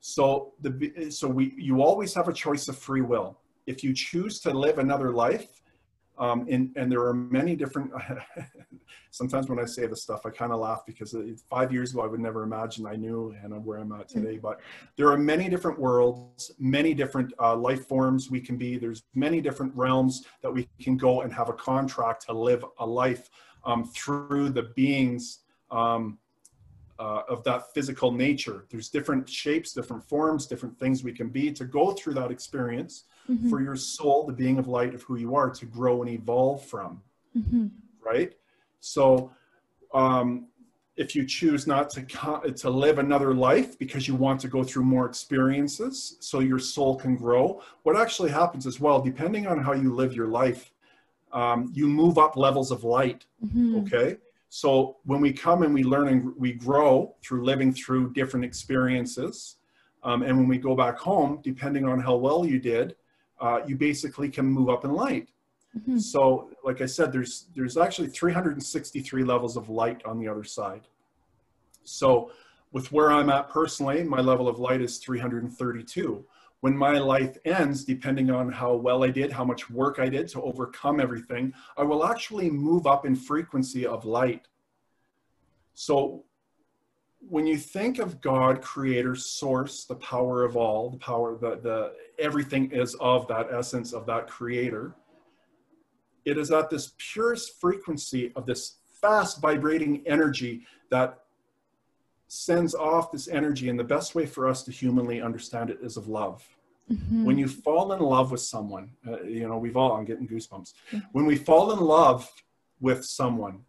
So 0.00 0.52
the 0.60 1.10
so 1.10 1.28
we 1.28 1.54
you 1.56 1.82
always 1.82 2.14
have 2.14 2.28
a 2.28 2.32
choice 2.32 2.68
of 2.68 2.76
free 2.76 3.02
will. 3.02 3.38
If 3.66 3.82
you 3.82 3.92
choose 3.92 4.40
to 4.40 4.50
live 4.50 4.78
another 4.78 5.12
life, 5.12 5.58
um, 6.18 6.46
and, 6.50 6.70
and 6.76 6.90
there 6.90 7.02
are 7.02 7.14
many 7.14 7.54
different. 7.54 7.92
sometimes 9.10 9.48
when 9.48 9.58
I 9.58 9.64
say 9.64 9.86
this 9.86 10.02
stuff, 10.02 10.26
I 10.26 10.30
kind 10.30 10.52
of 10.52 10.60
laugh 10.60 10.82
because 10.86 11.14
five 11.48 11.72
years 11.72 11.92
ago 11.92 12.02
I 12.02 12.06
would 12.06 12.20
never 12.20 12.42
imagine 12.42 12.86
I 12.86 12.96
knew 12.96 13.34
and 13.42 13.64
where 13.64 13.78
I'm 13.78 13.92
at 13.92 14.08
today. 14.08 14.38
But 14.38 14.60
there 14.96 15.10
are 15.10 15.18
many 15.18 15.48
different 15.48 15.78
worlds, 15.78 16.52
many 16.58 16.94
different 16.94 17.32
uh, 17.40 17.56
life 17.56 17.86
forms 17.86 18.30
we 18.30 18.40
can 18.40 18.56
be. 18.56 18.76
There's 18.76 19.02
many 19.14 19.40
different 19.40 19.74
realms 19.74 20.24
that 20.42 20.52
we 20.52 20.68
can 20.80 20.96
go 20.96 21.22
and 21.22 21.32
have 21.32 21.48
a 21.48 21.54
contract 21.54 22.26
to 22.26 22.32
live 22.32 22.64
a 22.78 22.86
life 22.86 23.30
um, 23.64 23.84
through 23.84 24.50
the 24.50 24.64
beings 24.74 25.40
um, 25.70 26.18
uh, 26.98 27.22
of 27.28 27.44
that 27.44 27.72
physical 27.74 28.10
nature. 28.10 28.64
There's 28.70 28.88
different 28.88 29.28
shapes, 29.28 29.72
different 29.72 30.02
forms, 30.02 30.46
different 30.46 30.78
things 30.78 31.04
we 31.04 31.12
can 31.12 31.28
be 31.28 31.52
to 31.52 31.64
go 31.64 31.92
through 31.92 32.14
that 32.14 32.30
experience 32.30 33.04
mm-hmm. 33.30 33.48
for 33.48 33.62
your 33.62 33.76
soul, 33.76 34.26
the 34.26 34.32
being 34.32 34.58
of 34.58 34.66
light 34.66 34.94
of 34.94 35.02
who 35.02 35.16
you 35.16 35.36
are, 35.36 35.50
to 35.50 35.66
grow 35.66 36.02
and 36.02 36.10
evolve 36.10 36.64
from. 36.64 37.00
Mm-hmm. 37.36 37.66
Right? 38.04 38.34
So, 38.80 39.32
um, 39.94 40.48
if 40.98 41.14
you 41.14 41.24
choose 41.24 41.66
not 41.66 41.88
to 41.90 42.02
co- 42.02 42.40
to 42.40 42.68
live 42.68 42.98
another 42.98 43.32
life 43.32 43.78
because 43.78 44.08
you 44.08 44.16
want 44.16 44.40
to 44.40 44.48
go 44.48 44.64
through 44.64 44.82
more 44.82 45.06
experiences 45.06 46.16
so 46.18 46.40
your 46.40 46.58
soul 46.58 46.96
can 46.96 47.16
grow 47.16 47.62
what 47.84 47.96
actually 47.96 48.30
happens 48.30 48.66
as 48.66 48.80
well 48.80 49.00
depending 49.00 49.46
on 49.46 49.62
how 49.62 49.72
you 49.72 49.94
live 49.94 50.12
your 50.12 50.26
life 50.26 50.72
um, 51.32 51.70
you 51.74 51.86
move 51.88 52.18
up 52.18 52.36
levels 52.36 52.70
of 52.70 52.84
light 52.84 53.26
Mhm. 53.44 53.82
okay 53.82 54.18
so 54.48 54.96
when 55.04 55.20
we 55.20 55.32
come 55.32 55.62
and 55.62 55.74
we 55.74 55.82
learn 55.84 56.08
and 56.08 56.34
we 56.38 56.52
grow 56.52 57.14
through 57.22 57.44
living 57.44 57.72
through 57.72 58.12
different 58.14 58.44
experiences 58.44 59.56
um, 60.02 60.22
and 60.22 60.36
when 60.38 60.48
we 60.48 60.58
go 60.58 60.74
back 60.74 60.96
home 60.98 61.40
depending 61.42 61.84
on 61.86 62.00
how 62.00 62.16
well 62.16 62.44
you 62.46 62.58
did 62.58 62.96
uh, 63.40 63.60
you 63.66 63.76
basically 63.76 64.28
can 64.28 64.46
move 64.46 64.68
up 64.68 64.84
in 64.84 64.92
light 64.92 65.28
Mhm. 65.78 66.00
so, 66.00 66.50
like 66.64 66.80
I 66.80 66.86
said, 66.86 67.12
there's 67.12 67.46
there's 67.54 67.76
actually 67.76 68.08
363 68.08 69.22
levels 69.22 69.54
of 69.56 69.68
light 69.68 70.02
on 70.06 70.18
the 70.18 70.26
other 70.26 70.42
side. 70.42 70.88
So, 71.84 72.30
with 72.72 72.90
where 72.90 73.12
I'm 73.12 73.28
at 73.30 73.48
personally, 73.50 74.02
my 74.02 74.20
level 74.20 74.48
of 74.48 74.58
light 74.58 74.80
is 74.80 74.96
332. 74.98 76.24
When 76.60 76.76
my 76.76 76.98
life 76.98 77.36
ends, 77.44 77.84
depending 77.84 78.30
on 78.30 78.50
how 78.50 78.74
well 78.74 79.04
I 79.04 79.10
did, 79.10 79.30
how 79.30 79.44
much 79.44 79.70
work 79.70 79.98
I 79.98 80.08
did 80.08 80.28
to 80.28 80.42
overcome 80.42 80.98
everything, 81.00 81.54
I 81.76 81.82
will 81.84 82.04
actually 82.04 82.50
move 82.50 82.86
up 82.86 83.06
in 83.06 83.14
frequency 83.14 83.86
of 83.86 84.04
light. 84.04 84.48
So, 85.74 86.24
when 87.20 87.46
you 87.46 87.56
think 87.56 87.98
of 87.98 88.20
God, 88.20 88.62
creator, 88.62 89.14
source, 89.14 89.84
the 89.84 89.96
power 89.96 90.44
of 90.44 90.56
all, 90.56 90.90
the 90.90 90.98
power, 90.98 91.36
the, 91.36 91.56
the 91.56 91.92
everything 92.18 92.70
is 92.70 92.94
of 93.00 93.26
that 93.28 93.48
essence 93.52 93.92
of 93.92 94.06
that 94.06 94.28
creator 94.28 94.94
it 96.28 96.36
is 96.36 96.50
at 96.50 96.68
this 96.68 96.92
purest 96.98 97.58
frequency 97.58 98.32
of 98.36 98.44
this 98.44 98.76
fast 99.00 99.40
vibrating 99.40 100.02
energy 100.06 100.66
that 100.90 101.20
sends 102.28 102.74
off 102.74 103.10
this 103.10 103.26
energy 103.28 103.68
and 103.70 103.78
the 103.78 103.84
best 103.84 104.14
way 104.14 104.26
for 104.26 104.46
us 104.46 104.62
to 104.62 104.70
humanly 104.70 105.20
understand 105.20 105.70
it 105.70 105.78
is 105.82 105.96
of 105.96 106.08
love 106.08 106.46
Mhm. 106.90 107.24
when 107.24 107.36
you 107.38 107.48
fall 107.48 107.92
in 107.92 108.00
love 108.00 108.30
with 108.30 108.40
someone 108.40 108.90
uh, 109.06 109.20
you 109.22 109.46
know 109.48 109.58
we've 109.58 109.76
all 109.76 109.92
i'm 109.96 110.04
getting 110.04 110.26
goosebumps 110.28 110.72
Yeah. 110.92 111.00
when 111.12 111.26
we 111.26 111.36
fall 111.36 111.72
in 111.72 111.80
love 111.80 112.30
with 112.80 113.04
someone 113.04 113.64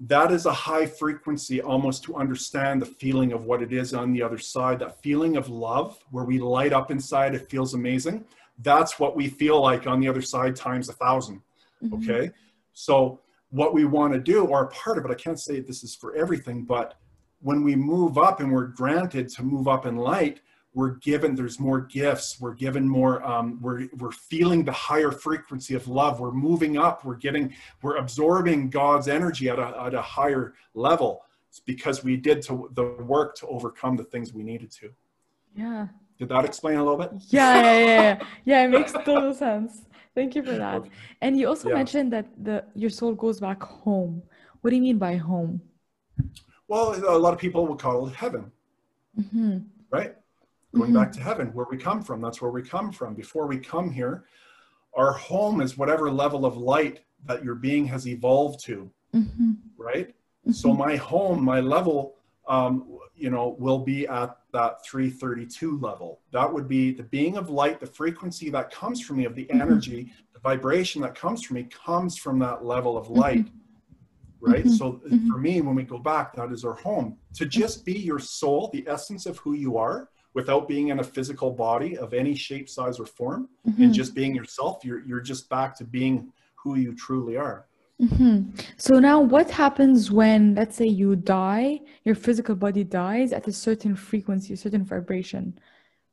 that 0.00 0.32
is 0.32 0.46
a 0.46 0.52
high 0.52 0.86
frequency 0.86 1.60
almost 1.60 2.02
to 2.04 2.16
understand 2.16 2.80
the 2.80 2.86
feeling 2.86 3.32
of 3.32 3.44
what 3.44 3.60
it 3.62 3.72
is 3.72 3.92
on 3.92 4.12
the 4.12 4.22
other 4.22 4.38
side 4.38 4.78
that 4.78 5.00
feeling 5.02 5.36
of 5.36 5.48
love 5.48 6.02
where 6.10 6.24
we 6.24 6.38
light 6.38 6.72
up 6.72 6.90
inside 6.90 7.34
it 7.34 7.48
feels 7.50 7.74
amazing 7.74 8.24
that's 8.62 8.98
what 8.98 9.14
we 9.16 9.28
feel 9.28 9.60
like 9.60 9.86
on 9.86 10.00
the 10.00 10.08
other 10.08 10.22
side 10.22 10.54
times 10.56 10.88
a 10.88 10.92
thousand 10.92 11.42
Mhm. 11.82 11.92
okay 11.98 12.30
so 12.72 13.18
what 13.50 13.74
we 13.74 13.84
want 13.84 14.12
to 14.12 14.20
do 14.20 14.44
or 14.44 14.62
a 14.64 14.68
part 14.68 14.96
of 14.98 15.04
it 15.04 15.10
i 15.10 15.14
can't 15.14 15.40
say 15.40 15.58
this 15.60 15.82
is 15.84 15.94
for 15.94 16.14
everything 16.14 16.64
but 16.64 16.94
when 17.40 17.62
we 17.64 17.74
move 17.74 18.18
up 18.18 18.40
and 18.40 18.52
we're 18.52 18.66
granted 18.66 19.28
to 19.28 19.42
move 19.42 19.66
up 19.68 19.86
in 19.86 19.96
light 19.96 20.40
we're 20.72 20.90
given 20.96 21.34
there's 21.34 21.58
more 21.58 21.80
gifts 21.80 22.40
we're 22.40 22.54
given 22.54 22.88
more 22.88 23.22
um, 23.24 23.58
we're 23.60 23.88
we're 23.98 24.12
feeling 24.12 24.64
the 24.64 24.72
higher 24.72 25.10
frequency 25.10 25.74
of 25.74 25.88
love 25.88 26.20
we're 26.20 26.30
moving 26.32 26.76
up 26.78 27.04
we're 27.04 27.16
getting 27.16 27.52
we're 27.82 27.96
absorbing 27.96 28.70
god's 28.70 29.08
energy 29.08 29.48
at 29.48 29.58
a, 29.58 29.82
at 29.86 29.94
a 29.94 30.02
higher 30.02 30.54
level 30.74 31.22
it's 31.48 31.60
because 31.60 32.04
we 32.04 32.16
did 32.16 32.40
to 32.42 32.70
the 32.74 32.84
work 33.14 33.34
to 33.34 33.46
overcome 33.48 33.96
the 33.96 34.04
things 34.04 34.32
we 34.32 34.42
needed 34.42 34.70
to 34.70 34.90
Yeah. 35.56 35.88
did 36.18 36.28
that 36.28 36.44
explain 36.44 36.76
a 36.76 36.84
little 36.84 36.98
bit 36.98 37.10
Yeah, 37.28 37.54
yeah, 37.54 37.78
yeah, 37.78 38.02
yeah. 38.02 38.16
Yeah, 38.44 38.64
it 38.66 38.70
makes 38.70 38.92
total 38.92 39.34
sense. 39.46 39.72
Thank 40.14 40.34
you 40.36 40.42
for 40.42 40.56
that. 40.64 40.74
Okay. 40.80 40.90
And 41.22 41.38
you 41.38 41.46
also 41.48 41.68
Yeah. 41.68 41.76
mentioned 41.80 42.12
that 42.12 42.26
the 42.46 42.56
your 42.82 42.90
soul 42.98 43.14
goes 43.14 43.38
back 43.40 43.60
home. 43.62 44.22
What 44.60 44.70
do 44.70 44.76
you 44.76 44.82
mean 44.88 44.98
by 44.98 45.14
home? 45.30 45.52
Well 46.70 46.94
a 46.94 47.18
lot 47.18 47.34
of 47.34 47.38
people 47.40 47.66
will 47.66 47.76
call 47.76 48.06
it 48.08 48.14
heaven 48.14 48.50
hmm 49.32 49.58
right? 49.90 50.14
Going 50.76 50.92
Mhm. 50.92 50.94
back 51.00 51.10
to 51.12 51.20
heaven, 51.20 51.48
where 51.52 51.66
we 51.68 51.76
come 51.76 52.00
from. 52.00 52.20
That's 52.20 52.40
where 52.40 52.52
we 52.52 52.62
come 52.62 52.92
from. 52.92 53.14
Before 53.14 53.48
we 53.48 53.58
come 53.58 53.90
here, 53.90 54.22
our 54.94 55.12
home 55.30 55.60
is 55.60 55.76
whatever 55.76 56.08
level 56.12 56.46
of 56.46 56.56
light 56.56 57.00
that 57.26 57.42
your 57.42 57.56
being 57.56 57.84
has 57.86 58.06
evolved 58.06 58.64
to, 58.66 58.88
hmm 59.12 59.52
right? 59.76 60.14
So 60.52 60.72
my 60.72 60.94
home, 60.94 61.42
my 61.44 61.58
level, 61.76 62.14
um, 62.46 62.72
you 63.16 63.30
know, 63.30 63.56
will 63.58 63.80
be 63.80 64.06
at 64.06 64.30
that 64.52 64.72
332 64.86 65.78
level. 65.80 66.20
That 66.30 66.48
would 66.54 66.68
be 66.68 66.92
the 66.92 67.02
being 67.16 67.36
of 67.36 67.50
light, 67.50 67.80
the 67.80 67.92
frequency 68.00 68.48
that 68.50 68.70
comes 68.70 69.00
from 69.00 69.16
me, 69.18 69.24
of 69.24 69.34
the 69.34 69.46
Mhm. 69.46 69.60
energy, 69.64 70.12
the 70.34 70.38
vibration 70.50 71.02
that 71.02 71.16
comes 71.16 71.42
from 71.42 71.56
me, 71.56 71.64
comes 71.64 72.16
from 72.16 72.38
that 72.46 72.64
level 72.64 72.96
of 72.96 73.10
light 73.10 73.48
right? 74.40 74.64
Mhm, 74.64 74.70
So 74.78 75.00
mhm. 75.08 75.26
for 75.28 75.38
me, 75.38 75.60
when 75.60 75.74
we 75.74 75.82
go 75.82 75.98
back, 75.98 76.34
that 76.36 76.50
is 76.52 76.64
our 76.64 76.74
home. 76.74 77.16
To 77.34 77.46
just 77.46 77.84
be 77.84 77.92
your 77.98 78.18
soul, 78.18 78.70
the 78.72 78.84
essence 78.88 79.26
of 79.26 79.38
who 79.38 79.52
you 79.54 79.76
are, 79.76 80.08
without 80.34 80.68
being 80.68 80.88
in 80.88 81.00
a 81.00 81.04
physical 81.04 81.50
body 81.50 81.98
of 81.98 82.14
any 82.14 82.34
shape, 82.34 82.68
size, 82.68 82.98
or 83.00 83.06
form, 83.06 83.48
Mhm. 83.66 83.82
and 83.84 83.92
just 83.94 84.14
being 84.14 84.34
yourself, 84.34 84.84
you're 84.84 85.02
you're 85.08 85.20
just 85.32 85.48
back 85.48 85.76
to 85.78 85.84
being 85.84 86.32
who 86.62 86.76
you 86.76 86.94
truly 86.94 87.36
are. 87.36 87.66
hmm 87.98 88.40
So 88.78 88.98
now 88.98 89.20
what 89.20 89.50
happens 89.50 90.10
when, 90.10 90.54
let's 90.54 90.76
say 90.76 90.86
you 90.86 91.16
die, 91.16 91.80
your 92.04 92.14
physical 92.14 92.54
body 92.56 92.84
dies 92.84 93.32
at 93.32 93.46
a 93.46 93.52
certain 93.52 93.94
frequency, 93.94 94.54
a 94.54 94.56
certain 94.56 94.84
vibration. 94.84 95.58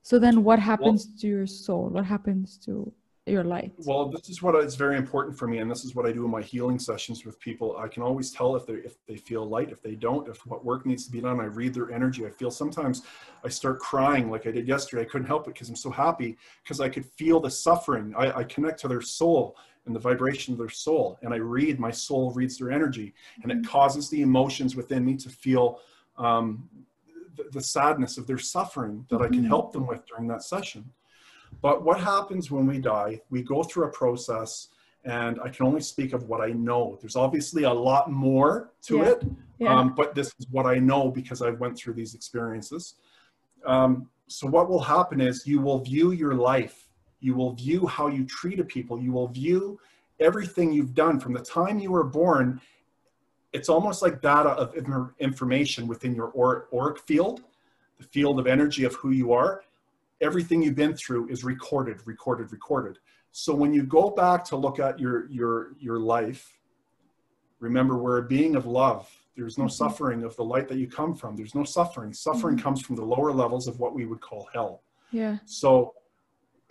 So 0.02 0.20
then 0.20 0.44
what 0.44 0.60
happens 0.60 1.06
to 1.20 1.28
your 1.28 1.48
soul? 1.48 1.90
What 1.90 2.06
happens 2.06 2.58
to 2.66 2.92
your 3.28 3.44
light? 3.44 3.74
Well, 3.86 4.10
this 4.10 4.30
is 4.30 4.42
what 4.42 4.56
is 4.64 4.76
very 4.76 4.98
important 4.98 5.38
for 5.38 5.48
me, 5.48 5.60
and 5.60 5.70
this 5.70 5.84
is 5.86 5.94
what 5.94 6.06
I 6.06 6.12
do 6.12 6.26
in 6.26 6.32
my 6.32 6.42
healing 6.42 6.80
sessions 6.80 7.26
with 7.26 7.40
people. 7.40 7.78
I 7.78 7.88
can 7.88 8.02
always 8.02 8.32
tell 8.32 8.56
if 8.56 8.66
they 8.66 8.74
if 8.74 8.96
they 9.06 9.18
feel 9.18 9.48
light, 9.48 9.70
if 9.72 9.82
they 9.82 9.96
don't, 9.96 10.28
if 10.28 10.46
what 10.46 10.66
work 10.66 10.86
needs 10.86 11.06
to 11.06 11.12
be 11.12 11.22
done. 11.22 11.40
I 11.40 11.46
read 11.46 11.74
their 11.74 11.92
energy. 11.92 12.26
I 12.26 12.30
feel 12.30 12.50
sometimes 12.52 13.04
I 13.44 13.50
start 13.50 13.80
crying 13.80 14.32
like 14.32 14.48
I 14.48 14.52
did 14.52 14.68
yesterday. 14.68 15.04
I 15.04 15.06
couldn't 15.06 15.28
help 15.28 15.48
it 15.48 15.54
because 15.54 15.70
I'm 15.70 15.76
so 15.76 15.90
happy 15.92 16.38
because 16.64 16.80
I 16.80 16.90
could 16.90 17.06
feel 17.06 17.40
the 17.40 17.52
suffering. 17.52 18.14
I, 18.18 18.40
I 18.40 18.44
connect 18.46 18.80
to 18.82 18.88
their 18.88 19.02
soul 19.02 19.56
and 19.86 19.96
the 19.96 20.00
vibration 20.00 20.54
of 20.54 20.58
their 20.58 20.70
soul, 20.70 21.18
and 21.22 21.34
I 21.34 21.38
read. 21.38 21.80
My 21.80 21.92
soul 21.92 22.32
reads 22.32 22.58
their 22.58 22.72
energy, 22.72 23.14
and 23.44 23.52
it 23.52 23.66
causes 23.68 24.10
the 24.10 24.22
emotions 24.22 24.76
within 24.76 25.06
me 25.06 25.16
to 25.18 25.30
feel. 25.30 25.80
Um, 26.18 26.70
the, 27.36 27.44
the 27.52 27.62
sadness 27.62 28.18
of 28.18 28.26
their 28.26 28.40
suffering 28.40 29.06
that 29.12 29.22
I 29.22 29.28
can 29.28 29.44
Mhm. 29.44 29.48
help 29.48 29.72
them 29.72 29.86
with 29.86 30.04
during 30.08 30.28
that 30.30 30.42
session. 30.42 30.92
But 31.62 31.84
what 31.84 32.00
happens 32.00 32.52
when 32.52 32.68
we 32.68 32.80
die? 32.80 33.22
We 33.30 33.42
go 33.42 33.64
through 33.64 33.86
a 33.86 33.92
process, 33.92 34.70
and 35.06 35.40
I 35.44 35.50
can 35.50 35.66
only 35.66 35.82
speak 35.82 36.14
of 36.14 36.28
what 36.30 36.42
I 36.42 36.52
know. 36.52 36.98
There's 37.02 37.16
obviously 37.16 37.64
a 37.64 37.74
lot 37.74 38.12
more 38.12 38.72
to 38.84 38.98
Yeah. 38.98 39.04
it, 39.12 39.24
Yeah. 39.60 39.80
um, 39.80 39.94
but 39.96 40.14
this 40.14 40.34
is 40.40 40.48
what 40.52 40.66
I 40.66 40.76
know 40.76 41.10
because 41.10 41.42
I 41.42 41.52
went 41.52 41.78
through 41.78 41.94
these 41.94 42.14
experiences. 42.14 42.96
Um, 43.66 44.10
so 44.28 44.48
what 44.48 44.70
will 44.70 44.82
happen 44.82 45.22
is 45.22 45.48
you 45.48 45.62
will 45.62 45.80
view 45.80 46.12
your 46.12 46.36
life, 46.36 46.90
you 47.22 47.34
will 47.34 47.54
view 47.54 47.88
how 47.88 48.08
you 48.08 48.26
treated 48.26 48.68
people, 48.68 49.00
you 49.00 49.12
will 49.12 49.28
view 49.28 49.80
everything 50.20 50.72
you've 50.72 50.94
done 50.94 51.20
from 51.20 51.34
the 51.34 51.42
time 51.42 51.80
you 51.80 51.92
were 51.92 52.04
born. 52.04 52.60
It's 53.54 53.70
almost 53.70 54.02
like 54.02 54.22
data 54.22 54.50
of 54.50 54.76
information 55.20 55.88
within 55.88 56.14
your 56.14 56.34
auric 56.74 57.00
field, 57.00 57.44
the 57.98 58.04
field 58.04 58.40
of 58.40 58.48
energy 58.48 58.84
of 58.84 58.94
who 58.96 59.12
you 59.12 59.32
are. 59.32 59.64
Everything 60.22 60.62
you've 60.64 60.76
been 60.76 60.96
through 60.96 61.28
is 61.30 61.44
recorded, 61.44 62.02
recorded, 62.06 62.52
recorded. 62.52 62.98
So 63.32 63.54
when 63.54 63.74
you 63.74 63.84
go 63.84 64.10
back 64.10 64.44
to 64.46 64.56
look 64.56 64.80
at 64.80 65.00
your 65.00 65.30
your 65.30 65.74
your 65.80 66.00
life, 66.00 66.58
remember 67.60 67.98
we're 67.98 68.18
a 68.20 68.24
being 68.28 68.56
of 68.56 68.66
love. 68.66 69.08
There's 69.36 69.58
no 69.60 69.66
Mhm. 69.66 69.72
suffering 69.72 70.24
of 70.24 70.36
the 70.36 70.44
light 70.44 70.68
that 70.70 70.78
you 70.78 70.88
come 70.88 71.14
from. 71.14 71.36
There's 71.36 71.54
no 71.54 71.64
suffering. 71.64 72.14
Suffering 72.14 72.58
Mhm. 72.58 72.62
comes 72.64 72.82
from 72.82 72.96
the 72.96 73.06
lower 73.06 73.32
levels 73.32 73.68
of 73.68 73.80
what 73.80 73.94
we 73.94 74.06
would 74.06 74.22
call 74.22 74.48
hell. 74.52 74.82
Yeah. 75.12 75.38
So 75.46 75.94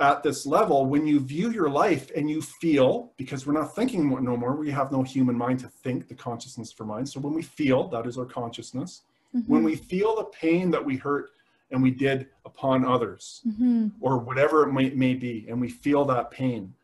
at 0.01 0.25
this 0.25 0.45
level, 0.45 0.85
when 0.87 1.07
you 1.07 1.21
view 1.21 1.51
your 1.51 1.71
life 1.71 2.11
and 2.17 2.29
you 2.29 2.43
feel, 2.43 3.13
because 3.17 3.47
we're 3.47 3.53
not 3.53 3.75
thinking 3.77 4.09
no 4.25 4.37
more, 4.37 4.57
we 4.57 4.71
have 4.73 4.91
no 4.91 5.03
human 5.05 5.39
mind 5.39 5.61
to 5.61 5.69
think 5.69 6.09
the 6.09 6.15
consciousness 6.17 6.73
for 6.73 6.85
mind. 6.85 7.09
So 7.09 7.21
when 7.21 7.33
we 7.33 7.43
feel, 7.43 7.87
that 7.89 8.07
is 8.07 8.19
our 8.19 8.27
consciousness. 8.27 9.03
When 9.47 9.63
Mhm. 9.63 9.65
we 9.65 9.77
feel 9.77 10.17
the 10.17 10.25
pain 10.25 10.71
that 10.73 10.85
we 10.85 10.97
hurt 10.97 11.31
and 11.71 11.83
we 11.83 11.90
did 11.90 12.29
upon 12.44 12.85
others, 12.85 13.42
Mhm. 13.46 13.92
or 14.00 14.19
whatever 14.19 14.69
it 14.69 14.73
may, 14.73 14.90
may 14.90 15.14
be, 15.14 15.46
and 15.48 15.60
we 15.60 15.69
feel 15.69 16.04
that 16.04 16.31
pain, 16.31 16.75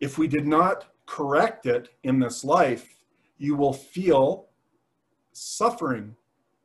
if 0.00 0.18
we 0.18 0.26
did 0.26 0.46
not 0.46 0.86
correct 1.06 1.66
it 1.66 1.90
in 2.02 2.18
this 2.18 2.44
life, 2.44 3.02
you 3.38 3.54
will 3.54 3.72
feel 3.72 4.48
suffering. 5.32 6.16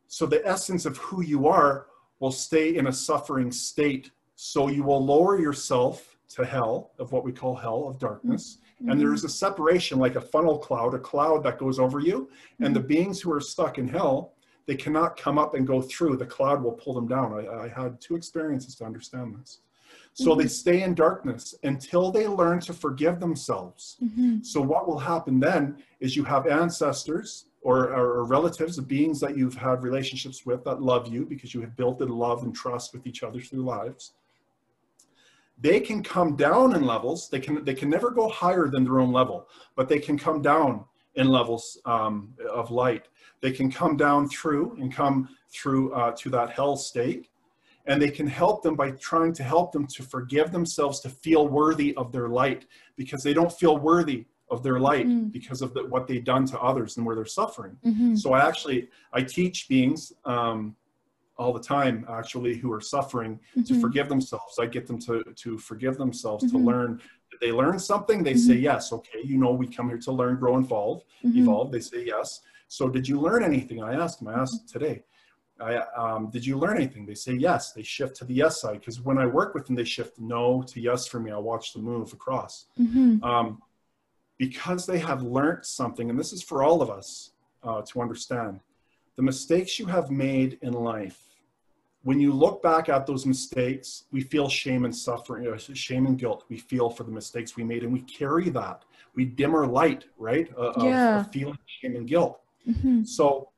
So 0.08 0.26
the 0.26 0.46
essence 0.48 0.86
of 0.86 0.98
who 0.98 1.22
you 1.22 1.48
are 1.48 1.88
will 2.20 2.32
stay 2.32 2.76
in 2.76 2.88
a 2.88 2.94
suffering 2.94 3.52
state. 3.52 4.12
So 4.36 4.68
you 4.70 4.84
will 4.84 5.04
lower 5.04 5.40
yourself 5.40 6.18
to 6.30 6.46
hell, 6.46 6.92
of 6.98 7.12
what 7.12 7.24
we 7.26 7.32
call 7.34 7.56
hell 7.56 7.88
of 7.88 8.00
darkness. 8.00 8.58
And 8.88 9.00
there 9.00 9.14
is 9.14 9.24
a 9.24 9.30
separation 9.30 10.00
like 10.00 10.16
a 10.16 10.22
funnel 10.22 10.58
cloud, 10.58 10.94
a 10.96 11.00
cloud 11.00 11.44
that 11.44 11.60
goes 11.60 11.78
over 11.78 12.00
you. 12.00 12.30
And 12.60 12.76
the 12.76 12.80
beings 12.80 13.22
who 13.22 13.32
are 13.32 13.42
stuck 13.42 13.78
in 13.78 13.88
hell, 13.88 14.34
they 14.72 14.78
cannot 14.78 15.18
come 15.18 15.38
up 15.38 15.54
and 15.54 15.68
go 15.68 15.82
through. 15.82 16.16
The 16.16 16.26
cloud 16.26 16.64
will 16.64 16.72
pull 16.72 16.94
them 16.94 17.06
down. 17.06 17.34
I, 17.34 17.66
I 17.66 17.68
had 17.68 18.00
two 18.00 18.16
experiences 18.16 18.74
to 18.76 18.86
understand 18.86 19.36
this. 19.38 19.60
So 20.14 20.34
they 20.34 20.48
stay 20.48 20.84
in 20.84 20.96
darkness 20.96 21.56
until 21.64 22.10
they 22.10 22.26
learn 22.26 22.62
to 22.62 22.72
forgive 22.72 23.20
themselves. 23.20 23.98
Mhm. 24.02 24.46
So 24.46 24.62
what 24.62 24.88
will 24.88 25.00
happen 25.00 25.42
then 25.42 25.84
is 26.00 26.16
you 26.16 26.24
have 26.24 26.48
ancestors 26.48 27.48
or, 27.62 27.90
or 27.90 28.24
relatives, 28.24 28.78
the 28.78 28.82
beings 28.82 29.20
that 29.20 29.38
you've 29.38 29.56
had 29.56 29.84
relationships 29.84 30.46
with 30.46 30.64
that 30.64 30.82
love 30.82 31.10
you 31.10 31.26
because 31.26 31.54
you 31.54 31.60
have 31.60 31.76
built 31.76 32.00
a 32.00 32.06
love 32.06 32.44
and 32.44 32.56
trust 32.56 32.94
with 32.94 33.06
each 33.06 33.24
other 33.24 33.42
through 33.42 33.64
lives. 33.64 34.14
They 35.60 35.82
can 35.82 36.02
come 36.02 36.38
down 36.38 36.76
in 36.78 36.86
levels. 36.86 37.28
They 37.30 37.42
can 37.42 37.66
they 37.66 37.74
can 37.74 37.90
never 37.90 38.10
go 38.10 38.30
higher 38.30 38.70
than 38.70 38.86
their 38.86 39.02
own 39.02 39.12
level, 39.12 39.50
but 39.76 39.90
they 39.90 40.00
can 40.00 40.18
come 40.18 40.42
down 40.42 40.86
in 41.16 41.28
levels 41.28 41.78
um, 41.86 42.34
of 42.50 42.72
light. 42.72 43.08
They 43.42 43.52
can 43.52 43.72
come 43.72 43.98
down 43.98 44.30
through 44.30 44.78
and 44.80 44.94
come 44.94 45.30
through 45.52 45.94
uh, 45.94 46.12
to 46.18 46.30
that 46.30 46.52
hell 46.52 46.76
state, 46.78 47.28
and 47.86 48.02
they 48.02 48.10
can 48.10 48.28
help 48.28 48.62
them 48.62 48.76
by 48.76 48.92
trying 48.92 49.34
to 49.34 49.44
help 49.44 49.72
them 49.72 49.88
to 49.88 50.04
forgive 50.04 50.52
themselves 50.52 51.00
to 51.02 51.10
feel 51.10 51.48
worthy 51.48 51.96
of 51.96 52.12
their 52.12 52.30
light 52.30 52.66
because 52.96 53.24
they 53.24 53.34
don't 53.34 53.52
feel 53.52 53.78
worthy 53.78 54.26
of 54.52 54.62
their 54.62 54.80
light 54.80 55.08
mm-hmm. 55.08 55.30
because 55.30 55.62
of 55.62 55.74
the, 55.74 55.86
what 55.88 56.08
they've 56.08 56.26
done 56.26 56.46
to 56.46 56.60
others 56.60 56.98
and 56.98 57.06
where 57.06 57.16
they're 57.16 57.26
suffering. 57.26 57.78
Mm-hmm. 57.86 58.16
So 58.16 58.34
I 58.34 58.46
actually 58.48 58.90
I 59.14 59.24
teach 59.24 59.68
beings 59.70 60.14
um, 60.26 60.76
all 61.38 61.54
the 61.54 61.60
time 61.60 62.06
actually 62.10 62.58
who 62.58 62.72
are 62.72 62.82
suffering 62.82 63.40
mm-hmm. 63.58 63.64
to 63.64 63.80
forgive 63.80 64.10
themselves. 64.10 64.60
I 64.60 64.66
get 64.66 64.86
them 64.86 65.00
to 65.00 65.24
to 65.24 65.58
forgive 65.58 65.98
themselves 65.98 66.44
to 66.52 66.58
mm-hmm. 66.58 66.68
learn. 66.68 67.02
They 67.40 67.52
learn 67.52 67.80
something? 67.80 68.24
They 68.24 68.36
say 68.36 68.56
mm-hmm. 68.56 68.64
yes. 68.64 68.92
Okay, 68.94 69.20
you 69.24 69.38
know 69.38 69.52
we 69.52 69.68
come 69.68 69.88
here 69.88 69.98
to 70.00 70.12
learn, 70.12 70.36
grow, 70.36 70.58
evolve. 70.58 71.04
Mm-hmm. 71.26 71.40
Evolve. 71.40 71.72
They 71.72 71.80
say 71.80 72.06
yes. 72.06 72.42
So 72.72 72.88
did 72.88 73.06
you 73.06 73.20
learn 73.20 73.44
anything? 73.44 73.84
I 73.84 73.96
asked 73.96 74.20
them. 74.20 74.30
I 74.30 74.40
asked 74.40 74.70
today. 74.70 75.04
I, 75.60 75.76
um, 76.04 76.30
did 76.30 76.46
you 76.46 76.58
learn 76.58 76.78
anything? 76.78 77.06
They 77.06 77.16
say 77.16 77.34
yes. 77.34 77.74
They 77.74 77.84
shift 77.84 78.16
to 78.18 78.26
the 78.26 78.34
yes 78.34 78.62
side 78.62 78.80
because 78.80 79.02
when 79.02 79.18
I 79.18 79.26
work 79.26 79.54
with 79.54 79.66
them, 79.66 79.76
they 79.76 79.84
shift 79.84 80.18
no 80.20 80.64
to 80.64 80.80
yes 80.80 81.06
for 81.06 81.20
me. 81.20 81.32
I 81.32 81.38
watch 81.38 81.74
them 81.74 81.84
move 81.84 82.14
across. 82.14 82.68
Um, 83.24 83.62
because 84.38 84.86
they 84.86 85.00
have 85.00 85.22
learned 85.22 85.66
something, 85.66 86.10
and 86.10 86.18
this 86.18 86.32
is 86.32 86.42
for 86.42 86.64
all 86.64 86.82
of 86.82 86.90
us 86.90 87.32
uh, 87.62 87.82
to 87.82 88.02
understand, 88.02 88.62
the 89.18 89.22
mistakes 89.22 89.78
you 89.78 89.86
have 89.88 90.10
made 90.10 90.58
in 90.62 90.72
life, 90.72 91.20
when 92.04 92.22
you 92.22 92.32
look 92.32 92.64
back 92.64 92.88
at 92.88 93.06
those 93.06 93.26
mistakes, 93.26 94.06
we 94.14 94.22
feel 94.22 94.48
shame 94.48 94.86
and 94.86 94.96
suffering, 94.96 95.46
uh, 95.46 95.58
shame 95.58 96.06
and 96.06 96.18
guilt. 96.18 96.46
We 96.48 96.58
feel 96.58 96.90
for 96.90 97.04
the 97.04 97.12
mistakes 97.12 97.58
we 97.58 97.66
made, 97.66 97.84
and 97.84 97.92
we 97.92 98.02
carry 98.04 98.50
that. 98.52 98.86
We 99.14 99.26
dim 99.26 99.54
our 99.54 99.68
light, 99.68 100.06
right? 100.18 100.50
Uh, 100.58 100.72
yeah. 100.78 101.20
Of, 101.20 101.26
of 101.28 101.34
feeling 101.34 101.60
shame 101.82 101.98
and 101.98 102.08
guilt. 102.08 102.42
Mm-hmm. 102.68 103.04
So 103.04 103.50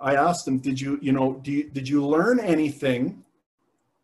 I 0.00 0.14
asked 0.14 0.44
them, 0.44 0.58
"Did 0.58 0.80
you, 0.80 0.98
you 1.02 1.12
know, 1.12 1.40
you, 1.44 1.70
did 1.70 1.88
you 1.88 2.04
learn 2.06 2.40
anything 2.40 3.24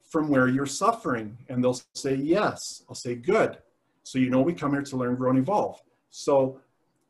from 0.03 0.29
where 0.29 0.49
you're 0.49 0.67
suffering?" 0.67 1.37
And 1.49 1.63
they'll 1.63 1.81
say, 1.95 2.15
"Yes." 2.15 2.85
I'll 2.89 2.95
say, 2.95 3.15
"Good." 3.15 3.59
So 4.03 4.19
you 4.19 4.31
know 4.31 4.43
we 4.43 4.53
come 4.53 4.73
here 4.73 4.83
to 4.83 4.97
learn, 4.97 5.17
grow, 5.17 5.31
and 5.31 5.39
evolve. 5.39 5.83
So 6.11 6.61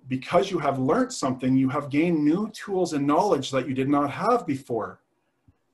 because 0.08 0.50
you 0.50 0.58
have 0.58 0.78
learned 0.78 1.12
something, 1.12 1.56
you 1.56 1.68
have 1.68 1.90
gained 1.90 2.24
new 2.24 2.50
tools 2.50 2.92
and 2.92 3.06
knowledge 3.06 3.50
that 3.50 3.66
you 3.66 3.74
did 3.74 3.88
not 3.88 4.10
have 4.10 4.46
before, 4.46 5.00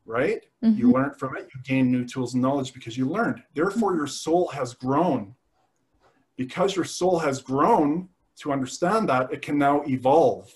right? 0.06 0.44
Mm-hmm. 0.64 0.78
You 0.78 0.92
learned 0.92 1.18
from 1.18 1.36
it, 1.36 1.48
you 1.54 1.61
gain 1.62 1.90
new 1.90 2.04
tools 2.04 2.34
and 2.34 2.42
knowledge 2.42 2.72
because 2.72 2.96
you 2.96 3.08
learned. 3.08 3.42
Therefore, 3.54 3.94
your 3.96 4.06
soul 4.06 4.48
has 4.48 4.74
grown. 4.74 5.34
Because 6.36 6.74
your 6.74 6.84
soul 6.84 7.18
has 7.18 7.42
grown 7.42 8.08
to 8.36 8.52
understand 8.52 9.08
that, 9.08 9.32
it 9.32 9.42
can 9.42 9.58
now 9.58 9.82
evolve. 9.86 10.50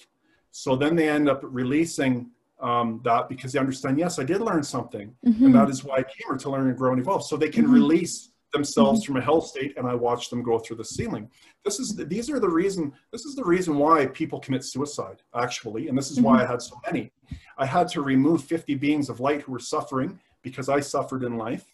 So 0.57 0.77
then 0.77 0.95
they 0.95 1.09
end 1.09 1.29
up 1.29 1.41
releasing 1.43 2.31
um, 2.61 3.01
that 3.03 3.29
because 3.29 3.53
they 3.53 3.59
understand, 3.59 3.99
yes, 3.99 4.21
I 4.21 4.23
did 4.23 4.41
learn 4.41 4.63
something. 4.63 5.13
Mm-hmm. 5.27 5.47
And 5.47 5.55
that 5.57 5.69
is 5.69 5.83
why 5.83 5.97
I 5.97 6.03
came 6.05 6.29
here 6.29 6.37
to 6.37 6.51
learn 6.51 6.69
and 6.69 6.79
grow 6.79 6.93
and 6.93 7.01
evolve. 7.01 7.25
So 7.25 7.37
they 7.37 7.49
can 7.49 7.65
mm-hmm. 7.65 7.75
release 7.75 8.31
themselves 8.53 9.03
mm-hmm. 9.03 9.15
from 9.15 9.21
a 9.21 9.25
hell 9.25 9.41
state 9.41 9.77
and 9.77 9.85
I 9.85 9.97
watch 9.97 10.31
them 10.31 10.45
go 10.45 10.61
through 10.61 10.77
the 10.77 10.85
ceiling. 10.85 11.29
This 11.65 11.81
is 11.81 11.97
these 11.97 12.31
are 12.31 12.39
the 12.39 12.49
reason 12.49 12.93
this 13.11 13.25
is 13.25 13.35
the 13.35 13.43
reason 13.43 13.77
why 13.79 14.07
people 14.07 14.39
commit 14.39 14.63
suicide 14.63 15.23
actually 15.35 15.89
and 15.89 15.99
this 15.99 16.13
is 16.13 16.19
mm-hmm. 16.19 16.27
why 16.27 16.45
I 16.45 16.47
had 16.47 16.63
so 16.63 16.81
many. 16.87 17.11
I 17.59 17.67
had 17.67 17.89
to 17.89 18.03
remove 18.03 18.45
50 18.45 18.77
beings 18.77 19.09
of 19.09 19.19
light 19.19 19.43
who 19.43 19.51
were 19.51 19.59
suffering 19.59 20.21
because 20.43 20.69
I 20.69 20.79
suffered 20.79 21.25
in 21.25 21.37
life 21.37 21.67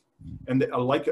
and 0.49 0.63
a 0.63 0.79
like 0.79 1.07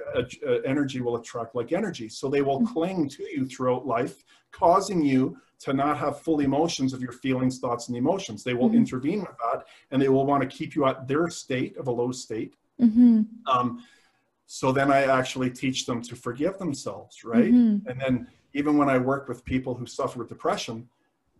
energy 0.64 1.02
will 1.02 1.16
attract 1.16 1.54
like 1.54 1.72
energy 1.72 2.08
so 2.08 2.30
they 2.30 2.40
will 2.40 2.60
mm-hmm. 2.60 2.72
cling 2.72 3.08
to 3.10 3.24
you 3.24 3.46
throughout 3.46 3.86
life 3.86 4.24
causing 4.52 5.02
you 5.02 5.36
to 5.60 5.72
not 5.72 5.98
have 5.98 6.20
full 6.20 6.40
emotions 6.40 6.92
of 6.92 7.02
your 7.02 7.12
feelings 7.12 7.58
thoughts 7.58 7.88
and 7.88 7.96
emotions 7.96 8.44
they 8.44 8.54
will 8.54 8.68
mm-hmm. 8.68 8.78
intervene 8.78 9.20
with 9.20 9.36
that 9.38 9.64
and 9.90 10.00
they 10.00 10.08
will 10.08 10.26
want 10.26 10.42
to 10.42 10.48
keep 10.48 10.74
you 10.74 10.86
at 10.86 11.06
their 11.08 11.28
state 11.28 11.76
of 11.76 11.88
a 11.88 11.90
low 11.90 12.12
state 12.12 12.54
mm-hmm. 12.80 13.22
um, 13.50 13.82
so 14.50 14.72
then 14.72 14.90
I 14.90 15.02
actually 15.02 15.50
teach 15.50 15.84
them 15.84 16.00
to 16.00 16.16
forgive 16.16 16.56
themselves, 16.56 17.22
right? 17.22 17.52
Mm-hmm. 17.52 17.86
And 17.86 18.00
then 18.00 18.28
even 18.54 18.78
when 18.78 18.88
I 18.88 18.96
work 18.96 19.28
with 19.28 19.44
people 19.44 19.74
who 19.74 19.84
suffer 19.84 20.20
with 20.20 20.30
depression, 20.30 20.88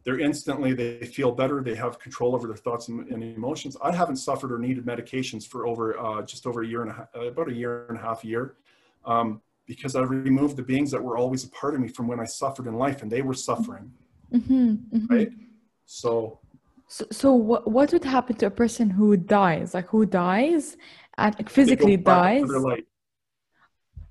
they're 0.05 0.21
instantly 0.21 0.75
they 0.75 1.07
feel 1.07 1.33
better. 1.33 1.63
They 1.63 1.75
have 1.75 1.99
control 1.99 2.35
over 2.35 2.47
their 2.47 2.57
thoughts 2.57 2.89
and, 2.89 3.09
and 3.09 3.25
emotions. 3.25 3.79
I 3.83 3.93
haven't 3.93 4.17
suffered 4.17 4.53
or 4.53 4.59
needed 4.59 4.85
medications 4.85 5.47
for 5.47 5.67
over 5.67 5.99
uh, 5.99 6.21
just 6.23 6.47
over 6.47 6.63
a 6.63 6.67
year 6.67 6.83
and 6.83 6.91
a 6.91 6.95
half, 6.95 7.09
uh, 7.17 7.29
about 7.29 7.49
a 7.49 7.55
year 7.55 7.87
and 7.89 7.97
a 7.97 8.01
half 8.01 8.23
year, 8.27 8.57
um, 9.07 9.41
because 9.65 9.97
I 9.97 10.03
removed 10.03 10.57
the 10.57 10.63
beings 10.63 10.91
that 10.91 11.03
were 11.03 11.17
always 11.17 11.45
a 11.45 11.49
part 11.49 11.75
of 11.75 11.81
me 11.81 11.89
from 11.89 12.09
when 12.09 12.21
I 12.21 12.27
suffered 12.27 12.67
in 12.67 12.75
life, 12.75 13.01
and 13.01 13.11
they 13.11 13.23
were 13.23 13.35
suffering, 13.35 13.91
mm-hmm. 14.33 14.71
Mm-hmm. 14.97 15.15
right? 15.15 15.33
So 15.87 16.39
so, 16.91 17.05
so 17.11 17.35
what, 17.35 17.71
what 17.71 17.93
would 17.93 18.05
happen 18.05 18.37
to 18.37 18.47
a 18.47 18.51
person 18.51 18.89
who 18.89 19.17
dies 19.17 19.75
like 19.75 19.89
who 19.89 20.07
dies 20.07 20.77
and 21.19 21.35
like, 21.39 21.51
physically 21.51 21.97
dies 21.97 22.45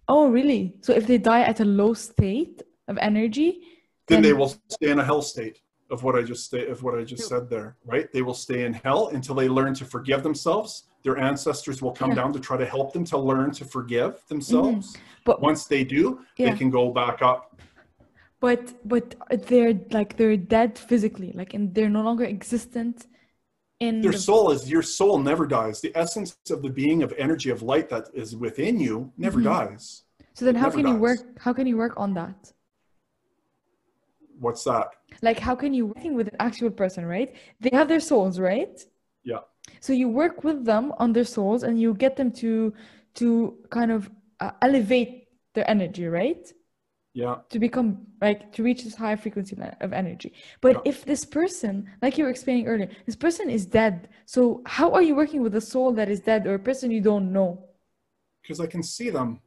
Oh, 0.07 0.29
really? 0.29 0.75
So 0.81 0.93
if 0.93 1.05
they 1.05 1.17
die 1.17 1.41
at 1.41 1.59
a 1.59 1.65
low 1.65 1.93
state 1.93 2.63
of 2.87 2.97
energy, 2.99 3.59
then, 4.07 4.21
then 4.21 4.21
they 4.21 4.33
will 4.33 4.53
stay 4.69 4.89
in 4.89 4.99
a 4.99 5.03
hell 5.03 5.21
state 5.21 5.59
of 5.89 6.03
what 6.03 6.15
I 6.15 6.21
just 6.21 6.45
stay, 6.45 6.67
of 6.67 6.83
what 6.83 6.97
I 6.97 7.03
just 7.03 7.27
said 7.27 7.49
there, 7.49 7.77
right? 7.85 8.11
They 8.11 8.21
will 8.21 8.33
stay 8.33 8.65
in 8.65 8.73
hell 8.73 9.09
until 9.09 9.35
they 9.35 9.49
learn 9.49 9.73
to 9.75 9.85
forgive 9.85 10.23
themselves. 10.23 10.83
Their 11.03 11.17
ancestors 11.17 11.81
will 11.81 11.91
come 11.91 12.11
yeah. 12.11 12.15
down 12.15 12.33
to 12.33 12.39
try 12.39 12.57
to 12.57 12.65
help 12.65 12.93
them 12.93 13.03
to 13.05 13.17
learn 13.17 13.51
to 13.51 13.65
forgive 13.65 14.21
themselves. 14.27 14.93
Mm-hmm. 14.93 15.01
But 15.25 15.41
once 15.41 15.65
they 15.65 15.83
do, 15.83 16.21
yeah. 16.37 16.51
they 16.51 16.57
can 16.57 16.69
go 16.69 16.91
back 16.91 17.21
up. 17.21 17.59
But 18.39 18.87
but 18.87 19.15
they're 19.47 19.73
like 19.91 20.17
they're 20.17 20.37
dead 20.37 20.77
physically, 20.77 21.31
like 21.33 21.53
and 21.53 21.73
they're 21.73 21.89
no 21.89 22.03
longer 22.03 22.23
existent 22.23 23.07
in 23.79 24.01
your 24.01 24.13
the... 24.13 24.19
soul 24.19 24.51
is 24.51 24.69
your 24.69 24.81
soul 24.81 25.19
never 25.19 25.45
dies. 25.45 25.81
The 25.81 25.91
essence 25.95 26.37
of 26.49 26.61
the 26.61 26.69
being 26.69 27.03
of 27.03 27.13
energy 27.17 27.49
of 27.49 27.61
light 27.61 27.89
that 27.89 28.09
is 28.13 28.35
within 28.35 28.79
you 28.79 29.11
never 29.17 29.39
mm-hmm. 29.39 29.69
dies. 29.69 30.03
So 30.33 30.45
then 30.45 30.55
how 30.55 30.69
can 30.69 30.83
dies. 30.83 30.93
you 30.93 30.99
work 30.99 31.19
how 31.39 31.53
can 31.53 31.67
you 31.67 31.77
work 31.77 31.93
on 31.97 32.13
that? 32.15 32.51
What's 34.39 34.63
that? 34.63 34.89
Like 35.21 35.39
how 35.39 35.55
can 35.55 35.73
you 35.73 35.87
working 35.87 36.15
with 36.15 36.27
an 36.27 36.37
actual 36.39 36.69
person 36.69 37.05
right? 37.05 37.35
They 37.59 37.69
have 37.73 37.87
their 37.87 37.99
souls 37.99 38.39
right? 38.39 38.79
Yeah. 39.23 39.39
So 39.79 39.93
you 39.93 40.09
work 40.09 40.43
with 40.43 40.65
them 40.65 40.93
on 40.97 41.13
their 41.13 41.25
souls 41.25 41.63
and 41.63 41.79
you 41.79 41.93
get 41.93 42.15
them 42.15 42.31
to 42.33 42.73
to 43.15 43.57
kind 43.69 43.91
of 43.91 44.09
uh, 44.39 44.51
elevate 44.61 45.27
their 45.53 45.69
energy 45.69 46.07
right 46.07 46.51
yeah. 47.17 47.37
to 47.49 47.57
become 47.57 48.05
like 48.21 48.51
to 48.51 48.61
reach 48.61 48.83
this 48.83 48.93
high 48.93 49.15
frequency 49.15 49.57
of 49.81 49.91
energy. 49.91 50.33
But 50.61 50.73
yeah. 50.75 50.91
if 50.91 51.03
this 51.03 51.25
person 51.25 51.89
like 51.99 52.15
you 52.17 52.23
were 52.25 52.29
explaining 52.29 52.67
earlier 52.67 52.89
this 53.07 53.15
person 53.15 53.49
is 53.49 53.65
dead 53.65 54.09
so 54.27 54.61
how 54.67 54.91
are 54.91 55.01
you 55.01 55.15
working 55.15 55.41
with 55.41 55.55
a 55.55 55.61
soul 55.61 55.91
that 55.93 56.09
is 56.09 56.19
dead 56.19 56.45
or 56.45 56.53
a 56.53 56.59
person 56.59 56.91
you 56.91 57.01
don't 57.01 57.33
know? 57.33 57.49
Because 58.41 58.59
i 58.59 58.67
can 58.67 58.83
see 58.83 59.09
them. 59.09 59.39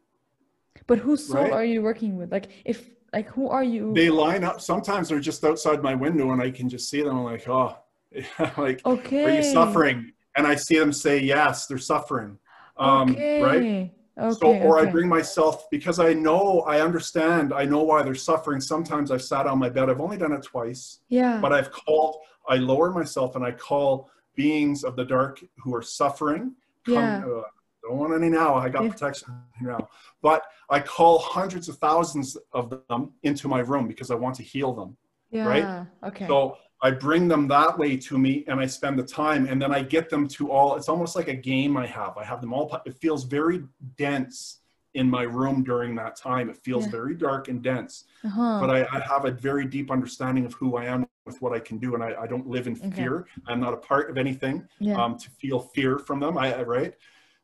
But 0.89 0.99
whose 0.99 1.25
soul 1.25 1.45
right? 1.45 1.53
are 1.53 1.65
you 1.65 1.81
working 1.81 2.17
with? 2.17 2.33
Like 2.33 2.49
if 2.65 2.91
like 3.13 3.29
who 3.29 3.49
are 3.49 3.65
you? 3.75 3.95
They 3.95 4.11
line 4.11 4.43
up 4.43 4.61
sometimes 4.61 5.09
they're 5.09 5.21
just 5.21 5.45
outside 5.45 5.81
my 5.81 5.95
window 5.95 6.33
and 6.33 6.43
i 6.43 6.51
can 6.51 6.69
just 6.69 6.91
see 6.91 7.03
them 7.03 7.17
I'm 7.19 7.25
like 7.25 7.49
oh. 7.49 7.77
Like 8.65 8.85
okay 8.85 9.25
are 9.27 9.37
you 9.39 9.45
suffering? 9.45 10.13
And 10.37 10.45
i 10.45 10.57
see 10.57 10.77
them 10.77 10.93
say 10.93 11.21
yes 11.21 11.67
they're 11.67 11.87
suffering. 11.95 12.37
Um 12.77 13.13
okay. 13.13 13.43
right 13.43 14.00
Okay, 14.19 14.39
so, 14.39 14.55
or 14.67 14.79
okay. 14.79 14.89
I 14.89 14.93
bring 14.93 15.09
myself 15.09 15.71
because 15.71 15.99
I 15.99 16.13
know, 16.13 16.61
I 16.61 16.81
understand, 16.81 17.53
I 17.55 17.65
know 17.65 17.83
why 17.83 18.03
they're 18.03 18.15
suffering. 18.15 18.61
Sometimes 18.61 19.11
I've 19.11 19.23
sat 19.23 19.47
on 19.47 19.59
my 19.59 19.69
bed. 19.69 19.89
I've 19.89 20.01
only 20.01 20.19
done 20.19 20.33
it 20.33 20.43
twice. 20.43 21.01
Yeah. 21.09 21.39
But 21.41 21.53
I've 21.53 21.71
called, 21.71 22.17
I 22.49 22.57
lower 22.57 22.91
myself 22.91 23.37
and 23.37 23.45
I 23.45 23.53
call 23.53 24.11
beings 24.35 24.85
of 24.85 24.97
the 24.97 25.05
dark 25.05 25.41
who 25.59 25.75
are 25.75 25.83
suffering. 25.83 26.55
Come, 26.85 26.95
yeah. 26.95 27.25
Uh, 27.25 27.43
don't 27.83 27.97
want 27.97 28.15
any 28.15 28.29
now. 28.29 28.55
I 28.55 28.69
got 28.69 28.91
protection 28.91 29.35
now. 29.61 29.89
But 30.23 30.43
I 30.69 30.81
call 30.81 31.19
hundreds 31.19 31.69
of 31.69 31.79
thousands 31.79 32.37
of 32.53 32.83
them 32.89 33.13
into 33.23 33.49
my 33.49 33.61
room 33.61 33.89
because 33.89 34.11
I 34.11 34.17
want 34.17 34.35
to 34.37 34.43
heal 34.43 34.75
them. 34.75 34.97
Yeah. 35.31 35.47
Right. 35.47 35.87
Okay. 36.05 36.27
So 36.27 36.57
I 36.83 36.91
bring 36.91 37.29
them 37.29 37.47
that 37.49 37.79
way 37.79 37.97
to 37.97 38.19
me 38.19 38.45
and 38.49 38.59
I 38.59 38.67
spend 38.67 38.99
the 38.99 39.05
time 39.05 39.47
and 39.47 39.61
then 39.61 39.73
I 39.73 39.83
get 39.83 40.09
them 40.09 40.27
to 40.29 40.51
all, 40.51 40.77
it's 40.77 40.89
almost 40.89 41.15
like 41.15 41.29
a 41.29 41.35
game 41.35 41.77
I 41.77 41.87
have. 41.87 42.17
I 42.17 42.25
have 42.25 42.41
them 42.41 42.55
all, 42.55 42.75
it 42.87 42.97
feels 42.99 43.25
very 43.25 43.65
dense 43.97 44.59
in 44.95 45.09
my 45.09 45.23
room 45.23 45.63
during 45.63 45.95
that 45.97 46.17
time. 46.17 46.49
It 46.49 46.57
feels 46.57 46.87
yeah. 46.87 46.91
very 46.91 47.15
dark 47.15 47.49
and 47.49 47.63
dense, 47.63 48.05
uh-huh. 48.25 48.59
but 48.61 48.71
I, 48.71 48.87
I, 48.93 49.01
have 49.01 49.25
a 49.25 49.31
very 49.31 49.65
deep 49.65 49.91
understanding 49.91 50.45
of 50.45 50.55
who 50.55 50.77
I 50.77 50.87
am 50.87 51.07
with 51.27 51.41
what 51.41 51.53
I 51.53 51.61
can 51.61 51.79
do. 51.79 51.95
And 51.95 52.03
I, 52.03 52.23
I 52.23 52.27
don't 52.27 52.49
live 52.49 52.67
in 52.67 52.77
okay. 52.77 52.91
fear. 52.91 53.27
I'm 53.47 53.61
not 53.61 53.73
a 53.73 53.77
part 53.77 54.11
of 54.11 54.19
anything 54.19 54.67
yeah. 54.81 55.01
um, 55.01 55.17
to 55.19 55.31
feel 55.31 55.61
fear 55.61 55.99
from 55.99 56.19
them. 56.19 56.37
I, 56.37 56.63
right. 56.63 56.95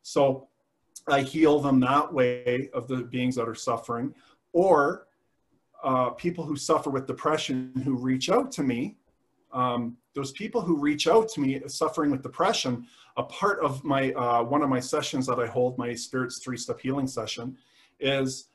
So 0.01 0.49
I 1.07 1.21
heal 1.21 1.59
them 1.59 1.79
that 1.81 2.11
way 2.11 2.69
of 2.73 2.87
the 2.87 2.97
beings 2.97 3.35
that 3.35 3.47
are 3.47 3.55
suffering 3.55 4.13
or 4.51 5.07
uh, 5.83 6.09
people 6.11 6.43
who 6.43 6.55
suffer 6.55 6.89
with 6.89 7.07
depression 7.07 7.71
who 7.85 7.95
reach 7.95 8.29
out 8.29 8.51
to 8.53 8.63
me 8.63 8.97
um, 9.51 9.97
those 10.13 10.31
people 10.31 10.61
who 10.61 10.77
reach 10.77 11.07
out 11.07 11.29
to 11.29 11.41
me 11.41 11.61
suffering 11.67 12.11
with 12.11 12.23
depression, 12.23 12.87
a 13.17 13.23
part 13.23 13.59
of 13.59 13.83
my 13.83 14.11
uh, 14.13 14.43
one 14.43 14.61
of 14.61 14.69
my 14.69 14.79
sessions 14.79 15.25
that 15.27 15.39
I 15.39 15.47
hold, 15.47 15.77
my 15.77 15.93
Spirits 15.93 16.39
Three 16.39 16.57
Step 16.57 16.79
Healing 16.79 17.07
session, 17.07 17.57
is 17.99 18.49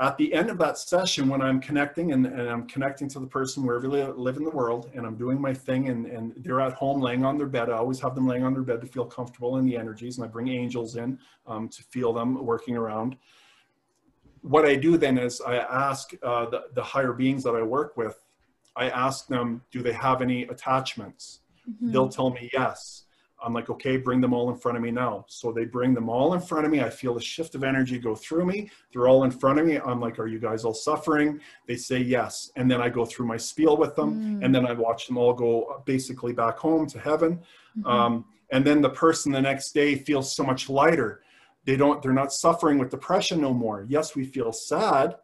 at 0.00 0.16
the 0.16 0.32
end 0.32 0.48
of 0.48 0.58
that 0.58 0.78
session 0.78 1.28
when 1.28 1.42
I'm 1.42 1.60
connecting 1.60 2.12
and, 2.12 2.24
and 2.26 2.48
I'm 2.48 2.68
connecting 2.68 3.08
to 3.08 3.18
the 3.18 3.26
person 3.26 3.64
wherever 3.64 3.88
they 3.88 4.04
live 4.04 4.36
in 4.36 4.44
the 4.44 4.50
world 4.50 4.90
and 4.94 5.04
I'm 5.04 5.16
doing 5.16 5.40
my 5.40 5.52
thing 5.52 5.88
and, 5.88 6.06
and 6.06 6.32
they're 6.36 6.60
at 6.60 6.74
home 6.74 7.00
laying 7.00 7.24
on 7.24 7.36
their 7.36 7.48
bed. 7.48 7.68
I 7.68 7.74
always 7.74 7.98
have 8.00 8.14
them 8.14 8.26
laying 8.26 8.44
on 8.44 8.52
their 8.52 8.62
bed 8.62 8.80
to 8.80 8.86
feel 8.86 9.04
comfortable 9.04 9.56
in 9.56 9.64
the 9.64 9.76
energies 9.76 10.18
and 10.18 10.24
I 10.24 10.28
bring 10.28 10.48
angels 10.48 10.94
in 10.96 11.18
um, 11.46 11.68
to 11.70 11.82
feel 11.82 12.12
them 12.12 12.44
working 12.44 12.76
around. 12.76 13.16
What 14.42 14.64
I 14.64 14.76
do 14.76 14.96
then 14.96 15.18
is 15.18 15.40
I 15.40 15.56
ask 15.56 16.12
uh, 16.22 16.46
the, 16.46 16.64
the 16.74 16.82
higher 16.82 17.12
beings 17.12 17.42
that 17.42 17.56
I 17.56 17.62
work 17.62 17.96
with, 17.96 18.24
I 18.78 18.88
ask 18.90 19.26
them, 19.26 19.62
do 19.72 19.82
they 19.82 19.92
have 19.92 20.22
any 20.22 20.44
attachments? 20.44 21.40
Mm-hmm. 21.68 21.92
They'll 21.92 22.08
tell 22.08 22.30
me 22.30 22.48
yes. 22.52 23.04
I'm 23.40 23.54
like, 23.54 23.70
okay, 23.70 23.96
bring 23.96 24.20
them 24.20 24.32
all 24.32 24.50
in 24.50 24.56
front 24.56 24.76
of 24.76 24.82
me 24.82 24.90
now. 24.90 25.24
So 25.28 25.52
they 25.52 25.64
bring 25.64 25.94
them 25.94 26.08
all 26.08 26.34
in 26.34 26.40
front 26.40 26.64
of 26.66 26.72
me. 26.72 26.80
I 26.80 26.90
feel 26.90 27.16
a 27.16 27.20
shift 27.20 27.54
of 27.54 27.62
energy 27.62 27.98
go 27.98 28.14
through 28.16 28.46
me. 28.46 28.70
They're 28.92 29.06
all 29.06 29.22
in 29.24 29.30
front 29.30 29.60
of 29.60 29.66
me. 29.66 29.76
I'm 29.78 30.00
like, 30.00 30.18
are 30.18 30.26
you 30.26 30.40
guys 30.40 30.64
all 30.64 30.74
suffering? 30.74 31.40
They 31.66 31.76
say 31.76 31.98
yes. 32.00 32.50
And 32.56 32.68
then 32.68 32.80
I 32.80 32.88
go 32.88 33.04
through 33.04 33.26
my 33.26 33.36
spiel 33.36 33.76
with 33.76 33.94
them. 33.94 34.40
Mm. 34.40 34.44
And 34.44 34.54
then 34.54 34.66
I 34.66 34.72
watch 34.72 35.06
them 35.06 35.18
all 35.18 35.32
go 35.32 35.82
basically 35.86 36.32
back 36.32 36.58
home 36.58 36.86
to 36.88 36.98
heaven. 36.98 37.40
Mm-hmm. 37.78 37.86
Um, 37.86 38.24
and 38.50 38.64
then 38.64 38.80
the 38.80 38.90
person 38.90 39.30
the 39.30 39.40
next 39.40 39.72
day 39.72 39.94
feels 39.94 40.34
so 40.34 40.42
much 40.42 40.68
lighter. 40.68 41.22
They 41.64 41.76
don't, 41.76 42.02
they're 42.02 42.12
not 42.12 42.32
suffering 42.32 42.78
with 42.78 42.90
depression 42.90 43.40
no 43.40 43.54
more. 43.54 43.86
Yes, 43.88 44.16
we 44.16 44.24
feel 44.24 44.52
sad, 44.52 45.16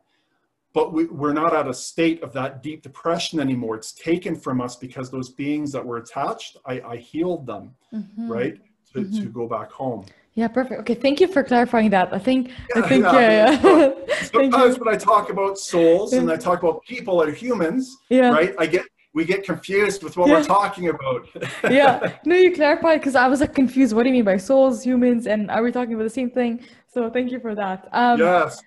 but 0.75 0.93
we, 0.93 1.05
are 1.05 1.33
not 1.33 1.55
at 1.55 1.69
a 1.69 1.73
state 1.73 2.23
of 2.23 2.33
that 2.33 2.63
deep 2.63 2.83
depression 2.83 3.39
anymore. 3.41 3.77
It's 3.77 3.93
taken 3.93 4.35
from 4.35 4.61
us 4.61 4.77
because 4.77 5.09
those 5.09 5.31
beings 5.31 5.71
that 5.73 5.87
were 5.87 5.99
attached, 5.99 6.59
I, 6.67 6.81
I 6.81 6.97
healed 6.97 7.47
them, 7.47 7.75
mm-hmm. 7.93 8.31
right, 8.31 8.59
to, 8.93 8.99
mm-hmm. 8.99 9.23
to 9.23 9.27
go 9.27 9.47
back 9.47 9.71
home. 9.71 10.05
Yeah, 10.35 10.49
perfect. 10.49 10.81
Okay, 10.81 10.95
thank 10.95 11.21
you 11.21 11.29
for 11.29 11.45
clarifying 11.45 11.91
that. 11.91 12.13
I 12.13 12.19
think, 12.19 12.49
yeah, 12.49 12.83
I 12.83 12.89
think, 12.89 13.05
yeah. 13.05 13.51
yeah, 13.51 13.93
yeah. 14.09 14.15
Sometimes 14.25 14.81
when 14.81 14.93
I 14.93 14.97
talk 14.97 15.31
about 15.31 15.59
souls 15.59 16.13
and 16.13 16.31
I 16.31 16.37
talk 16.37 16.61
about 16.61 16.83
people 16.85 17.23
or 17.23 17.31
humans, 17.31 17.97
yeah. 18.09 18.31
right, 18.31 18.53
I 18.59 18.67
get 18.67 18.85
we 19.15 19.25
get 19.25 19.45
confused 19.45 20.03
with 20.03 20.17
what 20.17 20.29
yeah. 20.29 20.35
we're 20.35 20.45
talking 20.45 20.89
about. 20.89 21.29
yeah, 21.71 22.17
no, 22.25 22.35
you 22.35 22.53
clarified 22.53 22.99
because 22.99 23.15
I 23.15 23.29
was 23.29 23.41
like 23.41 23.55
confused. 23.55 23.95
What 23.95 24.03
do 24.03 24.09
you 24.09 24.15
mean 24.15 24.25
by 24.25 24.39
souls, 24.39 24.83
humans, 24.83 25.29
and 25.29 25.53
are 25.53 25.63
we 25.63 25.71
talking 25.71 25.95
about 25.95 26.03
the 26.03 26.11
same 26.11 26.31
thing? 26.31 26.65
So 26.89 27.09
thank 27.09 27.31
you 27.31 27.39
for 27.39 27.55
that. 27.55 27.89
Um, 27.93 28.19
yes. 28.19 28.61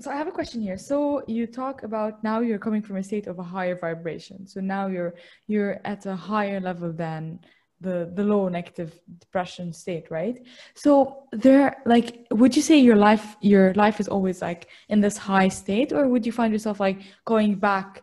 So 0.00 0.10
I 0.10 0.16
have 0.16 0.26
a 0.26 0.32
question 0.32 0.60
here. 0.60 0.76
So 0.76 1.22
you 1.28 1.46
talk 1.46 1.84
about 1.84 2.24
now 2.24 2.40
you're 2.40 2.58
coming 2.58 2.82
from 2.82 2.96
a 2.96 3.02
state 3.02 3.28
of 3.28 3.38
a 3.38 3.44
higher 3.44 3.78
vibration. 3.78 4.46
So 4.46 4.60
now 4.60 4.88
you're 4.88 5.14
you're 5.46 5.80
at 5.84 6.04
a 6.06 6.16
higher 6.16 6.60
level 6.60 6.92
than 6.92 7.38
the 7.80 8.10
the 8.14 8.24
low 8.24 8.48
negative 8.48 8.98
depression 9.20 9.72
state, 9.72 10.10
right? 10.10 10.44
So 10.74 11.28
there 11.30 11.76
like 11.86 12.26
would 12.32 12.56
you 12.56 12.62
say 12.62 12.78
your 12.78 12.96
life 12.96 13.36
your 13.40 13.72
life 13.74 14.00
is 14.00 14.08
always 14.08 14.42
like 14.42 14.68
in 14.88 15.00
this 15.00 15.16
high 15.16 15.48
state 15.48 15.92
or 15.92 16.08
would 16.08 16.26
you 16.26 16.32
find 16.32 16.52
yourself 16.52 16.80
like 16.80 17.00
going 17.24 17.54
back 17.54 18.02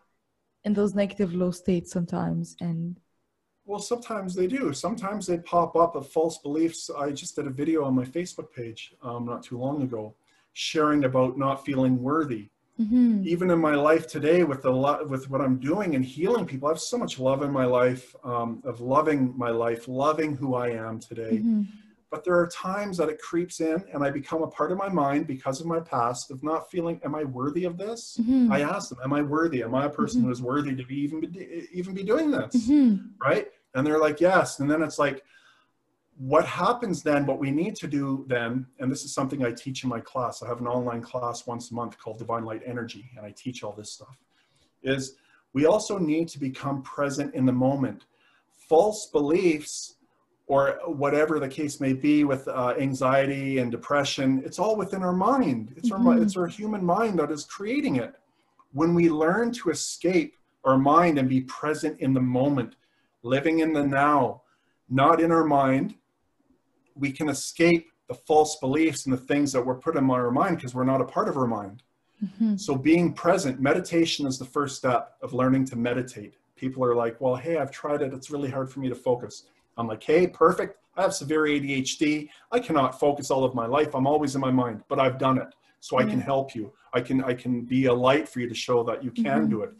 in 0.63 0.73
those 0.73 0.95
negative 0.95 1.33
low 1.33 1.51
states 1.51 1.91
sometimes 1.91 2.55
and 2.61 2.99
well, 3.63 3.79
sometimes 3.79 4.33
they 4.33 4.47
do. 4.47 4.73
Sometimes 4.73 5.27
they 5.27 5.37
pop 5.37 5.75
up 5.75 5.95
of 5.95 6.09
false 6.09 6.39
beliefs. 6.39 6.89
I 6.89 7.11
just 7.11 7.35
did 7.35 7.45
a 7.45 7.51
video 7.51 7.85
on 7.85 7.93
my 7.93 8.03
Facebook 8.03 8.51
page 8.51 8.93
um, 9.03 9.25
not 9.25 9.43
too 9.43 9.57
long 9.57 9.83
ago 9.83 10.15
sharing 10.53 11.05
about 11.05 11.37
not 11.37 11.65
feeling 11.65 12.01
worthy. 12.01 12.49
Mm-hmm. 12.79 13.23
Even 13.25 13.51
in 13.51 13.59
my 13.59 13.75
life 13.75 14.07
today, 14.07 14.43
with 14.43 14.63
the 14.63 14.71
lot 14.71 15.07
with 15.07 15.29
what 15.29 15.41
I'm 15.41 15.59
doing 15.59 15.95
and 15.95 16.03
healing 16.03 16.45
people, 16.45 16.67
I 16.67 16.71
have 16.71 16.79
so 16.79 16.97
much 16.97 17.19
love 17.19 17.43
in 17.43 17.51
my 17.51 17.65
life 17.65 18.15
um, 18.23 18.61
of 18.65 18.81
loving 18.81 19.37
my 19.37 19.49
life, 19.49 19.87
loving 19.87 20.35
who 20.35 20.55
I 20.55 20.69
am 20.69 20.99
today. 20.99 21.37
Mm-hmm. 21.37 21.63
But 22.09 22.25
there 22.25 22.37
are 22.37 22.47
times 22.47 22.97
that 22.97 23.07
it 23.07 23.21
creeps 23.21 23.61
in, 23.61 23.83
and 23.93 24.03
I 24.03 24.09
become 24.09 24.41
a 24.41 24.47
part 24.47 24.71
of 24.71 24.77
my 24.77 24.89
mind 24.89 25.27
because 25.27 25.61
of 25.61 25.67
my 25.67 25.79
past 25.79 26.31
of 26.31 26.43
not 26.43 26.71
feeling, 26.71 26.99
"Am 27.03 27.13
I 27.13 27.23
worthy 27.23 27.65
of 27.65 27.77
this?" 27.77 28.17
Mm-hmm. 28.19 28.51
I 28.51 28.61
ask 28.61 28.89
them, 28.89 28.99
"Am 29.03 29.13
I 29.13 29.21
worthy? 29.21 29.61
Am 29.63 29.75
I 29.75 29.85
a 29.85 29.89
person 29.89 30.21
mm-hmm. 30.21 30.27
who 30.27 30.33
is 30.33 30.41
worthy 30.41 30.75
to 30.75 30.83
be 30.83 30.95
even 30.95 31.19
be, 31.19 31.67
even 31.71 31.93
be 31.93 32.03
doing 32.03 32.31
this?" 32.31 32.55
Mm-hmm. 32.55 33.05
Right? 33.23 33.47
And 33.75 33.85
they're 33.85 33.99
like, 33.99 34.19
"Yes." 34.19 34.59
And 34.59 34.71
then 34.71 34.81
it's 34.81 34.97
like, 34.97 35.23
what 36.21 36.45
happens 36.45 37.01
then, 37.01 37.25
what 37.25 37.39
we 37.39 37.49
need 37.49 37.75
to 37.75 37.87
do 37.87 38.25
then, 38.27 38.67
and 38.79 38.91
this 38.91 39.03
is 39.03 39.11
something 39.11 39.43
I 39.43 39.51
teach 39.51 39.83
in 39.83 39.89
my 39.89 39.99
class, 39.99 40.43
I 40.43 40.47
have 40.47 40.61
an 40.61 40.67
online 40.67 41.01
class 41.01 41.47
once 41.47 41.71
a 41.71 41.73
month 41.73 41.97
called 41.97 42.19
Divine 42.19 42.45
Light 42.45 42.61
Energy, 42.63 43.09
and 43.17 43.25
I 43.25 43.31
teach 43.31 43.63
all 43.63 43.71
this 43.71 43.91
stuff, 43.91 44.15
is 44.83 45.15
we 45.53 45.65
also 45.65 45.97
need 45.97 46.27
to 46.27 46.39
become 46.39 46.83
present 46.83 47.33
in 47.33 47.47
the 47.47 47.51
moment. 47.51 48.05
False 48.69 49.07
beliefs, 49.07 49.95
or 50.45 50.77
whatever 50.85 51.39
the 51.39 51.47
case 51.47 51.81
may 51.81 51.93
be 51.93 52.23
with 52.23 52.47
uh, 52.47 52.75
anxiety 52.77 53.57
and 53.57 53.71
depression, 53.71 54.43
it's 54.45 54.59
all 54.59 54.75
within 54.75 55.01
our 55.01 55.13
mind. 55.13 55.73
It's, 55.75 55.89
mm-hmm. 55.89 56.07
our, 56.07 56.21
it's 56.21 56.37
our 56.37 56.45
human 56.45 56.85
mind 56.85 57.17
that 57.17 57.31
is 57.31 57.45
creating 57.45 57.95
it. 57.95 58.13
When 58.73 58.93
we 58.93 59.09
learn 59.09 59.51
to 59.53 59.71
escape 59.71 60.35
our 60.65 60.77
mind 60.77 61.17
and 61.17 61.27
be 61.27 61.41
present 61.41 61.99
in 61.99 62.13
the 62.13 62.21
moment, 62.21 62.75
living 63.23 63.59
in 63.59 63.73
the 63.73 63.83
now, 63.83 64.43
not 64.87 65.19
in 65.19 65.31
our 65.31 65.45
mind, 65.45 65.95
we 66.95 67.11
can 67.11 67.29
escape 67.29 67.91
the 68.07 68.13
false 68.13 68.57
beliefs 68.57 69.05
and 69.05 69.13
the 69.13 69.17
things 69.17 69.51
that 69.53 69.65
were 69.65 69.75
put 69.75 69.95
in 69.95 70.09
our 70.09 70.31
mind 70.31 70.57
because 70.57 70.75
we're 70.75 70.83
not 70.83 71.01
a 71.01 71.05
part 71.05 71.29
of 71.29 71.37
our 71.37 71.47
mind. 71.47 71.83
Mm-hmm. 72.23 72.57
So 72.57 72.75
being 72.75 73.13
present, 73.13 73.59
meditation 73.59 74.27
is 74.27 74.37
the 74.37 74.45
first 74.45 74.75
step 74.75 75.15
of 75.21 75.33
learning 75.33 75.65
to 75.65 75.75
meditate. 75.75 76.35
People 76.55 76.83
are 76.83 76.93
like, 76.93 77.19
well, 77.19 77.35
hey, 77.35 77.57
I've 77.57 77.71
tried 77.71 78.01
it. 78.01 78.13
It's 78.13 78.29
really 78.29 78.49
hard 78.49 78.69
for 78.69 78.79
me 78.79 78.89
to 78.89 78.95
focus. 78.95 79.45
I'm 79.77 79.87
like, 79.87 80.03
hey, 80.03 80.27
perfect. 80.27 80.77
I 80.97 81.01
have 81.01 81.13
severe 81.13 81.43
ADHD. 81.43 82.29
I 82.51 82.59
cannot 82.59 82.99
focus 82.99 83.31
all 83.31 83.43
of 83.43 83.55
my 83.55 83.65
life. 83.65 83.95
I'm 83.95 84.05
always 84.05 84.35
in 84.35 84.41
my 84.41 84.51
mind, 84.51 84.83
but 84.87 84.99
I've 84.99 85.17
done 85.17 85.37
it. 85.37 85.47
So 85.79 85.97
I 85.97 86.03
can 86.03 86.19
help 86.19 86.53
you. 86.53 86.71
I 86.93 87.01
can 87.01 87.23
I 87.23 87.33
can 87.33 87.61
be 87.61 87.85
a 87.85 87.93
light 87.93 88.29
for 88.29 88.39
you 88.39 88.47
to 88.47 88.53
show 88.53 88.83
that 88.83 89.03
you 89.03 89.09
can 89.09 89.25
mm-hmm. 89.25 89.49
do 89.49 89.61
it. 89.63 89.71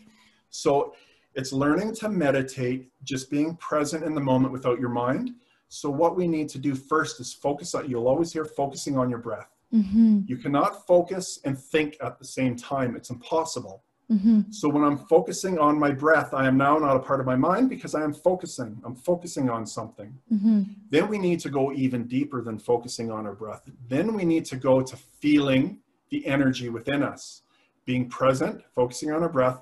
So 0.49 0.95
it's 1.35 1.53
learning 1.53 1.93
to 1.95 2.09
meditate, 2.09 2.89
just 3.03 3.29
being 3.29 3.55
present 3.57 4.03
in 4.03 4.15
the 4.15 4.21
moment 4.21 4.51
without 4.51 4.79
your 4.79 4.89
mind 4.89 5.31
so 5.73 5.89
what 5.89 6.17
we 6.17 6.27
need 6.27 6.49
to 6.49 6.57
do 6.57 6.75
first 6.75 7.21
is 7.21 7.31
focus 7.31 7.73
on, 7.75 7.89
you'll 7.89 8.09
always 8.09 8.33
hear 8.33 8.43
focusing 8.43 8.97
on 8.97 9.09
your 9.09 9.19
breath. 9.19 9.47
Mm-hmm. 9.73 10.23
You 10.27 10.35
cannot 10.35 10.85
focus 10.85 11.39
and 11.45 11.57
think 11.57 11.95
at 12.01 12.19
the 12.19 12.25
same 12.25 12.57
time. 12.57 12.97
It's 12.97 13.09
impossible. 13.09 13.81
Mm-hmm. 14.11 14.51
So 14.51 14.67
when 14.67 14.83
I'm 14.83 14.97
focusing 14.97 15.59
on 15.59 15.79
my 15.79 15.91
breath, 15.91 16.33
I 16.33 16.45
am 16.45 16.57
now 16.57 16.77
not 16.77 16.97
a 16.97 16.99
part 16.99 17.21
of 17.21 17.25
my 17.25 17.37
mind 17.37 17.69
because 17.69 17.95
I 17.95 18.03
am 18.03 18.13
focusing. 18.13 18.81
I'm 18.83 18.95
focusing 18.95 19.49
on 19.49 19.65
something. 19.65 20.13
Mm-hmm. 20.29 20.63
Then 20.89 21.07
we 21.07 21.17
need 21.17 21.39
to 21.39 21.49
go 21.49 21.71
even 21.71 22.05
deeper 22.05 22.41
than 22.41 22.59
focusing 22.59 23.09
on 23.09 23.25
our 23.25 23.33
breath. 23.33 23.61
Then 23.87 24.13
we 24.13 24.25
need 24.25 24.43
to 24.47 24.57
go 24.57 24.81
to 24.81 24.97
feeling 25.21 25.79
the 26.09 26.27
energy 26.27 26.67
within 26.67 27.01
us, 27.01 27.43
being 27.85 28.09
present, 28.09 28.61
focusing 28.75 29.13
on 29.13 29.23
our 29.23 29.29
breath. 29.29 29.61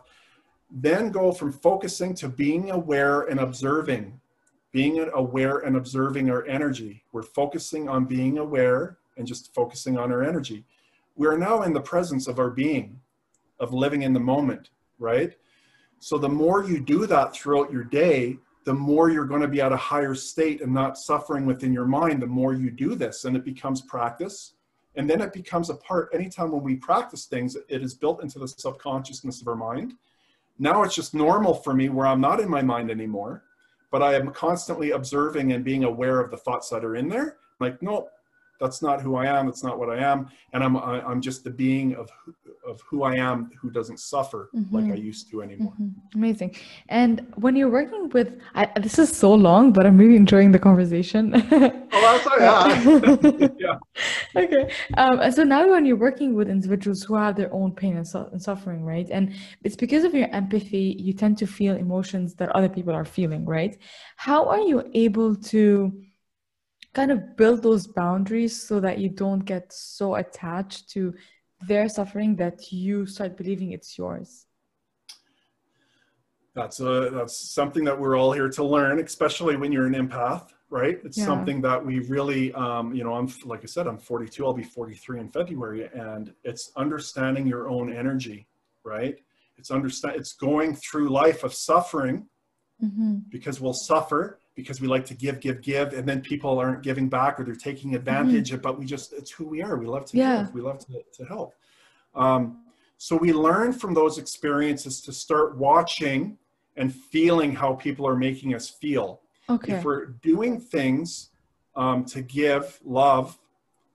Then 0.72 1.12
go 1.12 1.32
from 1.32 1.52
focusing 1.52 2.16
to 2.16 2.30
being 2.30 2.72
aware 2.72 3.22
and 3.22 3.40
observing 3.40 4.19
being 4.72 5.10
aware 5.14 5.60
and 5.60 5.76
observing 5.76 6.30
our 6.30 6.46
energy. 6.46 7.04
We're 7.12 7.24
focusing 7.24 7.90
on 7.90 8.06
being 8.06 8.38
aware 8.38 8.98
and 9.18 9.26
just 9.26 9.54
focusing 9.54 9.98
on 9.98 10.12
our 10.12 10.24
energy. 10.24 10.66
We're 11.16 11.38
now 11.38 11.64
in 11.64 11.74
the 11.74 11.82
presence 11.82 12.28
of 12.28 12.40
our 12.40 12.50
being, 12.50 13.00
of 13.60 13.74
living 13.74 14.04
in 14.04 14.14
the 14.14 14.20
moment, 14.20 14.70
right? 15.00 15.36
So 16.00 16.18
the 16.18 16.30
more 16.30 16.64
you 16.64 16.80
do 16.80 17.06
that 17.08 17.34
throughout 17.34 17.72
your 17.72 17.84
day, 17.84 18.38
the 18.64 18.74
more 18.74 19.10
you're 19.10 19.26
going 19.26 19.42
to 19.42 19.48
be 19.48 19.62
at 19.62 19.72
a 19.72 19.78
higher 19.78 20.14
state 20.14 20.62
and 20.62 20.74
not 20.74 20.98
suffering 20.98 21.46
within 21.46 21.74
your 21.74 21.86
mind, 21.86 22.22
the 22.22 22.28
more 22.28 22.54
you 22.54 22.70
do 22.70 22.96
this. 22.96 23.26
And 23.26 23.36
it 23.36 23.44
becomes 23.44 23.82
practice. 23.82 24.54
And 24.96 25.10
then 25.10 25.22
it 25.22 25.34
becomes 25.34 25.70
a 25.70 25.76
part, 25.76 26.10
anytime 26.14 26.52
when 26.52 26.64
we 26.64 26.76
practice 26.76 27.26
things, 27.26 27.58
it 27.68 27.82
is 27.82 27.94
built 27.94 28.22
into 28.22 28.38
the 28.38 28.48
subconsciousness 28.48 29.42
of 29.42 29.48
our 29.48 29.56
mind. 29.56 29.94
Now 30.60 30.84
it's 30.84 30.96
just 30.96 31.14
normal 31.14 31.54
for 31.54 31.74
me 31.74 31.90
where 31.90 32.06
I'm 32.06 32.22
not 32.22 32.40
in 32.40 32.50
my 32.50 32.62
mind 32.62 32.92
anymore 32.92 33.44
but 33.92 34.02
I 34.02 34.16
am 34.16 34.32
constantly 34.32 34.92
observing 34.92 35.54
and 35.54 35.64
being 35.64 35.84
aware 35.84 36.20
of 36.20 36.32
the 36.32 36.38
thoughts 36.38 36.70
that 36.70 36.86
are 36.86 36.96
in 36.96 37.10
there. 37.10 37.38
Like, 37.60 37.82
no, 37.82 38.10
that's 38.60 38.82
not 38.82 39.02
who 39.02 39.16
I 39.16 39.26
am. 39.26 39.46
That's 39.46 39.64
not 39.64 39.80
what 39.80 39.90
I 39.90 39.98
am. 39.98 40.28
And 40.54 40.64
I'm, 40.64 40.76
I'm 40.78 41.22
just 41.22 41.44
the 41.44 41.50
being 41.50 41.96
of, 41.96 42.10
of 42.68 42.82
who 42.82 43.04
I 43.04 43.16
am 43.16 43.52
who 43.60 43.72
doesn't 43.72 44.00
suffer 44.00 44.50
mm-hmm. 44.54 44.76
like 44.76 44.92
I 44.92 44.96
used 44.96 45.30
to 45.32 45.42
anymore. 45.42 45.74
Mm-hmm. 45.82 46.18
Amazing. 46.18 46.56
And 46.90 47.26
when 47.36 47.56
you're 47.56 47.70
working 47.70 48.10
with, 48.10 48.38
I, 48.56 48.68
this 48.80 49.00
is 49.00 49.16
so 49.16 49.34
long, 49.34 49.72
but 49.72 49.86
I'm 49.86 49.98
really 49.98 50.18
enjoying 50.18 50.52
the 50.52 50.60
conversation. 50.60 51.34
oh, 51.36 51.80
that's 51.92 52.28
yeah. 52.40 53.50
yeah. 53.60 53.76
Okay. 54.36 54.72
Um, 54.96 55.32
so 55.32 55.44
now 55.44 55.70
when 55.70 55.86
you're 55.86 55.96
working 55.96 56.36
with 56.36 56.50
individuals 56.50 57.04
who 57.04 57.16
have 57.16 57.36
their 57.36 57.52
own 57.54 57.74
pain 57.74 57.98
and, 57.98 58.08
su- 58.08 58.30
and 58.32 58.42
suffering, 58.42 58.84
right? 58.84 59.08
And 59.10 59.34
it's 59.64 59.76
because 59.76 60.04
of 60.04 60.14
your 60.14 60.30
empathy, 60.30 60.96
you 61.00 61.14
tend 61.14 61.38
to 61.40 61.48
feel 61.48 61.76
emotions 61.76 62.36
that 62.36 62.50
other 62.50 62.70
people 62.70 62.94
are 62.94 63.06
feeling, 63.06 63.46
right? 63.46 63.78
How 64.18 64.46
are 64.46 64.60
you 64.62 64.90
able 64.94 65.36
to 65.36 66.00
kind 66.94 67.12
of 67.12 67.36
build 67.38 67.64
those 67.64 67.88
boundaries 67.88 68.62
so 68.62 68.80
that 68.80 69.00
you 69.00 69.10
don't 69.10 69.46
get 69.46 69.72
so 69.74 70.16
attached 70.16 70.90
to 70.92 71.14
their 71.68 71.90
suffering 71.90 72.36
that 72.38 72.72
you 72.72 73.06
start 73.06 73.38
believing 73.38 73.72
it's 73.72 73.98
yours? 73.98 74.46
That's 76.56 76.80
a 76.80 77.10
that's 77.14 77.38
something 77.38 77.84
that 77.86 77.98
we're 77.98 78.18
all 78.18 78.32
here 78.32 78.50
to 78.50 78.64
learn, 78.64 79.00
especially 79.00 79.56
when 79.56 79.72
you're 79.72 79.86
an 79.86 79.94
empath, 79.94 80.50
right? 80.70 81.00
It's 81.04 81.18
Yeah. 81.18 81.26
something 81.26 81.62
that 81.62 81.84
we 81.84 82.00
really, 82.00 82.54
um, 82.54 82.94
you 82.94 83.04
know, 83.04 83.14
I'm 83.14 83.28
like 83.46 83.62
I 83.64 83.66
said, 83.66 83.88
I'm 83.88 83.98
42. 83.98 84.46
I'll 84.46 84.54
be 84.54 84.64
43 84.64 85.20
in 85.20 85.30
February, 85.30 85.90
and 85.94 86.34
it's 86.44 86.72
understanding 86.76 87.48
your 87.48 87.70
own 87.70 87.92
energy, 87.92 88.48
right? 88.84 89.18
It's 89.58 89.72
understand. 89.72 90.16
It's 90.16 90.34
going 90.34 90.76
through 90.76 91.10
life 91.10 91.44
of 91.44 91.54
suffering 91.54 92.28
Mm-hmm. 92.82 93.18
because 93.30 93.60
we'll 93.60 93.74
suffer 93.74 94.40
because 94.56 94.80
we 94.80 94.88
like 94.88 95.06
to 95.08 95.14
give, 95.14 95.42
give, 95.42 95.62
give, 95.62 95.92
and 95.92 96.08
then 96.08 96.22
people 96.22 96.58
aren't 96.60 96.82
giving 96.82 97.10
back 97.10 97.38
or 97.38 97.44
they're 97.44 97.54
taking 97.54 97.94
advantage 97.94 98.54
of. 98.54 98.62
But 98.62 98.80
we 98.80 98.86
just 98.86 99.12
it's 99.12 99.32
who 99.32 99.46
we 99.46 99.62
are. 99.62 99.76
We 99.78 99.86
love 99.86 100.06
to 100.06 100.18
Yeah. 100.18 100.44
give. 100.44 100.54
We 100.54 100.62
love 100.62 100.80
to, 100.86 101.04
to 101.16 101.26
help. 101.26 101.56
Um, 102.16 102.64
so 102.98 103.18
we 103.18 103.34
learn 103.34 103.74
from 103.74 103.94
those 103.94 104.18
experiences 104.18 105.02
to 105.02 105.12
start 105.12 105.58
watching 105.58 106.38
and 106.78 106.96
feeling 106.96 107.54
how 107.54 107.74
people 107.74 108.08
are 108.08 108.16
making 108.16 108.56
us 108.56 108.70
feel. 108.70 109.20
Okay. 109.50 109.74
If 109.74 109.84
we're 109.86 110.06
doing 110.06 110.60
things 110.60 111.30
um, 111.76 112.06
to 112.06 112.22
give 112.22 112.80
love, 112.84 113.38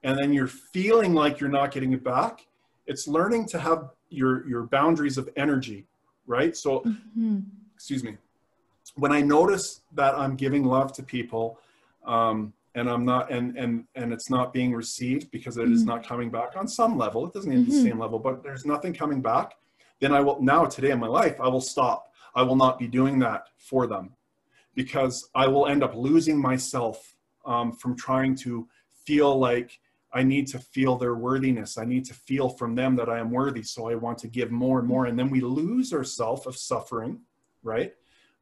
and 0.02 0.18
then 0.18 0.32
you're 0.32 0.46
feeling 0.46 1.14
like 1.14 1.40
you're 1.40 1.50
not 1.50 1.70
getting 1.70 1.92
it 1.92 2.02
back, 2.04 2.46
it's 2.86 3.06
learning 3.08 3.46
to 3.48 3.58
have 3.58 3.90
your 4.10 4.46
your 4.46 4.64
boundaries 4.64 5.16
of 5.18 5.28
energy, 5.36 5.86
right? 6.26 6.56
So 6.56 6.80
Mm-hmm. 6.80 7.38
excuse 7.74 8.04
me, 8.04 8.16
when 8.96 9.12
I 9.12 9.20
notice 9.20 9.80
that 9.92 10.14
I'm 10.14 10.36
giving 10.36 10.64
love 10.64 10.92
to 10.94 11.02
people, 11.02 11.58
um, 12.04 12.52
and 12.74 12.88
I'm 12.90 13.04
not, 13.04 13.30
and 13.30 13.56
and 13.56 13.84
and 13.94 14.12
it's 14.12 14.28
not 14.30 14.52
being 14.52 14.74
received 14.74 15.30
because 15.30 15.56
it 15.56 15.70
is 15.70 15.84
Mhm. 15.84 15.86
not 15.86 16.06
coming 16.06 16.30
back 16.30 16.56
on 16.56 16.66
some 16.68 16.98
level. 16.98 17.26
It 17.26 17.32
doesn't 17.32 17.50
need 17.50 17.56
to 17.58 17.62
be 17.62 17.70
Mhm. 17.70 17.82
the 17.82 17.90
same 17.90 17.98
level, 17.98 18.18
but 18.18 18.42
there's 18.42 18.66
nothing 18.66 18.92
coming 18.92 19.22
back. 19.22 19.54
Then 20.00 20.12
I 20.12 20.20
will 20.20 20.40
now 20.42 20.64
today 20.66 20.90
in 20.90 20.98
my 21.00 21.06
life 21.06 21.40
I 21.40 21.48
will 21.48 21.60
stop. 21.60 22.12
I 22.34 22.42
will 22.42 22.56
not 22.56 22.78
be 22.78 22.88
doing 22.88 23.20
that 23.20 23.48
for 23.56 23.86
them 23.86 24.14
because 24.74 25.28
I 25.34 25.46
will 25.46 25.66
end 25.66 25.82
up 25.82 25.94
losing 25.94 26.40
myself 26.40 27.14
um, 27.44 27.72
from 27.72 27.96
trying 27.96 28.34
to 28.36 28.68
feel 29.04 29.38
like 29.38 29.78
I 30.12 30.22
need 30.22 30.46
to 30.48 30.58
feel 30.58 30.96
their 30.96 31.16
worthiness. 31.16 31.76
I 31.76 31.84
need 31.84 32.04
to 32.06 32.14
feel 32.14 32.48
from 32.48 32.76
them 32.76 32.94
that 32.96 33.08
I 33.08 33.18
am 33.18 33.30
worthy. 33.30 33.62
So 33.62 33.90
I 33.90 33.96
want 33.96 34.18
to 34.18 34.28
give 34.28 34.52
more 34.52 34.78
and 34.78 34.86
more. 34.86 35.06
And 35.06 35.18
then 35.18 35.28
we 35.28 35.40
lose 35.40 35.92
ourself 35.92 36.46
of 36.46 36.56
suffering, 36.56 37.20
right? 37.64 37.92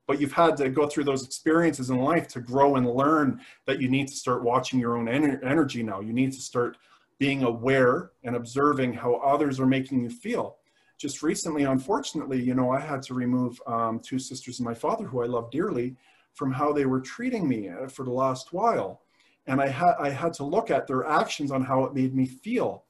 But 0.07 0.21
you've 0.21 0.33
had 0.33 0.57
to 0.59 0.69
go 0.69 0.87
through 0.87 1.05
those 1.05 1.25
experiences 1.25 1.89
in 1.89 1.99
life 1.99 2.29
to 2.29 2.41
grow 2.41 2.77
and 2.77 2.87
learn 2.87 3.41
that 3.67 3.81
you 3.81 3.89
need 3.89 4.09
to 4.09 4.15
start 4.15 4.43
watching 4.43 4.79
your 4.79 4.99
own 4.99 5.07
ener- 5.07 5.43
energy 5.45 5.83
now. 5.83 6.01
You 6.01 6.13
need 6.13 6.33
to 6.33 6.41
start 6.41 6.77
being 7.19 7.43
aware 7.45 8.11
and 8.25 8.37
observing 8.37 8.93
how 8.93 9.15
others 9.15 9.59
are 9.59 9.67
making 9.67 10.03
you 10.03 10.11
feel. 10.11 10.57
Just 10.99 11.23
recently, 11.23 11.63
unfortunately, 11.63 12.41
you 12.43 12.55
know, 12.55 12.71
I 12.71 12.81
had 12.81 13.01
to 13.05 13.15
remove 13.15 13.61
um, 13.67 13.99
two 14.01 14.19
sisters 14.19 14.59
and 14.59 14.67
my 14.67 14.75
father, 14.75 15.05
who 15.07 15.23
I 15.23 15.27
love 15.27 15.51
dearly, 15.51 15.97
from 16.35 16.53
how 16.53 16.73
they 16.73 16.87
were 16.87 17.01
treating 17.01 17.49
me 17.49 17.69
uh, 17.69 17.89
for 17.89 18.05
the 18.05 18.11
last 18.11 18.53
while 18.53 19.03
and 19.47 19.61
I 19.61 19.69
had 19.69 19.95
I 19.99 20.11
had 20.11 20.33
to 20.35 20.45
look 20.45 20.71
at 20.71 20.87
their 20.87 21.05
actions 21.05 21.51
on 21.51 21.63
how 21.65 21.85
it 21.85 21.95
made 21.95 22.15
me 22.15 22.27
feel. 22.27 22.85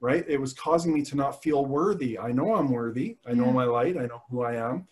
Right? 0.00 0.24
It 0.26 0.40
was 0.40 0.52
causing 0.52 0.92
me 0.92 1.02
to 1.02 1.16
not 1.16 1.42
feel 1.44 1.64
worthy. 1.66 2.18
I 2.18 2.32
know 2.32 2.56
I'm 2.56 2.70
worthy. 2.72 3.18
I 3.26 3.34
know 3.34 3.46
Yeah. 3.46 3.52
my 3.52 3.64
light. 3.64 3.96
I 3.96 4.06
know 4.06 4.22
who 4.30 4.42
I 4.42 4.54
am. 4.54 4.88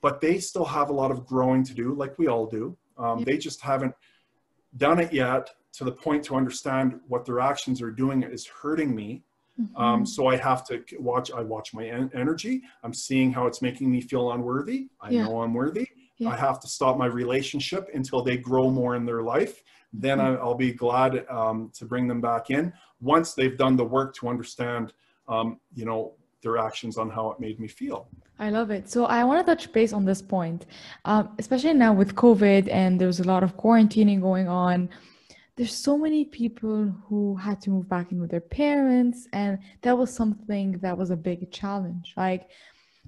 But 0.00 0.20
they 0.20 0.38
still 0.38 0.66
have 0.66 0.90
a 0.90 0.92
lot 0.92 1.10
of 1.10 1.26
growing 1.26 1.64
to 1.64 1.74
do, 1.74 1.94
like 1.94 2.18
we 2.18 2.28
all 2.28 2.46
do. 2.46 2.76
Um, 2.98 3.18
Yeah. 3.20 3.24
They 3.24 3.38
just 3.38 3.60
haven't 3.62 3.94
done 4.76 5.00
it 5.00 5.12
yet 5.12 5.50
to 5.72 5.82
the 5.84 5.90
point 5.92 6.22
to 6.26 6.36
understand 6.36 7.00
what 7.08 7.24
their 7.24 7.40
actions 7.40 7.82
are 7.82 7.90
doing 7.90 8.22
is 8.22 8.46
hurting 8.46 8.94
me. 8.94 9.24
Mm-hmm. 9.60 9.76
Um, 9.76 10.06
so 10.06 10.26
I 10.28 10.36
have 10.36 10.64
to 10.68 10.84
watch. 11.00 11.32
I 11.32 11.40
watch 11.40 11.72
my 11.74 11.86
en- 11.86 12.10
energy. 12.14 12.62
I'm 12.84 12.92
seeing 12.94 13.32
how 13.32 13.46
it's 13.46 13.60
making 13.62 13.90
me 13.90 14.00
feel 14.02 14.30
unworthy. 14.30 14.88
I 15.00 15.10
Yeah. 15.10 15.24
know 15.24 15.42
I'm 15.42 15.54
worthy. 15.54 15.88
Yeah. 16.18 16.30
I 16.30 16.36
have 16.36 16.60
to 16.60 16.68
stop 16.68 16.96
my 16.96 17.06
relationship 17.06 17.88
until 17.94 18.22
they 18.22 18.36
grow 18.36 18.70
more 18.70 18.94
in 18.94 19.04
their 19.04 19.22
life. 19.22 19.62
Then 19.92 20.20
I, 20.20 20.34
I'll 20.34 20.54
be 20.54 20.72
glad 20.72 21.26
um, 21.28 21.70
to 21.74 21.84
bring 21.84 22.08
them 22.08 22.20
back 22.20 22.50
in 22.50 22.72
once 23.00 23.34
they've 23.34 23.56
done 23.56 23.76
the 23.76 23.84
work 23.84 24.14
to 24.16 24.28
understand, 24.28 24.92
um, 25.28 25.60
you 25.74 25.84
know, 25.84 26.14
their 26.42 26.58
actions 26.58 26.98
on 26.98 27.10
how 27.10 27.30
it 27.30 27.40
made 27.40 27.58
me 27.58 27.68
feel. 27.68 28.08
I 28.38 28.50
love 28.50 28.70
it. 28.70 28.90
So 28.90 29.06
I 29.06 29.24
want 29.24 29.44
to 29.44 29.54
touch 29.54 29.72
base 29.72 29.92
on 29.92 30.04
this 30.04 30.20
point, 30.20 30.66
um, 31.04 31.30
especially 31.38 31.74
now 31.74 31.92
with 31.92 32.14
COVID 32.14 32.68
and 32.70 33.00
there's 33.00 33.20
a 33.20 33.24
lot 33.24 33.42
of 33.42 33.56
quarantining 33.56 34.20
going 34.20 34.48
on. 34.48 34.88
There's 35.56 35.74
so 35.74 35.96
many 35.96 36.24
people 36.24 36.92
who 37.06 37.36
had 37.36 37.60
to 37.62 37.70
move 37.70 37.88
back 37.88 38.10
in 38.10 38.20
with 38.20 38.32
their 38.32 38.40
parents, 38.40 39.28
and 39.32 39.60
that 39.82 39.96
was 39.96 40.12
something 40.12 40.78
that 40.78 40.98
was 40.98 41.10
a 41.10 41.16
big 41.16 41.52
challenge. 41.52 42.12
Like 42.16 42.50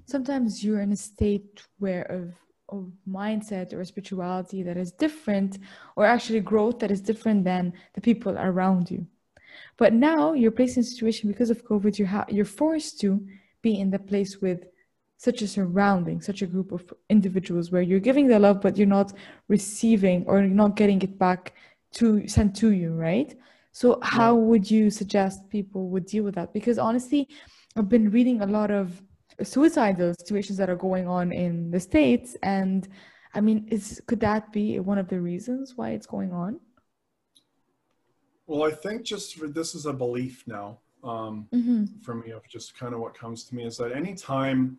sometimes 0.05 0.63
you're 0.63 0.79
in 0.79 0.93
a 0.93 0.95
state 0.95 1.61
where 1.79 2.03
of 2.03 2.33
mindset 3.09 3.73
or 3.73 3.83
spirituality 3.83 4.63
that 4.63 4.77
is 4.77 4.91
different, 4.91 5.59
or 5.95 6.05
actually 6.05 6.39
growth 6.39 6.79
that 6.79 6.91
is 6.91 7.01
different 7.01 7.43
than 7.43 7.73
the 7.93 8.01
people 8.01 8.37
around 8.37 8.91
you. 8.91 9.05
But 9.77 9.93
now 9.93 10.33
you're 10.33 10.51
placed 10.51 10.77
in 10.77 10.81
a 10.81 10.83
situation 10.83 11.31
because 11.31 11.49
of 11.49 11.65
COVID, 11.65 11.97
you 11.97 12.05
ha- 12.05 12.25
you're 12.29 12.45
forced 12.45 12.99
to 13.01 13.25
be 13.61 13.79
in 13.79 13.89
the 13.89 13.99
place 13.99 14.41
with 14.41 14.65
such 15.17 15.41
a 15.41 15.47
surrounding, 15.47 16.21
such 16.21 16.41
a 16.41 16.47
group 16.47 16.71
of 16.71 16.93
individuals 17.09 17.71
where 17.71 17.81
you're 17.81 17.99
giving 17.99 18.27
the 18.27 18.39
love, 18.39 18.61
but 18.61 18.77
you're 18.77 18.87
not 18.87 19.13
receiving 19.47 20.23
or 20.27 20.39
you're 20.39 20.49
not 20.49 20.75
getting 20.75 21.01
it 21.01 21.17
back 21.17 21.53
to 21.93 22.27
sent 22.27 22.55
to 22.57 22.71
you, 22.71 22.93
right? 22.93 23.35
So 23.71 23.99
how 24.01 24.35
would 24.35 24.69
you 24.69 24.89
suggest 24.89 25.49
people 25.49 25.89
would 25.89 26.05
deal 26.05 26.23
with 26.23 26.35
that? 26.35 26.53
Because 26.53 26.77
honestly, 26.77 27.27
I've 27.75 27.89
been 27.89 28.09
reading 28.09 28.41
a 28.41 28.45
lot 28.45 28.71
of 28.71 29.01
suicidal 29.43 30.13
situations 30.15 30.57
that 30.57 30.69
are 30.69 30.75
going 30.75 31.07
on 31.07 31.31
in 31.31 31.71
the 31.71 31.79
States. 31.79 32.35
And 32.43 32.87
I 33.33 33.41
mean, 33.41 33.67
is 33.69 34.01
could 34.07 34.19
that 34.21 34.51
be 34.51 34.79
one 34.79 34.97
of 34.97 35.07
the 35.07 35.19
reasons 35.19 35.73
why 35.75 35.91
it's 35.91 36.07
going 36.07 36.31
on? 36.31 36.59
Well, 38.47 38.63
I 38.63 38.71
think 38.71 39.03
just 39.03 39.35
for, 39.37 39.47
this 39.47 39.75
is 39.75 39.85
a 39.85 39.93
belief 39.93 40.43
now 40.47 40.79
um, 41.03 41.47
Mm-hmm. 41.53 41.85
for 42.01 42.15
me 42.15 42.31
of 42.31 42.47
just 42.47 42.77
kind 42.77 42.93
of 42.93 42.99
what 42.99 43.13
comes 43.13 43.43
to 43.45 43.55
me 43.55 43.65
is 43.65 43.77
that 43.77 43.91
anytime 43.91 44.77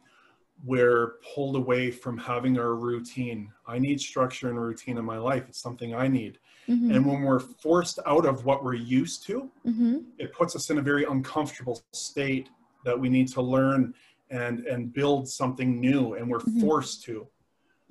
we're 0.64 1.14
pulled 1.34 1.54
away 1.54 1.90
from 1.90 2.18
having 2.18 2.58
our 2.58 2.74
routine, 2.74 3.52
I 3.66 3.78
need 3.78 4.00
structure 4.00 4.48
and 4.48 4.60
routine 4.60 4.98
in 4.98 5.04
my 5.04 5.18
life. 5.18 5.44
It's 5.48 5.60
something 5.60 5.94
I 5.94 6.08
need. 6.08 6.38
Mm-hmm. 6.68 6.90
And 6.90 7.06
when 7.06 7.22
we're 7.22 7.38
forced 7.38 8.00
out 8.06 8.26
of 8.26 8.44
what 8.44 8.64
we're 8.64 8.74
used 8.74 9.24
to, 9.26 9.48
Mm-hmm. 9.66 9.98
it 10.18 10.32
puts 10.32 10.56
us 10.56 10.70
in 10.70 10.78
a 10.78 10.82
very 10.82 11.04
uncomfortable 11.04 11.80
state 11.92 12.48
that 12.84 12.98
we 12.98 13.08
need 13.08 13.28
to 13.28 13.42
learn 13.42 13.94
and 14.30 14.66
and 14.66 14.92
build 14.92 15.28
something 15.28 15.80
new 15.80 16.14
and 16.14 16.28
we're 16.30 16.38
Mhm. 16.38 16.60
forced 16.60 17.02
to 17.04 17.26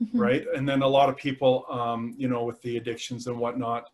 Mhm. 0.01 0.19
right 0.19 0.45
and 0.55 0.67
then 0.67 0.81
a 0.81 0.87
lot 0.87 1.09
of 1.09 1.17
people 1.17 1.65
um, 1.69 2.13
you 2.17 2.27
know 2.27 2.43
with 2.43 2.61
the 2.61 2.77
addictions 2.77 3.27
and 3.27 3.37
whatnot 3.37 3.89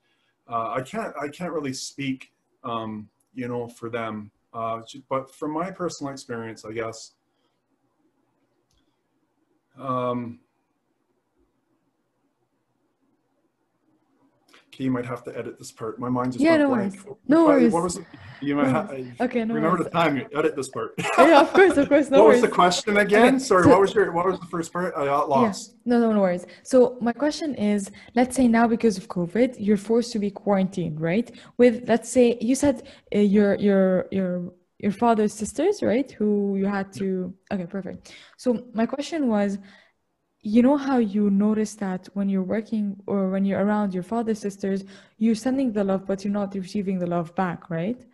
uh, 0.50 0.72
i 0.72 0.82
can't 0.82 1.14
i 1.22 1.28
can't 1.28 1.54
really 1.54 1.74
speak 1.74 2.34
um, 2.64 3.10
you 3.34 3.48
know 3.48 3.68
for 3.68 3.90
them 3.90 4.32
uh, 4.54 4.82
but 5.10 5.34
from 5.34 5.52
my 5.52 5.72
personal 5.72 6.12
experience 6.12 6.66
i 6.66 6.72
guess 6.72 7.14
um, 9.78 10.40
You 14.80 14.92
might 14.92 15.06
have 15.06 15.24
to 15.26 15.38
edit 15.38 15.58
this 15.60 15.72
part. 15.72 16.00
My 16.00 16.10
mind 16.10 16.34
just 16.34 16.44
Yeah, 16.44 16.58
no 16.58 16.70
blank. 16.70 16.94
worries. 16.94 17.06
No 17.28 17.44
what- 17.44 17.48
worries. 17.50 17.74
What 17.74 17.84
was 17.84 17.98
it? 17.98 18.06
You 18.42 18.56
might 18.56 18.64
No 18.68 18.70
have, 18.74 18.90
Okay, 19.22 19.46
no 19.46 19.54
remember 19.54 19.78
worries. 19.78 19.84
the 19.86 19.90
time. 19.92 20.18
You 20.18 20.28
edit 20.36 20.56
this 20.56 20.70
part. 20.70 20.94
yeah, 21.18 21.42
of 21.42 21.54
course, 21.54 21.78
of 21.78 21.88
course, 21.90 22.10
no 22.10 22.20
what 22.20 22.28
worries. 22.28 22.42
was 22.42 22.50
the 22.50 22.56
question 22.56 22.98
again? 22.98 23.36
Okay, 23.36 23.40
Sorry, 23.40 23.64
so- 23.64 23.70
what 23.70 23.80
was 23.82 23.94
your 23.94 24.12
what 24.12 24.26
was 24.26 24.40
the 24.40 24.46
first 24.48 24.74
part? 24.74 24.94
I 24.98 25.06
got 25.06 25.30
lost. 25.30 25.76
No, 25.86 26.00
no, 26.00 26.12
no 26.12 26.20
worries. 26.22 26.46
So 26.64 26.98
my 27.02 27.14
question 27.14 27.56
is, 27.56 27.92
let's 28.16 28.36
say 28.36 28.48
now 28.48 28.68
because 28.68 28.98
of 28.98 29.08
COVID, 29.08 29.56
you're 29.60 29.78
forced 29.78 30.12
to 30.14 30.20
be 30.20 30.30
quarantined, 30.32 31.00
right? 31.00 31.32
With 31.58 31.88
let's 31.88 32.10
say 32.10 32.38
you 32.42 32.56
said 32.56 32.84
uh, 33.16 33.20
your 33.20 33.56
your 33.56 34.08
your 34.12 34.52
your 34.80 34.92
father's 34.92 35.34
sisters, 35.34 35.82
right? 35.82 36.10
Who 36.12 36.58
you 36.58 36.66
had 36.66 36.92
to. 36.94 37.34
Okay, 37.54 37.66
perfect. 37.66 38.14
So 38.38 38.66
my 38.74 38.86
question 38.86 39.28
was, 39.28 39.58
you 40.44 40.62
know 40.62 40.78
how 40.78 40.98
you 41.00 41.30
notice 41.32 41.76
that 41.76 42.10
when 42.14 42.30
you're 42.30 42.44
working 42.44 42.98
or 43.08 43.30
when 43.30 43.46
you're 43.46 43.64
around 43.66 43.94
your 43.94 44.04
father's 44.04 44.40
sisters, 44.40 44.84
you're 45.18 45.36
sending 45.36 45.72
the 45.74 45.84
love, 45.84 46.06
but 46.06 46.24
you're 46.24 46.34
not 46.34 46.54
receiving 46.56 47.00
the 47.00 47.08
love 47.08 47.34
back, 47.36 47.70
right? 47.70 48.06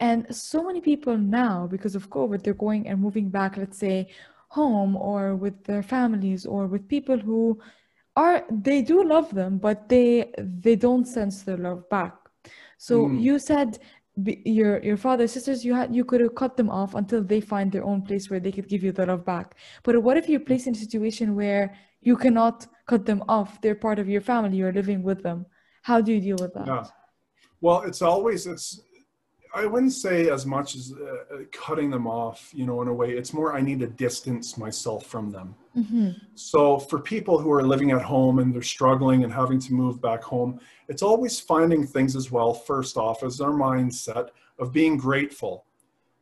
And 0.00 0.34
so 0.34 0.62
many 0.64 0.80
people 0.80 1.16
now, 1.16 1.66
because 1.66 1.94
of 1.96 2.10
COVID, 2.10 2.42
they're 2.42 2.54
going 2.54 2.88
and 2.88 3.00
moving 3.00 3.30
back, 3.30 3.56
let's 3.56 3.78
say, 3.78 4.08
home 4.48 4.96
or 4.96 5.34
with 5.36 5.64
their 5.64 5.82
families 5.82 6.46
or 6.46 6.66
with 6.66 6.88
people 6.88 7.18
who 7.18 7.60
are 8.16 8.44
they 8.50 8.82
do 8.82 9.02
love 9.04 9.34
them, 9.34 9.58
but 9.58 9.88
they 9.88 10.32
they 10.38 10.76
don't 10.76 11.06
sense 11.06 11.42
their 11.42 11.56
love 11.56 11.88
back. 11.88 12.14
So 12.78 13.08
Mm. 13.08 13.20
you 13.22 13.38
said 13.38 13.78
b- 14.22 14.42
your 14.44 14.82
your 14.82 14.96
father 14.96 15.26
sisters 15.26 15.64
you 15.64 15.74
had 15.74 15.94
you 15.94 16.04
could 16.04 16.20
have 16.20 16.34
cut 16.34 16.56
them 16.56 16.70
off 16.70 16.94
until 16.94 17.22
they 17.22 17.40
find 17.40 17.70
their 17.70 17.84
own 17.84 18.02
place 18.02 18.28
where 18.28 18.40
they 18.40 18.52
could 18.52 18.68
give 18.68 18.82
you 18.82 18.92
the 18.92 19.06
love 19.06 19.24
back. 19.24 19.56
But 19.82 20.02
what 20.02 20.16
if 20.16 20.28
you're 20.28 20.40
placed 20.40 20.66
in 20.66 20.74
a 20.74 20.78
situation 20.78 21.34
where 21.34 21.74
you 22.00 22.16
cannot 22.16 22.66
cut 22.86 23.06
them 23.06 23.22
off? 23.28 23.60
They're 23.60 23.74
part 23.74 23.98
of 23.98 24.08
your 24.08 24.20
family. 24.20 24.56
You're 24.56 24.72
living 24.72 25.02
with 25.02 25.22
them. 25.22 25.46
How 25.82 26.00
do 26.00 26.12
you 26.12 26.20
deal 26.20 26.36
with 26.40 26.54
that? 26.54 26.66
Yeah. 26.66 26.84
Well, 27.60 27.82
it's 27.82 28.02
always 28.02 28.46
it's 28.46 28.80
I 29.54 29.66
wouldn't 29.66 29.92
say 29.92 30.30
as 30.30 30.46
much 30.46 30.74
as 30.74 30.92
uh, 30.92 31.44
cutting 31.52 31.90
them 31.90 32.06
off, 32.06 32.50
you 32.54 32.64
know, 32.64 32.80
in 32.80 32.88
a 32.88 32.94
way. 32.94 33.10
It's 33.10 33.34
more 33.34 33.54
I 33.54 33.60
need 33.60 33.80
to 33.80 33.86
distance 33.86 34.56
myself 34.56 35.06
from 35.06 35.30
them. 35.30 35.54
Mm-hmm. 35.76 36.10
So 36.34 36.78
for 36.78 36.98
people 36.98 37.38
who 37.38 37.52
are 37.52 37.62
living 37.62 37.90
at 37.90 38.00
home 38.00 38.38
and 38.38 38.54
they're 38.54 38.62
struggling 38.62 39.24
and 39.24 39.32
having 39.32 39.58
to 39.60 39.74
move 39.74 40.00
back 40.00 40.22
home, 40.22 40.58
it's 40.92 41.02
always 41.10 41.34
finding 41.52 41.82
things 41.96 42.12
as 42.20 42.26
well, 42.36 42.52
first 42.70 42.94
off, 43.04 43.18
as 43.28 43.34
their 43.38 43.56
mindset 43.68 44.26
of 44.58 44.66
being 44.80 44.96
grateful, 45.08 45.54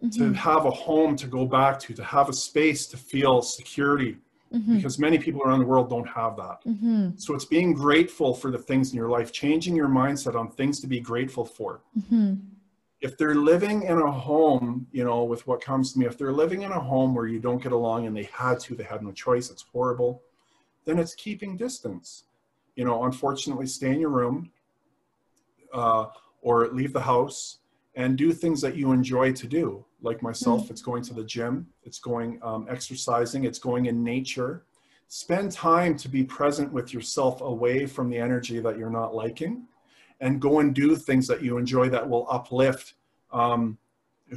to 0.01 0.07
Mm-hmm. 0.07 0.33
have 0.51 0.65
a 0.65 0.71
home 0.71 1.13
to 1.23 1.27
go 1.39 1.43
back 1.45 1.75
to, 1.85 1.91
to 2.01 2.05
have 2.17 2.29
a 2.35 2.37
space 2.49 2.83
to 2.93 2.97
feel 3.13 3.35
security, 3.43 4.13
Mm-hmm. 4.53 4.77
because 4.77 4.99
many 4.99 5.19
people 5.27 5.41
around 5.43 5.61
the 5.61 5.71
world 5.73 5.89
don't 5.95 6.09
have 6.09 6.35
that. 6.45 6.59
Mm-hmm. 6.67 7.11
So 7.25 7.29
it's 7.37 7.45
being 7.45 7.71
grateful 7.87 8.31
for 8.41 8.51
the 8.51 8.59
things 8.59 8.91
in 8.91 8.97
your 8.97 9.09
life, 9.17 9.29
changing 9.31 9.75
your 9.77 9.93
mindset 10.03 10.35
on 10.41 10.47
things 10.51 10.81
to 10.81 10.89
be 10.89 11.01
grateful 11.11 11.45
for. 11.45 11.73
Mm-hmm. 11.97 12.35
If 13.01 13.17
they're 13.19 13.37
living 13.53 13.79
in 13.85 13.99
a 14.11 14.11
home, 14.11 14.89
you 14.91 15.05
know, 15.05 15.23
with 15.33 15.43
what 15.47 15.59
comes 15.71 15.93
to 15.93 15.99
me, 16.01 16.07
if 16.07 16.19
they're 16.19 16.39
living 16.45 16.63
in 16.63 16.73
a 16.73 16.83
home 16.93 17.15
where 17.15 17.29
you 17.29 17.39
don't 17.47 17.63
get 17.63 17.73
along 17.81 18.01
and 18.07 18.15
they 18.19 18.29
had 18.43 18.59
to, 18.65 18.75
they 18.75 18.89
had 18.95 19.03
no 19.09 19.13
choice, 19.13 19.47
it's 19.53 19.65
horrible, 19.73 20.13
then 20.85 20.99
it's 20.99 21.15
keeping 21.15 21.53
distance. 21.57 22.25
You 22.75 22.85
know, 22.87 22.97
unfortunately, 23.05 23.69
stay 23.79 23.91
in 23.95 24.01
your 24.01 24.15
room 24.21 24.51
uh, 25.73 26.07
or 26.43 26.69
leave 26.69 26.93
the 26.93 27.01
house 27.01 27.59
and 27.95 28.17
do 28.17 28.33
things 28.33 28.61
that 28.61 28.77
you 28.77 28.93
enjoy 28.93 29.33
to 29.33 29.47
do. 29.47 29.85
Like 30.03 30.23
myself, 30.23 30.71
it's 30.71 30.81
going 30.81 31.03
to 31.05 31.15
the 31.15 31.25
gym, 31.25 31.67
it's 31.83 31.99
going 31.99 32.39
um, 32.43 32.67
exercising, 32.71 33.45
it's 33.45 33.59
going 33.59 33.87
in 33.87 34.03
nature. 34.03 34.65
Spend 35.09 35.53
time 35.53 35.97
to 35.99 36.09
be 36.09 36.25
present 36.25 36.73
with 36.73 36.95
yourself 36.95 37.41
away 37.41 37.85
from 37.85 38.09
the 38.09 38.17
energy 38.17 38.61
that 38.61 38.79
you're 38.79 38.91
not 38.91 39.15
liking 39.15 39.67
and 40.21 40.41
go 40.41 40.61
and 40.61 40.75
do 40.75 40.97
things 40.97 41.27
that 41.27 41.43
you 41.43 41.59
enjoy 41.59 41.89
that 41.89 42.09
will 42.09 42.27
uplift 42.31 42.95
um, 43.33 43.77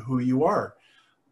who 0.03 0.19
you 0.19 0.43
are. 0.43 0.75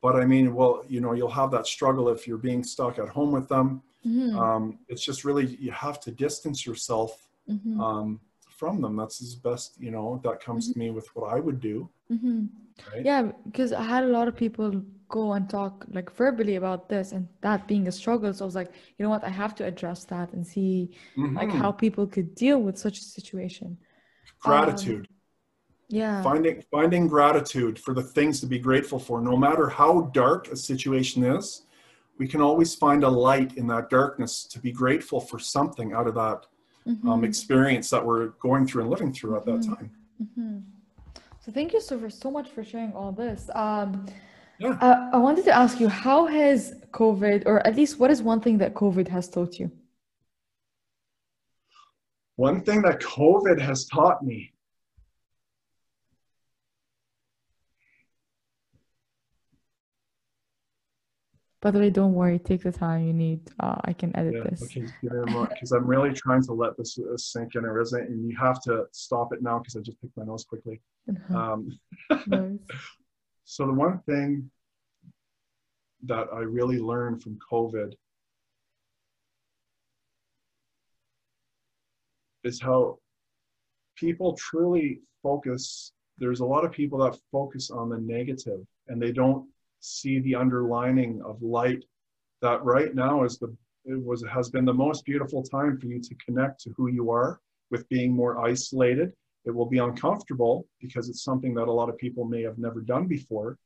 But 0.02 0.16
I 0.16 0.26
mean, 0.26 0.56
well, 0.56 0.84
you 0.88 1.02
know, 1.02 1.14
you'll 1.14 1.30
have 1.30 1.52
that 1.52 1.68
struggle 1.68 2.10
if 2.10 2.28
you're 2.28 2.38
being 2.38 2.64
stuck 2.64 3.00
at 3.00 3.10
home 3.10 3.32
with 3.32 3.50
them. 3.50 3.82
Mm-hmm. 4.06 4.38
Um, 4.38 4.80
it's 4.88 5.04
just 5.04 5.26
really, 5.26 5.58
you 5.60 5.72
have 5.72 6.00
to 6.02 6.12
distance 6.12 6.66
yourself 6.66 7.28
Mm-hmm. 7.50 7.82
Um, 8.62 8.74
from 8.74 8.82
them. 8.82 8.96
That's 8.96 9.22
as 9.22 9.36
best, 9.36 9.80
you 9.80 9.92
know, 9.92 10.20
that 10.24 10.40
comes 10.44 10.72
to 10.72 10.80
me 10.80 10.90
with 10.90 11.08
what 11.16 11.34
I 11.34 11.40
would 11.40 11.60
do. 11.60 11.90
Mm-hmm. 12.12 12.46
Right? 12.94 13.06
Yeah, 13.06 13.32
because 13.46 13.74
I 13.74 13.84
had 13.84 14.04
a 14.04 14.08
lot 14.08 14.28
of 14.28 14.36
people 14.36 14.84
go 15.10 15.34
and 15.34 15.50
talk 15.50 15.86
like 15.92 16.10
verbally 16.16 16.56
about 16.56 16.88
this 16.88 17.12
and 17.12 17.28
that 17.42 17.68
being 17.68 17.88
a 17.88 17.92
struggle. 17.92 18.34
So 18.34 18.46
I 18.46 18.48
was 18.48 18.56
like, 18.56 18.72
you 18.98 19.04
know 19.04 19.10
what, 19.10 19.24
I 19.24 19.30
have 19.30 19.54
to 19.56 19.66
address 19.66 20.06
that 20.06 20.32
and 20.34 20.46
see 20.46 20.92
like 21.18 21.50
Mhm. 21.50 21.62
how 21.62 21.72
people 21.72 22.08
could 22.08 22.34
deal 22.36 22.60
with 22.62 22.78
such 22.78 23.00
a 23.00 23.04
situation. 23.04 23.78
gratitude. 24.40 25.08
Yeah. 25.88 26.24
finding 26.24 26.64
finding 26.72 27.06
gratitude 27.06 27.78
for 27.78 27.94
the 27.94 28.02
things 28.02 28.40
to 28.40 28.48
be 28.48 28.58
grateful 28.58 28.98
for 28.98 29.22
no 29.22 29.36
matter 29.36 29.68
how 29.68 29.94
dark 30.14 30.48
a 30.48 30.56
situation 30.56 31.22
is 31.24 31.66
we 32.18 32.28
can 32.28 32.42
always 32.42 32.74
find 32.74 33.04
a 33.04 33.10
light 33.10 33.58
in 33.58 33.68
that 33.68 33.90
darkness 33.90 34.46
to 34.46 34.58
be 34.60 34.72
grateful 34.72 35.20
for 35.20 35.38
something 35.38 35.92
out 35.94 36.08
of 36.08 36.16
that 36.16 36.46
Mm-hmm. 36.88 37.08
um, 37.10 37.24
experience 37.24 37.90
that 37.92 38.04
we're 38.04 38.28
going 38.48 38.66
through 38.66 38.82
and 38.82 38.90
living 38.90 39.14
through 39.14 39.38
at 39.38 39.46
that 39.46 39.60
Mhm. 39.62 39.68
time 39.76 39.92
Mm-hmm. 40.24 40.58
So 41.44 41.52
thank 41.52 41.74
you 41.74 41.82
so 41.82 41.98
for 42.00 42.10
so 42.10 42.30
much 42.38 42.48
for 42.50 42.64
sharing 42.64 42.94
all 42.94 43.12
this. 43.12 43.50
Um, 43.56 44.06
Yeah. 44.60 44.78
I, 44.88 44.90
I 45.14 45.18
wanted 45.18 45.44
to 45.46 45.54
ask 45.64 45.80
you, 45.80 45.88
how 45.88 46.28
has 46.28 46.76
COVID, 46.92 47.44
or 47.50 47.56
at 47.66 47.76
least 47.76 47.98
what 48.00 48.10
is 48.12 48.22
one 48.22 48.40
thing 48.46 48.58
that 48.60 48.72
COVID 48.84 49.08
has 49.08 49.26
taught 49.36 49.54
you? 49.60 49.72
one 52.48 52.62
thing 52.68 52.82
that 52.82 53.00
covid 53.00 53.60
has 53.60 53.86
taught 53.86 54.24
me 54.24 54.52
By 61.62 61.70
the 61.70 61.80
way, 61.80 61.92
don't 61.92 62.14
worry, 62.14 62.40
take 62.40 62.64
the 62.64 62.72
time 62.72 63.06
you 63.06 63.14
need. 63.14 63.42
Uh, 63.60 63.76
I 63.86 63.94
can 63.94 64.16
edit 64.16 64.34
yeah 64.36 64.44
this. 64.50 64.64
okay 64.64 64.86
because 65.02 65.72
i'm 65.76 65.86
really 65.86 66.12
trying 66.12 66.44
to 66.44 66.54
let 66.54 66.76
this 66.78 66.98
uh, 66.98 67.18
sink 67.18 67.56
in 67.56 67.66
or 67.66 67.80
isn't 67.82 68.08
and 68.10 68.28
you 68.28 68.36
have 68.38 68.62
to 68.62 68.86
stop 68.92 69.34
it 69.34 69.42
now 69.42 69.60
because 69.60 69.76
i 69.76 69.80
just 69.80 70.00
picked 70.02 70.16
my 70.18 70.24
nose 70.24 70.44
quickly 70.44 70.82
um, 71.34 71.78
Nice. 72.28 72.58
So 73.44 73.66
the 73.66 73.74
one 73.74 74.00
thing 74.06 74.50
that 76.04 76.28
I 76.34 76.40
really 76.40 76.80
learned 76.80 77.22
from 77.22 77.38
COVID 77.52 77.94
is 82.46 82.62
how 82.62 82.98
people 83.98 84.38
truly 84.38 85.02
focus. 85.22 85.92
There's 86.18 86.40
a 86.40 86.46
lot 86.46 86.64
of 86.64 86.72
people 86.72 87.00
that 87.00 87.20
focus 87.32 87.72
on 87.72 87.90
the 87.90 87.98
negative 87.98 88.62
and 88.88 89.02
they 89.02 89.12
don't 89.12 89.48
see 89.82 90.20
the 90.20 90.36
underlining 90.36 91.22
of 91.24 91.42
light 91.42 91.84
that 92.42 92.64
right 92.64 92.96
now 92.96 93.24
is 93.24 93.38
the 93.38 93.54
it 93.84 94.02
was 94.04 94.24
has 94.32 94.50
been 94.50 94.66
the 94.66 94.74
most 94.74 95.06
beautiful 95.06 95.42
time 95.42 95.78
for 95.78 95.88
you 95.88 96.00
to 96.00 96.16
connect 96.24 96.62
to 96.62 96.70
who 96.78 96.88
you 96.88 97.10
are 97.10 97.40
with 97.72 97.88
being 97.90 98.14
more 98.14 98.46
isolated 98.46 99.12
it 99.46 99.52
will 99.52 99.66
be 99.66 99.80
uncomfortable 99.80 100.68
because 100.80 101.10
it's 101.10 101.24
something 101.24 101.54
that 101.56 101.68
a 101.68 101.72
lot 101.72 101.90
of 101.90 101.98
people 101.98 102.26
may 102.26 102.42
have 102.44 102.58
never 102.58 102.82
done 102.82 103.08
before. 103.08 103.58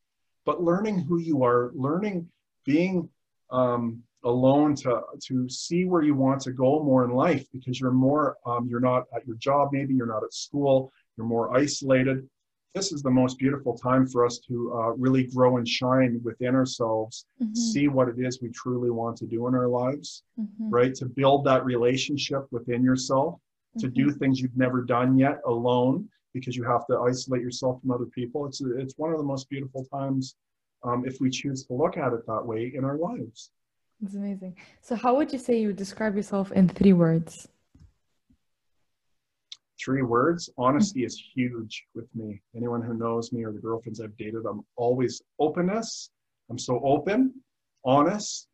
But 0.46 0.64
learning 0.64 1.00
who 1.00 1.20
you 1.20 1.44
are, 1.44 1.72
learning 1.74 2.30
being 2.66 3.10
um, 3.52 4.02
alone 4.24 4.76
to 4.76 5.02
to 5.28 5.50
see 5.50 5.86
where 5.86 6.02
you 6.02 6.16
want 6.16 6.42
to 6.42 6.52
go 6.52 6.82
more 6.84 7.04
in 7.04 7.12
life 7.12 7.46
because 7.52 7.80
you're 7.80 7.92
more 7.92 8.38
um, 8.46 8.68
you're 8.68 8.80
not 8.80 9.04
at 9.16 9.26
your 9.28 9.36
job 9.36 9.70
maybe 9.72 9.94
you're 9.94 10.08
not 10.08 10.24
at 10.24 10.34
school 10.34 10.92
you're 11.16 11.28
more 11.28 11.56
isolated. 11.56 12.28
This 12.76 12.92
is 12.92 13.02
the 13.02 13.10
most 13.10 13.40
beautiful 13.40 13.78
time 13.78 14.06
for 14.06 14.26
us 14.26 14.38
to 14.50 14.74
uh, 14.74 14.90
really 14.98 15.24
grow 15.24 15.58
and 15.58 15.68
shine 15.68 16.20
within 16.24 16.54
ourselves, 16.56 17.26
Mhm, 17.42 17.56
see 17.56 17.88
what 17.88 18.10
it 18.10 18.20
is 18.20 18.42
we 18.42 18.50
truly 18.50 18.90
want 18.90 19.16
to 19.18 19.26
do 19.26 19.48
in 19.48 19.56
our 19.56 19.70
lives, 19.70 20.24
mhm, 20.38 20.68
right? 20.70 20.94
To 20.96 21.06
build 21.06 21.46
that 21.46 21.64
relationship 21.64 22.42
within 22.52 22.84
yourself 22.84 23.40
to 23.78 23.88
do 23.90 24.10
things 24.12 24.40
you've 24.40 24.56
never 24.58 24.84
done 24.84 25.18
yet 25.18 25.40
alone 25.46 26.08
because 26.34 26.56
you 26.56 26.64
have 26.64 26.86
to 26.88 26.98
isolate 27.00 27.42
yourself 27.42 27.82
from 27.82 27.92
other 27.92 28.06
people. 28.08 28.46
It's 28.46 28.62
it's 28.62 28.98
one 28.98 29.12
of 29.12 29.18
the 29.18 29.30
most 29.34 29.50
beautiful 29.50 29.86
times 29.86 30.36
um, 30.84 31.06
if 31.06 31.20
we 31.22 31.30
choose 31.30 31.66
to 31.68 31.74
look 31.74 31.98
at 31.98 32.14
it 32.14 32.26
that 32.28 32.46
way 32.46 32.74
in 32.76 32.84
our 32.86 32.98
lives. 32.98 33.52
It's 34.04 34.16
amazing. 34.16 34.56
So, 34.82 34.96
how 34.96 35.16
would 35.16 35.32
you 35.34 35.40
say 35.40 35.60
you 35.60 35.68
would 35.68 35.76
describe 35.86 36.16
yourself 36.16 36.52
in 36.52 36.68
three 36.70 36.94
words? 36.94 37.48
Three 39.86 40.02
words: 40.02 40.50
honesty 40.58 41.06
is 41.06 41.16
huge 41.36 41.86
with 41.94 42.08
me. 42.16 42.42
Anyone 42.56 42.82
who 42.82 42.96
knows 42.96 43.32
me 43.32 43.44
or 43.46 43.52
the 43.52 43.60
girlfriends 43.60 44.02
I've 44.02 44.18
dated, 44.18 44.48
I'm 44.50 44.66
always 44.78 45.22
openness. 45.38 46.10
I'm 46.50 46.58
so 46.58 46.80
open, 46.84 47.36
honest, 47.84 48.48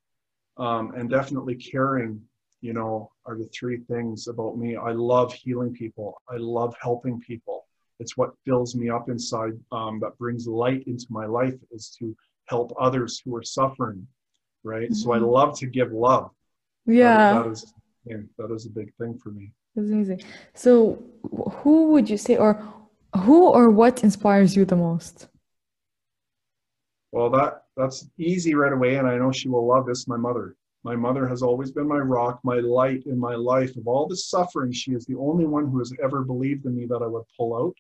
um, 0.58 0.92
and 0.94 1.10
definitely 1.10 1.56
caring. 1.56 2.22
You 2.60 2.74
know, 2.74 3.12
are 3.26 3.38
the 3.38 3.50
three 3.58 3.78
things 3.78 4.28
about 4.28 4.58
me. 4.58 4.76
I 4.76 4.92
love 4.92 5.34
healing 5.34 5.74
people. 5.74 6.22
I 6.30 6.36
love 6.36 6.76
helping 6.82 7.20
people. 7.22 7.66
It's 8.00 8.18
what 8.18 8.36
fills 8.46 8.76
me 8.76 8.90
up 8.90 9.10
inside. 9.10 9.54
Um, 9.72 10.00
that 10.02 10.18
brings 10.18 10.48
light 10.48 10.84
into 10.86 11.06
my 11.10 11.26
life 11.26 11.56
is 11.72 11.96
to 12.00 12.14
help 12.46 12.74
others 12.78 13.22
who 13.24 13.34
are 13.38 13.44
suffering. 13.44 14.06
Right. 14.64 14.94
So 14.94 15.14
I 15.14 15.20
Mhm. 15.20 15.32
love 15.32 15.58
to 15.60 15.66
give 15.66 15.92
love. 15.94 16.30
That- 16.86 17.44
that 17.44 17.52
is 17.52 17.74
yeah, 18.04 18.18
that 18.38 18.52
is 18.52 18.66
a 18.66 18.70
big 18.70 18.94
thing 18.96 19.18
for 19.18 19.32
me. 19.32 19.54
Amazing. 19.78 20.22
So, 20.54 21.04
who 21.32 21.92
would 21.92 22.10
you 22.10 22.18
say, 22.18 22.38
or 22.38 22.64
who 23.16 23.48
or 23.48 23.70
what 23.70 24.04
inspires 24.04 24.56
you 24.56 24.66
the 24.66 24.76
most? 24.76 25.28
Well, 27.12 27.30
that 27.32 27.64
that's 27.76 28.08
easy 28.18 28.56
right 28.56 28.74
away, 28.74 28.96
and 28.96 29.08
I 29.08 29.18
know 29.18 29.32
she 29.32 29.50
will 29.50 29.68
love 29.68 29.86
this. 29.86 30.08
My 30.08 30.18
mother. 30.18 30.56
My 30.84 30.96
mother 30.96 31.28
has 31.28 31.44
always 31.44 31.72
been 31.72 31.88
my 31.88 32.00
rock, 32.00 32.40
my 32.44 32.56
light 32.56 33.06
in 33.06 33.20
my 33.20 33.36
life. 33.36 33.76
Of 33.78 33.88
all 33.88 34.08
the 34.08 34.16
suffering, 34.16 34.72
she 34.72 34.94
is 34.94 35.06
the 35.06 35.16
only 35.16 35.46
one 35.46 35.68
who 35.68 35.78
has 35.78 35.94
ever 36.04 36.24
believed 36.24 36.66
in 36.66 36.76
me 36.76 36.88
that 36.88 37.04
I 37.04 37.08
would 37.08 37.24
pull 37.38 37.56
out 37.56 37.76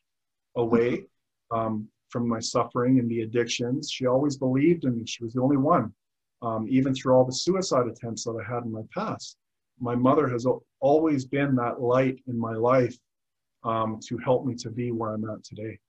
away 0.55 1.05
um, 1.49 1.87
from 2.09 2.27
my 2.27 2.39
suffering 2.39 2.99
and 2.99 3.09
the 3.09 3.21
addictions. 3.21 3.89
She 3.89 4.05
always 4.05 4.37
believed 4.37 4.85
in 4.85 4.97
me. 4.97 5.05
She 5.07 5.23
was 5.23 5.33
the 5.33 5.41
only 5.41 5.57
one, 5.57 5.91
um, 6.43 6.67
even 6.69 6.93
through 6.93 7.15
all 7.15 7.25
the 7.25 7.33
suicide 7.33 7.87
attempts 7.87 8.23
that 8.25 8.39
I 8.39 8.53
had 8.53 8.65
in 8.65 8.71
my 8.71 8.83
past. 8.93 9.37
My 9.79 9.95
mother 9.95 10.27
has 10.27 10.45
always 10.81 11.25
been 11.25 11.55
that 11.55 11.79
light 11.81 12.19
in 12.27 12.37
my 12.37 12.53
life 12.53 12.97
um, 13.63 13.99
to 14.07 14.17
help 14.17 14.45
me 14.45 14.55
to 14.55 14.69
be 14.69 14.91
where 14.91 15.13
I'm 15.13 15.29
at 15.29 15.43
today. 15.43 15.79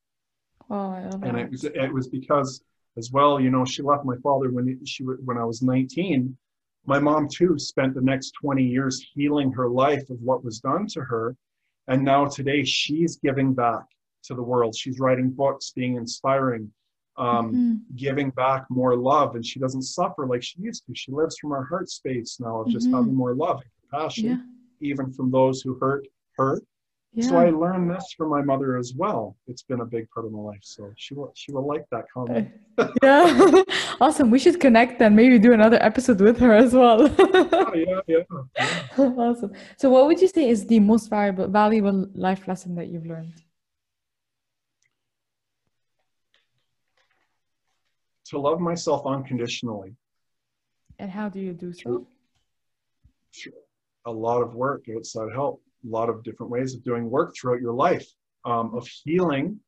Oh, 0.71 0.93
and 1.23 1.37
it 1.37 1.51
was 1.51 1.65
it 1.65 1.93
was 1.93 2.09
because 2.09 2.63
as 2.97 3.11
well 3.11 3.41
you 3.41 3.51
know 3.51 3.65
she 3.65 3.83
left 3.83 4.05
my 4.05 4.17
father 4.23 4.51
when 4.51 4.79
she 4.85 5.03
when 5.03 5.39
I 5.39 5.45
was 5.45 5.63
19 5.63 6.37
my 6.87 6.99
mom 6.99 7.29
too 7.29 7.59
spent 7.59 7.95
the 7.95 8.01
next 8.01 8.33
20 8.43 8.63
years 8.65 9.05
healing 9.15 9.53
her 9.53 9.69
life 9.69 10.09
of 10.11 10.21
what 10.21 10.45
was 10.45 10.59
done 10.59 10.87
to 10.89 11.01
her. 11.01 11.37
And 11.87 12.05
now 12.05 12.27
today 12.27 12.65
she's 12.65 13.17
giving 13.17 13.55
back 13.55 13.85
to 14.25 14.35
the 14.35 14.43
world. 14.43 14.75
She's 14.75 14.99
writing 14.99 15.31
books 15.31 15.71
being 15.77 15.95
inspiring 15.95 16.73
um, 17.17 17.55
Mhm, 17.55 17.81
giving 17.95 18.31
back 18.31 18.65
more 18.69 18.97
love. 18.97 19.37
And 19.37 19.47
she 19.47 19.61
doesn't 19.61 19.83
suffer 19.83 20.27
like 20.27 20.43
she 20.43 20.61
used 20.61 20.85
to. 20.87 20.95
She 20.97 21.13
lives 21.13 21.37
from 21.39 21.51
her 21.51 21.65
heart 21.65 21.89
space 21.89 22.41
now 22.41 22.63
of 22.63 22.69
just 22.69 22.89
Mhm. 22.91 22.99
having 22.99 23.15
more 23.15 23.35
love 23.35 23.61
and 23.63 23.71
compassion. 23.91 24.25
Yeah. 24.31 24.43
Even 24.83 25.13
from 25.13 25.31
those 25.31 25.63
who 25.63 25.79
hurt 25.79 26.07
her 26.37 26.61
Yeah. 27.15 27.29
So 27.29 27.37
I 27.37 27.51
learned 27.51 27.91
this 27.91 28.07
from 28.17 28.31
my 28.31 28.41
mother 28.41 28.79
as 28.79 28.95
well. 28.95 29.37
It's 29.47 29.63
been 29.63 29.81
a 29.81 29.85
big 29.85 30.09
part 30.13 30.25
of 30.27 30.33
my 30.33 30.43
life. 30.51 30.65
So 30.77 30.83
she 30.97 31.13
will 31.17 31.31
she 31.35 31.53
will 31.53 31.67
like 31.73 31.85
that 31.91 32.05
comment. 32.15 32.49
yeah. 33.03 33.63
awesome. 34.01 34.31
We 34.31 34.39
should 34.39 34.59
connect 34.67 35.03
and 35.03 35.15
Maybe 35.15 35.39
do 35.39 35.53
another 35.53 35.81
episode 35.83 36.21
with 36.27 36.39
her 36.45 36.53
as 36.65 36.73
well. 36.73 36.99
oh, 37.19 37.75
yeah, 37.75 38.01
yeah, 38.07 38.25
yeah. 38.57 39.09
Awesome. 39.27 39.53
So 39.77 39.91
what 39.91 40.07
would 40.07 40.21
you 40.23 40.29
say 40.37 40.49
is 40.49 40.67
the 40.67 40.81
most 40.81 41.11
valuable 41.11 41.49
valuable 41.49 41.99
life 42.15 42.49
lesson 42.49 42.75
that 42.77 42.87
you've 42.91 43.09
learned? 43.15 43.35
To 48.31 48.39
love 48.39 48.59
myself 48.59 49.01
unconditionally. 49.05 49.93
And 50.99 51.11
how 51.11 51.29
do 51.29 51.41
you 51.41 51.53
do 51.53 51.75
so? 51.75 52.07
A 54.07 54.11
lot 54.11 54.43
of 54.43 54.55
work 54.55 54.85
outside 54.95 55.33
help 55.33 55.63
a 55.85 55.89
lot 55.89 56.09
of 56.09 56.23
different 56.23 56.51
ways 56.51 56.75
of 56.75 56.85
doing 56.85 57.11
work 57.11 57.35
throughout 57.35 57.61
your 57.61 57.73
life 57.73 58.07
um, 58.45 58.75
of 58.75 58.87
healing 58.87 59.59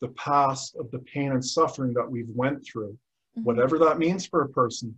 the 0.00 0.08
past 0.08 0.76
of 0.76 0.90
the 0.90 0.98
pain 1.00 1.32
and 1.32 1.44
suffering 1.44 1.94
that 1.94 2.08
we've 2.08 2.30
went 2.30 2.64
through 2.64 2.92
mm-hmm. 2.92 3.44
whatever 3.44 3.78
that 3.78 3.98
means 3.98 4.26
for 4.26 4.42
a 4.42 4.48
person 4.48 4.94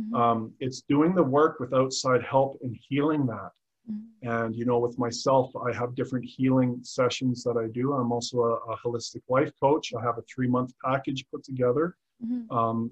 mm-hmm. 0.00 0.14
um, 0.14 0.52
it's 0.60 0.82
doing 0.82 1.14
the 1.14 1.22
work 1.22 1.60
with 1.60 1.72
outside 1.72 2.22
help 2.22 2.58
and 2.62 2.76
healing 2.88 3.26
that 3.26 3.50
mm-hmm. 3.90 4.28
and 4.28 4.54
you 4.54 4.64
know 4.64 4.78
with 4.78 4.98
myself 4.98 5.50
i 5.66 5.72
have 5.72 5.94
different 5.94 6.24
healing 6.24 6.78
sessions 6.82 7.42
that 7.42 7.56
i 7.56 7.66
do 7.72 7.92
i'm 7.92 8.12
also 8.12 8.38
a, 8.40 8.72
a 8.72 8.76
holistic 8.84 9.22
life 9.28 9.50
coach 9.60 9.92
i 9.98 10.02
have 10.02 10.18
a 10.18 10.22
three 10.22 10.48
month 10.48 10.72
package 10.84 11.24
put 11.32 11.42
together 11.44 11.96
mm-hmm. 12.24 12.56
um, 12.56 12.90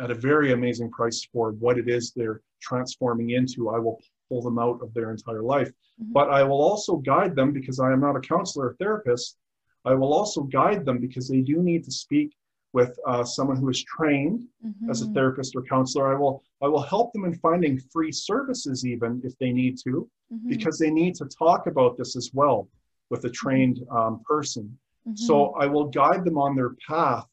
at 0.00 0.10
a 0.10 0.14
very 0.14 0.52
amazing 0.52 0.90
price 0.90 1.26
for 1.32 1.52
what 1.52 1.78
it 1.78 1.88
is 1.88 2.12
they're 2.12 2.40
transforming 2.60 3.30
into 3.30 3.70
i 3.70 3.78
will 3.78 4.00
pull 4.32 4.42
them 4.42 4.58
out 4.58 4.80
of 4.82 4.94
their 4.94 5.10
entire 5.10 5.42
life. 5.42 5.68
Mm-hmm. 5.68 6.12
But 6.12 6.30
I 6.30 6.42
will 6.42 6.62
also 6.62 6.96
guide 6.96 7.36
them 7.36 7.52
because 7.52 7.78
I 7.80 7.92
am 7.92 8.00
not 8.00 8.16
a 8.16 8.20
counselor 8.20 8.68
or 8.68 8.76
therapist. 8.78 9.36
I 9.84 9.94
will 9.94 10.14
also 10.14 10.42
guide 10.42 10.86
them 10.86 10.98
because 11.00 11.28
they 11.28 11.42
do 11.42 11.56
need 11.62 11.84
to 11.84 11.90
speak 11.90 12.34
with 12.72 12.98
uh, 13.06 13.24
someone 13.24 13.58
who 13.58 13.68
is 13.68 13.84
trained 13.84 14.46
mm-hmm. 14.66 14.90
as 14.90 15.02
a 15.02 15.08
therapist 15.08 15.54
or 15.54 15.62
counselor. 15.62 16.14
I 16.14 16.18
will 16.18 16.42
I 16.62 16.68
will 16.68 16.86
help 16.94 17.12
them 17.12 17.24
in 17.24 17.34
finding 17.34 17.78
free 17.78 18.12
services 18.12 18.86
even 18.86 19.20
if 19.24 19.36
they 19.38 19.52
need 19.52 19.76
to, 19.84 20.08
mm-hmm. 20.32 20.48
because 20.48 20.78
they 20.78 20.90
need 20.90 21.14
to 21.16 21.26
talk 21.26 21.66
about 21.66 21.98
this 21.98 22.16
as 22.16 22.30
well 22.32 22.68
with 23.10 23.24
a 23.24 23.28
mm-hmm. 23.28 23.48
trained 23.48 23.78
um, 23.90 24.22
person. 24.26 24.64
Mm-hmm. 25.06 25.26
So 25.26 25.34
I 25.64 25.66
will 25.66 25.88
guide 25.88 26.24
them 26.24 26.38
on 26.38 26.56
their 26.56 26.72
path 26.88 27.26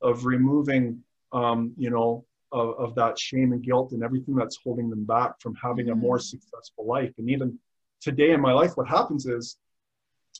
of 0.00 0.24
removing, 0.24 1.02
um, 1.32 1.72
you 1.76 1.90
know, 1.90 2.24
of, 2.52 2.74
of 2.78 2.94
that 2.94 3.18
shame 3.18 3.52
and 3.52 3.62
guilt 3.62 3.92
and 3.92 4.02
everything 4.02 4.34
that's 4.34 4.58
holding 4.62 4.90
them 4.90 5.04
back 5.04 5.40
from 5.40 5.54
having 5.54 5.86
mm-hmm. 5.86 5.98
a 5.98 6.02
more 6.02 6.18
successful 6.18 6.86
life. 6.86 7.12
And 7.18 7.30
even 7.30 7.58
today 8.00 8.32
in 8.32 8.40
my 8.40 8.52
life, 8.52 8.76
what 8.76 8.88
happens 8.88 9.26
is 9.26 9.56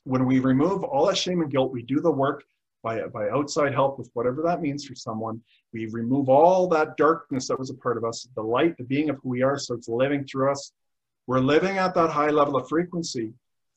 when 0.05 0.27
we 0.27 0.39
remove 0.39 0.85
all 0.85 1.07
that 1.07 1.19
shame 1.19 1.43
and 1.43 1.51
guilt, 1.51 1.73
we 1.73 1.83
do 1.83 2.01
the 2.01 2.11
work 2.11 2.45
by, 2.83 3.03
by 3.09 3.29
outside 3.31 3.75
help 3.75 3.99
with 3.99 4.11
whatever 4.15 4.43
that 4.43 4.63
means 4.63 4.85
for 4.85 4.95
someone. 4.95 5.41
We 5.73 5.87
remove 5.87 6.29
all 6.29 6.69
that 6.69 6.97
darkness 6.97 7.49
that 7.49 7.59
was 7.59 7.71
a 7.71 7.75
part 7.75 7.97
of 7.97 8.05
us, 8.05 8.29
the 8.35 8.43
light, 8.43 8.77
the 8.79 8.85
being 8.85 9.11
of 9.11 9.19
who 9.23 9.31
we 9.31 9.43
are, 9.43 9.59
starts 9.59 9.89
living 9.89 10.25
through 10.25 10.53
us. 10.53 10.73
We're 11.27 11.41
living 11.41 11.77
at 11.79 11.95
that 11.95 12.11
high 12.11 12.31
level 12.31 12.57
of 12.57 12.69
frequency. 12.69 13.33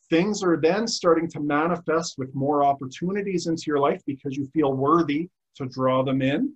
Things 0.10 0.44
are 0.44 0.58
then 0.58 0.88
starting 0.88 1.28
to 1.32 1.40
manifest 1.40 2.16
with 2.18 2.34
more 2.36 2.64
opportunities 2.64 3.48
into 3.48 3.64
your 3.68 3.80
life 3.80 4.02
because 4.06 4.38
you 4.38 4.46
feel 4.54 4.74
worthy 4.74 5.30
to 5.56 5.66
draw 5.66 6.04
them 6.04 6.22
in 6.22 6.54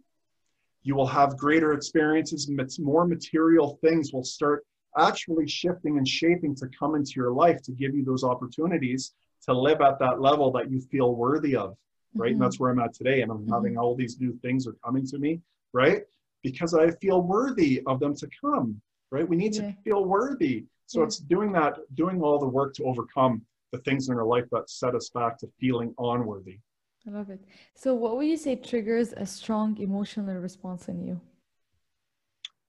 you 0.85 0.95
will 0.95 1.07
have 1.07 1.35
greater 1.35 1.73
experiences 1.73 2.49
more 2.79 3.05
material 3.05 3.77
things 3.81 4.13
will 4.13 4.23
start 4.23 4.65
actually 4.97 5.47
shifting 5.47 5.97
and 5.97 6.07
shaping 6.07 6.55
to 6.55 6.67
come 6.79 6.95
into 6.95 7.13
your 7.17 7.31
life 7.31 7.61
to 7.63 7.71
give 7.73 7.93
you 7.93 8.05
those 8.05 8.23
opportunities 8.23 9.13
to 9.43 9.53
live 9.53 9.81
at 9.81 9.99
that 9.99 10.21
level 10.21 10.51
that 10.51 10.71
you 10.71 10.79
feel 10.79 11.15
worthy 11.15 11.55
of 11.55 11.75
right 12.13 12.27
mm-hmm. 12.27 12.33
and 12.33 12.41
that's 12.41 12.59
where 12.59 12.71
i'm 12.71 12.79
at 12.79 12.93
today 12.93 13.21
and 13.21 13.31
i'm 13.31 13.39
mm-hmm. 13.39 13.53
having 13.53 13.77
all 13.77 13.95
these 13.95 14.19
new 14.21 14.33
things 14.41 14.65
are 14.67 14.77
coming 14.85 15.05
to 15.05 15.17
me 15.17 15.41
right 15.73 16.03
because 16.43 16.73
i 16.73 16.89
feel 16.91 17.21
worthy 17.21 17.81
of 17.87 17.99
them 17.99 18.15
to 18.15 18.29
come 18.39 18.79
right 19.11 19.27
we 19.27 19.35
need 19.35 19.55
yeah. 19.55 19.63
to 19.63 19.75
feel 19.83 20.05
worthy 20.05 20.63
so 20.85 20.99
yeah. 20.99 21.05
it's 21.05 21.17
doing 21.17 21.51
that 21.51 21.77
doing 21.95 22.21
all 22.21 22.39
the 22.39 22.47
work 22.47 22.73
to 22.75 22.83
overcome 22.83 23.41
the 23.71 23.79
things 23.79 24.07
in 24.07 24.15
our 24.15 24.25
life 24.25 24.45
that 24.51 24.69
set 24.69 24.95
us 24.95 25.09
back 25.09 25.37
to 25.37 25.47
feeling 25.59 25.93
unworthy 25.97 26.59
I 27.07 27.11
love 27.11 27.29
it. 27.29 27.39
So, 27.75 27.93
what 27.93 28.17
would 28.17 28.25
you 28.25 28.37
say 28.37 28.55
triggers 28.55 29.13
a 29.13 29.25
strong 29.25 29.77
emotional 29.77 30.35
response 30.35 30.87
in 30.87 31.05
you? 31.05 31.21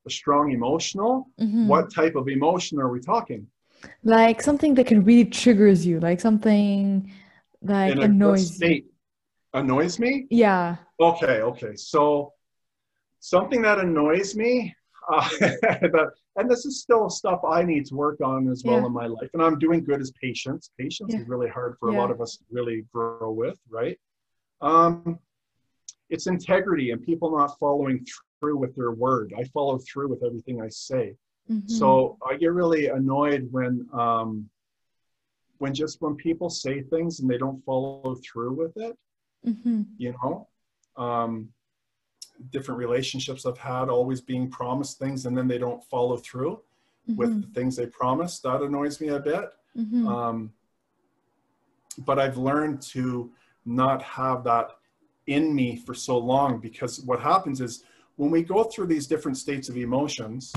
A 0.07 0.11
strong 0.11 0.53
emotional? 0.53 1.29
Mm-hmm. 1.41 1.69
What 1.69 1.93
type 1.93 2.17
of 2.17 2.29
emotion 2.29 2.79
are 2.79 2.91
we 2.91 3.01
talking? 3.01 3.47
Like 4.05 4.43
something 4.43 4.75
that 4.75 4.87
can 4.87 5.05
really 5.05 5.25
triggers 5.25 5.87
you, 5.87 6.01
like 6.01 6.21
something 6.21 7.11
like 7.63 7.93
in 7.93 8.03
annoys 8.03 8.55
state 8.57 8.85
you. 8.85 8.91
Annoys 9.61 9.99
me? 9.99 10.27
Yeah. 10.29 10.77
Okay, 11.01 11.41
okay. 11.41 11.75
So, 11.77 12.35
something 13.21 13.63
that 13.63 13.79
annoys 13.79 14.37
me, 14.37 14.75
uh, 15.13 15.29
that, 15.39 16.11
and 16.37 16.51
this 16.51 16.67
is 16.67 16.83
still 16.83 17.09
stuff 17.09 17.41
I 17.49 17.63
need 17.63 17.87
to 17.87 17.95
work 17.95 18.21
on 18.21 18.51
as 18.51 18.65
well 18.65 18.81
yeah. 18.81 18.87
in 18.87 18.93
my 18.93 19.07
life. 19.07 19.31
And 19.33 19.43
I'm 19.43 19.59
doing 19.59 19.83
good 19.83 20.01
as 20.01 20.13
patience. 20.21 20.71
Patience 20.79 21.15
yeah. 21.15 21.21
is 21.21 21.29
really 21.29 21.49
hard 21.49 21.77
for 21.81 21.91
yeah. 21.91 21.97
a 21.97 22.01
lot 22.01 22.11
of 22.11 22.21
us 22.21 22.37
to 22.37 22.45
really 22.51 22.85
grow 22.93 23.31
with, 23.31 23.59
right? 23.71 23.99
Um, 24.61 25.19
it's 26.09 26.27
integrity 26.27 26.91
and 26.91 27.03
people 27.03 27.37
not 27.37 27.59
following 27.59 28.07
through 28.41 28.59
with 28.59 28.75
their 28.75 28.93
word. 28.93 29.35
I 29.37 29.45
follow 29.45 29.79
through 29.79 30.09
with 30.09 30.23
everything 30.25 30.63
I 30.63 30.69
say. 30.69 31.17
Mm-hmm. 31.51 31.69
So 31.69 32.19
I 32.29 32.37
get 32.37 32.53
really 32.53 32.89
annoyed 32.89 33.49
when 33.51 33.89
um, 33.93 34.49
when 35.59 35.73
just 35.73 36.03
when 36.03 36.15
people 36.17 36.51
say 36.51 36.83
things 36.83 37.21
and 37.21 37.31
they 37.31 37.39
don't 37.39 37.65
follow 37.65 38.17
through 38.17 38.53
with 38.53 38.77
it. 38.77 38.97
Mm-hmm. 39.47 39.83
You 39.99 40.15
know, 40.23 40.49
um, 40.97 41.49
different 42.51 42.79
relationships 42.79 43.47
I've 43.47 43.59
had, 43.59 43.89
always 43.89 44.21
being 44.21 44.51
promised 44.51 44.99
things 44.99 45.27
and 45.27 45.37
then 45.37 45.49
they 45.49 45.59
don't 45.59 45.83
follow 45.85 46.17
through 46.17 46.61
mm-hmm. 47.09 47.17
with 47.17 47.43
the 47.43 47.49
things 47.55 47.77
they 47.77 47.87
promised. 47.87 48.43
That 48.43 48.63
annoys 48.63 49.01
me 49.01 49.09
a 49.09 49.21
bit. 49.21 49.51
Mm-hmm. 49.77 50.09
Um, 50.09 50.53
but 51.99 52.19
I've 52.19 52.37
learned 52.37 52.83
to 52.83 53.31
not 53.67 54.03
have 54.03 54.45
that 54.45 54.73
in 55.27 55.55
me 55.55 55.77
for 55.77 55.95
so 55.95 56.17
long 56.17 56.59
because 56.59 57.01
what 57.01 57.21
happens 57.21 57.61
is 57.61 57.85
when 58.17 58.31
we 58.31 58.43
go 58.43 58.65
through 58.65 58.87
these 58.87 59.07
different 59.07 59.37
states 59.37 59.69
of 59.69 59.77
emotions 59.77 60.53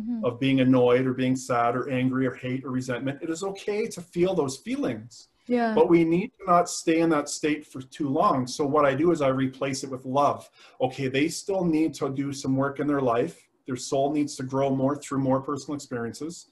mm-hmm. 0.00 0.24
of 0.24 0.38
being 0.38 0.60
annoyed 0.60 1.06
or 1.06 1.12
being 1.12 1.36
sad 1.36 1.74
or 1.74 1.90
angry 1.90 2.26
or 2.26 2.34
hate 2.34 2.64
or 2.64 2.70
resentment 2.70 3.20
it 3.22 3.30
is 3.30 3.42
okay 3.42 3.86
to 3.86 4.00
feel 4.00 4.34
those 4.34 4.58
feelings. 4.58 5.28
Yeah. 5.48 5.74
But 5.74 5.88
we 5.88 6.02
need 6.04 6.32
to 6.40 6.46
not 6.46 6.68
stay 6.68 7.00
in 7.00 7.10
that 7.10 7.28
state 7.28 7.64
for 7.64 7.80
too 7.80 8.08
long. 8.08 8.48
So 8.48 8.64
what 8.66 8.84
i 8.84 8.94
do 8.94 9.10
is 9.10 9.22
i 9.22 9.28
replace 9.28 9.84
it 9.84 9.90
with 9.90 10.04
love. 10.04 10.48
Okay 10.80 11.08
they 11.08 11.28
still 11.28 11.64
need 11.64 11.94
to 11.94 12.08
do 12.10 12.32
some 12.32 12.56
work 12.56 12.78
in 12.80 12.86
their 12.86 13.00
life. 13.00 13.48
Their 13.66 13.76
soul 13.76 14.12
needs 14.12 14.36
to 14.36 14.44
grow 14.44 14.70
more 14.70 14.96
through 14.96 15.18
more 15.18 15.40
personal 15.40 15.74
experiences 15.74 16.46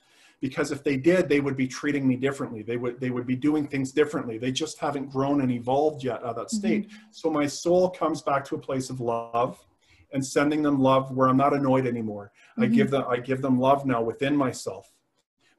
because 0.44 0.70
if 0.70 0.84
they 0.84 0.98
did 0.98 1.26
they 1.26 1.40
would 1.40 1.56
be 1.56 1.66
treating 1.66 2.06
me 2.06 2.16
differently. 2.16 2.60
They 2.60 2.76
would 2.76 3.00
they 3.00 3.08
would 3.08 3.26
be 3.26 3.34
doing 3.34 3.66
things 3.66 3.92
differently. 3.92 4.36
They 4.36 4.52
just 4.52 4.78
haven't 4.78 5.06
grown 5.10 5.40
and 5.40 5.50
evolved 5.50 6.04
yet 6.04 6.16
out 6.16 6.24
of 6.32 6.36
that 6.36 6.50
state. 6.50 6.84
Mm-hmm. 6.86 7.06
so 7.12 7.30
my 7.30 7.46
soul 7.46 7.88
comes 7.88 8.20
back 8.20 8.44
to 8.48 8.56
a 8.56 8.58
place 8.58 8.90
of 8.90 9.00
love 9.00 9.52
and 10.12 10.22
sending 10.36 10.60
them 10.66 10.78
love 10.90 11.04
where 11.16 11.28
i'm 11.30 11.38
not 11.46 11.54
annoyed 11.54 11.86
anymore. 11.86 12.26
Mm-hmm. 12.26 12.62
i 12.62 12.66
give 12.78 12.90
them 12.90 13.04
i 13.14 13.16
give 13.30 13.40
them 13.40 13.56
love 13.58 13.86
now 13.86 14.02
within 14.10 14.36
myself. 14.36 14.84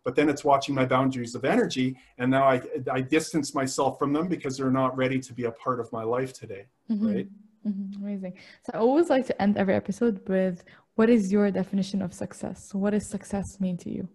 But 0.03 0.13
then 0.15 0.29
it's 0.29 0.43
watching 0.51 0.75
my 0.75 0.85
boundaries 0.85 1.33
of 1.33 1.45
energy 1.55 1.87
and 2.19 2.29
now 2.29 2.45
i 2.55 2.57
i 2.97 3.01
distance 3.17 3.55
myself 3.61 3.97
from 3.97 4.13
them 4.13 4.27
because 4.35 4.53
they're 4.55 4.77
not 4.83 4.95
ready 5.03 5.19
to 5.27 5.31
be 5.39 5.45
a 5.45 5.55
part 5.63 5.79
of 5.83 5.87
my 5.97 6.03
life 6.15 6.31
today 6.41 6.65
mm-hmm. 6.91 7.07
right? 7.11 7.27
Mm-hmm. 7.67 8.03
amazing. 8.03 8.33
So 8.65 8.69
i 8.75 8.77
always 8.87 9.09
like 9.15 9.25
to 9.31 9.35
end 9.41 9.57
every 9.57 9.75
episode 9.83 10.15
with 10.35 10.57
what 10.97 11.09
is 11.09 11.23
your 11.35 11.49
definition 11.61 11.99
of 12.03 12.13
success? 12.13 12.59
What 12.81 12.91
does 12.91 13.09
success 13.17 13.47
mean 13.65 13.77
to 13.85 13.89
you 13.97 14.07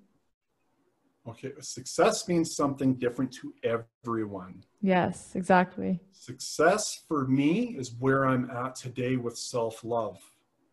Okay, 1.30 1.52
success 1.60 2.26
means 2.26 2.56
something 2.56 2.94
different 2.94 3.32
to 3.34 3.54
everyone. 3.62 4.64
Yes, 4.82 5.36
exactly. 5.36 6.00
Success 6.10 7.02
for 7.06 7.28
me 7.28 7.76
is 7.78 7.94
where 8.00 8.26
I'm 8.26 8.50
at 8.50 8.74
today 8.74 9.14
with 9.16 9.38
self 9.38 9.84
love, 9.84 10.18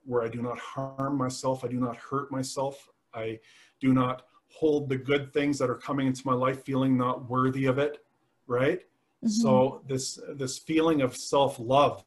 where 0.04 0.24
I 0.24 0.30
do 0.30 0.42
not 0.42 0.58
harm 0.58 1.16
myself, 1.16 1.64
I 1.64 1.68
do 1.68 1.80
not 1.80 1.96
hurt 1.96 2.32
myself, 2.32 2.90
I 3.14 3.40
do 3.80 3.94
not 3.94 4.24
hold 4.50 4.90
the 4.90 4.98
good 4.98 5.32
things 5.32 5.60
that 5.60 5.70
are 5.70 5.76
coming 5.76 6.08
into 6.08 6.24
my 6.26 6.34
life 6.34 6.66
feeling 6.66 6.98
not 6.98 7.30
worthy 7.30 7.66
of 7.66 7.78
it, 7.78 8.04
right? 8.48 8.80
Mm-hmm. 9.24 9.28
So 9.28 9.84
this 9.88 10.20
this 10.36 10.58
feeling 10.58 11.02
of 11.04 11.16
self-love 11.16 12.04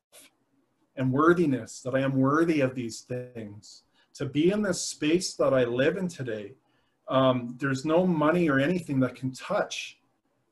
and 0.96 1.12
worthiness 1.12 1.82
that 1.82 1.94
I 1.94 2.00
am 2.00 2.16
worthy 2.16 2.62
of 2.62 2.74
these 2.74 3.02
things 3.02 3.84
to 4.14 4.26
be 4.26 4.50
in 4.50 4.62
this 4.62 4.82
space 4.82 5.34
that 5.34 5.54
I 5.54 5.62
live 5.62 5.96
in 5.96 6.08
today 6.08 6.54
um, 7.10 7.56
there's 7.58 7.84
no 7.84 8.06
money 8.06 8.48
or 8.48 8.60
anything 8.60 9.00
that 9.00 9.16
can 9.16 9.32
touch 9.32 9.98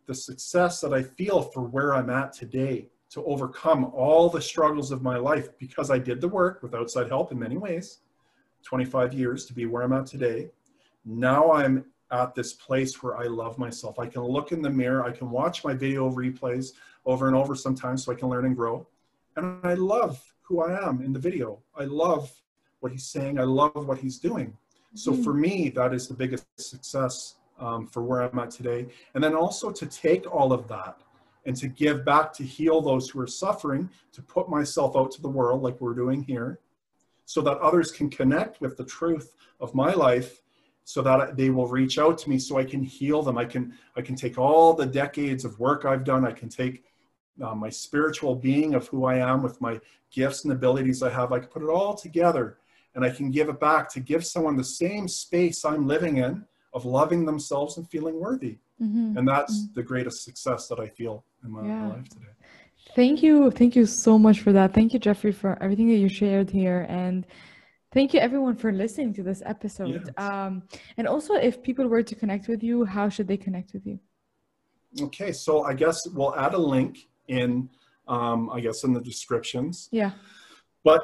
the 0.07 0.15
success 0.15 0.81
that 0.81 0.93
I 0.93 1.03
feel 1.03 1.41
for 1.41 1.63
where 1.63 1.95
I'm 1.95 2.11
at 2.11 2.33
today 2.33 2.89
to 3.11 3.25
overcome 3.25 3.87
all 3.95 4.29
the 4.29 4.43
struggles 4.43 4.91
of 4.91 5.01
my 5.01 5.17
life 5.17 5.57
because 5.59 5.91
I 5.91 5.99
did 5.99 6.21
the 6.21 6.29
work 6.29 6.63
with 6.63 6.75
outside 6.75 7.09
help 7.09 7.31
in 7.31 7.39
many 7.39 7.57
ways, 7.57 7.99
25 8.65 9.15
years 9.15 9.47
to 9.47 9.55
be 9.55 9.67
where 9.67 9.83
I'm 9.83 9.93
at 9.93 10.07
today. 10.07 10.51
Now 11.05 11.53
I'm 11.53 11.85
at 12.11 12.35
this 12.35 12.55
place 12.55 13.03
where 13.03 13.17
I 13.17 13.25
love 13.25 13.57
myself. 13.57 13.99
I 13.99 14.07
can 14.07 14.23
look 14.23 14.51
in 14.51 14.61
the 14.61 14.71
mirror, 14.71 15.05
I 15.05 15.13
can 15.13 15.31
watch 15.31 15.65
my 15.65 15.75
video 15.75 16.11
replays 16.11 16.73
over 17.07 17.29
and 17.29 17.37
over 17.37 17.55
sometimes 17.55 18.05
so 18.05 18.13
I 18.13 18.17
can 18.17 18.29
learn 18.29 18.47
and 18.47 18.57
grow. 18.57 18.87
And 19.37 19.61
I 19.63 19.75
love 19.75 20.21
who 20.43 20.63
I 20.63 20.89
am 20.89 21.03
in 21.03 21.13
the 21.13 21.21
video. 21.21 21.61
I 21.77 21.85
love 21.85 22.31
what 22.81 22.91
he's 22.91 23.07
saying, 23.07 23.39
I 23.39 23.45
love 23.45 23.87
what 23.87 23.99
he's 23.99 24.19
doing. 24.19 24.57
So 24.95 25.13
Mhm. 25.13 25.25
for 25.25 25.35
me, 25.35 25.69
that 25.71 25.93
is 25.95 26.09
the 26.09 26.15
biggest 26.15 26.47
success 26.57 27.37
um, 27.59 27.87
for 27.87 28.03
where 28.03 28.23
I'm 28.23 28.39
at 28.39 28.51
today. 28.51 28.87
And 29.15 29.23
then 29.23 29.35
also 29.35 29.71
to 29.71 29.87
take 29.87 30.33
all 30.33 30.53
of 30.53 30.69
that 30.69 31.01
and 31.45 31.57
to 31.57 31.69
give 31.69 32.05
back 32.05 32.33
to 32.35 32.45
heal 32.45 32.81
those 32.81 33.11
who 33.11 33.21
are 33.21 33.27
suffering, 33.27 33.91
to 34.13 34.23
put 34.23 34.49
myself 34.49 34.97
out 34.97 35.11
to 35.13 35.23
the 35.23 35.29
world 35.29 35.63
like 35.63 35.81
we're 35.81 35.95
doing 35.95 36.23
here, 36.23 36.61
so 37.25 37.41
that 37.43 37.59
others 37.59 37.91
can 37.91 38.09
connect 38.09 38.61
with 38.61 38.77
the 38.77 38.85
truth 38.85 39.37
of 39.61 39.75
my 39.75 39.93
life 39.93 40.43
so 40.85 41.03
that 41.03 41.37
they 41.37 41.51
will 41.51 41.67
reach 41.67 41.99
out 41.99 42.17
to 42.17 42.31
me 42.31 42.39
so 42.39 42.57
I 42.57 42.65
can 42.65 42.83
heal 42.83 43.23
them. 43.23 43.37
I 43.37 43.45
can 43.45 43.75
I 43.95 44.01
can 44.01 44.15
take 44.15 44.39
all 44.39 44.73
the 44.73 44.87
decades 44.87 45.45
of 45.45 45.59
work 45.59 45.85
I've 45.85 46.05
done. 46.05 46.25
I 46.25 46.33
can 46.33 46.49
take 46.49 46.85
uh, 47.43 47.55
my 47.55 47.69
spiritual 47.69 48.35
being 48.35 48.75
of 48.75 48.89
who 48.89 49.05
I 49.05 49.17
am 49.17 49.43
with 49.43 49.61
my 49.61 49.81
gifts 50.11 50.45
and 50.45 50.53
abilities 50.53 51.03
I 51.03 51.11
have. 51.11 51.31
I 51.31 51.41
can 51.41 51.49
put 51.49 51.63
it 51.63 51.69
all 51.69 51.95
together 51.95 52.57
and 52.95 53.05
I 53.05 53.11
can 53.11 53.31
give 53.31 53.49
it 53.49 53.61
back 53.61 53.91
to 53.93 54.01
give 54.01 54.25
someone 54.25 54.57
the 54.57 54.65
same 54.65 55.09
space 55.09 55.65
I'm 55.65 55.87
living 55.87 56.19
in 56.19 56.45
of 56.73 56.85
loving 56.85 57.25
themselves 57.25 57.77
and 57.79 57.89
feeling 57.89 58.19
worthy. 58.21 58.59
Mhm. 58.81 59.17
And 59.17 59.27
that's 59.27 59.69
the 59.75 59.83
greatest 59.83 60.25
success 60.25 60.69
that 60.69 60.79
I 60.79 60.89
feel 60.89 61.25
in 61.45 61.51
my, 61.51 61.63
my 61.63 61.69
Yeah. 61.69 61.89
life 61.89 62.09
today. 62.09 62.27
Thank 62.95 63.23
you. 63.23 63.51
Thank 63.51 63.77
you 63.77 63.87
so 63.87 64.19
much 64.19 64.41
for 64.41 64.53
that. 64.53 64.75
Thank 64.75 64.93
you, 64.93 64.99
Jeffrey, 64.99 65.33
for 65.33 65.61
everything 65.63 65.89
that 65.89 65.97
you 65.97 66.09
shared 66.09 66.51
here. 66.51 66.87
And 66.89 67.27
thank 67.93 68.15
you, 68.15 68.21
everyone, 68.21 68.57
for 68.57 68.73
listening 68.73 69.13
to 69.15 69.23
this 69.23 69.43
episode. 69.45 70.03
Yes. 70.07 70.09
Um, 70.17 70.63
and 70.97 71.07
also, 71.07 71.35
if 71.35 71.63
people 71.63 71.87
were 71.89 72.03
to 72.03 72.15
connect 72.15 72.49
with 72.49 72.63
you, 72.63 72.85
how 72.85 73.09
should 73.09 73.29
they 73.29 73.37
connect 73.37 73.73
with 73.75 73.87
you? 73.87 73.99
Okay, 75.03 75.33
so 75.33 75.65
I 75.65 75.75
guess 75.75 76.07
we'll 76.09 76.35
add 76.37 76.55
a 76.55 76.59
link 76.59 77.09
in, 77.29 77.69
um, 78.07 78.49
I 78.51 78.61
guess, 78.61 78.85
in 78.85 78.93
the 78.95 79.01
descriptions. 79.01 79.89
Yeah. 79.93 80.13
But 80.83 81.03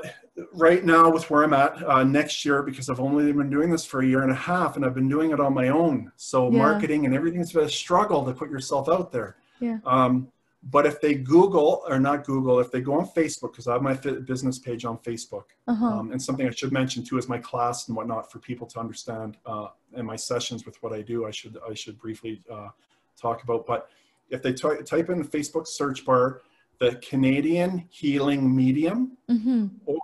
right 0.52 0.84
now, 0.84 1.10
with 1.10 1.30
where 1.30 1.44
I'm 1.44 1.52
at 1.54 1.82
uh, 1.84 2.02
next 2.04 2.44
year, 2.44 2.62
because 2.62 2.90
I've 2.90 3.00
only 3.00 3.30
been 3.32 3.50
doing 3.50 3.70
this 3.70 3.84
for 3.84 4.00
a 4.02 4.06
year 4.06 4.22
and 4.22 4.32
a 4.32 4.34
half, 4.36 4.76
and 4.76 4.84
I've 4.84 4.94
been 4.94 5.08
doing 5.08 5.30
it 5.30 5.40
on 5.40 5.54
my 5.54 5.68
own. 5.68 6.10
So 6.16 6.50
Yeah. 6.50 6.58
marketing 6.58 7.06
and 7.06 7.14
everything's 7.14 7.52
been 7.52 7.64
a 7.64 7.68
struggle 7.68 8.24
to 8.24 8.32
put 8.32 8.50
yourself 8.50 8.88
out 8.88 9.12
there. 9.12 9.36
Yeah. 9.60 9.78
Um, 9.86 10.28
but 10.70 10.86
if 10.86 11.00
they 11.00 11.14
Google 11.14 11.84
or 11.86 12.00
not 12.00 12.24
Google, 12.24 12.58
if 12.58 12.70
they 12.72 12.80
go 12.80 12.94
on 12.94 13.06
Facebook, 13.06 13.52
because 13.52 13.68
I 13.68 13.74
have 13.74 13.82
my 13.82 13.94
business 13.94 14.58
page 14.58 14.84
on 14.84 14.96
Facebook, 14.98 15.44
Uh-huh. 15.68 15.86
um, 15.86 16.10
and 16.10 16.20
something 16.20 16.46
I 16.46 16.50
should 16.50 16.72
mention 16.72 17.04
too 17.04 17.18
is 17.18 17.28
my 17.28 17.38
class 17.38 17.86
and 17.88 17.96
whatnot 17.96 18.32
for 18.32 18.38
people 18.38 18.66
to 18.68 18.80
understand 18.80 19.36
uh, 19.46 19.68
and 19.94 20.06
my 20.06 20.16
sessions 20.16 20.64
with 20.66 20.82
what 20.82 20.92
I 20.92 21.02
do. 21.02 21.26
I 21.26 21.30
should 21.30 21.58
I 21.68 21.74
should 21.74 21.98
briefly 21.98 22.42
uh, 22.50 22.68
talk 23.16 23.42
about. 23.44 23.66
But 23.66 23.88
if 24.30 24.42
they 24.42 24.54
ty- 24.54 24.80
type 24.82 25.10
in 25.10 25.18
the 25.18 25.28
Facebook 25.28 25.66
search 25.68 26.04
bar, 26.04 26.40
the 26.78 26.96
Canadian 26.96 27.84
Healing 27.90 28.54
Medium 28.54 29.16
hmm 29.28 29.66
or 29.86 30.02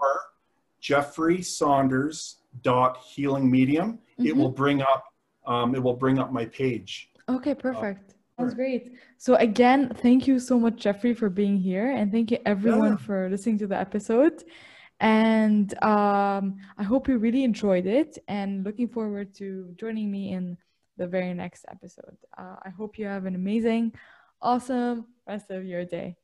Jeffrey 0.81 1.43
Saunders 1.43 2.37
dot 2.62 2.97
Healing 2.99 3.51
Medium, 3.51 3.99
it 4.18 4.35
Mhm. 4.35 4.39
will 4.39 4.51
bring 4.51 4.81
up 4.83 5.05
um, 5.47 5.75
it 5.75 5.83
will 5.83 5.97
bring 5.97 6.18
up 6.18 6.31
my 6.33 6.45
page. 6.47 7.11
Okay, 7.29 7.55
perfect. 7.55 8.14
Sounds 8.37 8.53
sure. 8.53 8.57
great. 8.57 8.93
So 9.18 9.35
again, 9.37 9.89
thank 9.95 10.27
you 10.29 10.39
so 10.39 10.59
much, 10.61 10.77
Jeffrey, 10.77 11.14
for 11.14 11.29
being 11.31 11.57
here, 11.57 11.91
and 11.91 12.12
thank 12.12 12.31
you 12.31 12.39
everyone 12.45 12.93
Yeah. 12.93 12.97
for 13.07 13.29
listening 13.31 13.59
to 13.59 13.66
the 13.66 13.77
episode. 13.79 14.45
And 15.01 15.73
um, 15.83 16.57
I 16.77 16.83
hope 16.85 17.09
you 17.09 17.16
really 17.18 17.43
enjoyed 17.43 17.87
it, 17.87 18.18
and 18.29 18.64
looking 18.64 18.89
forward 18.89 19.35
to 19.37 19.75
joining 19.77 20.11
me 20.11 20.33
in 20.33 20.59
the 20.99 21.07
very 21.07 21.33
next 21.33 21.64
episode. 21.71 22.18
Uh, 22.37 22.57
I 22.62 22.68
hope 22.68 22.99
you 22.99 23.07
have 23.07 23.25
an 23.25 23.35
amazing, 23.35 23.93
awesome 24.43 25.07
rest 25.27 25.51
of 25.51 25.64
your 25.64 25.85
day. 25.87 26.16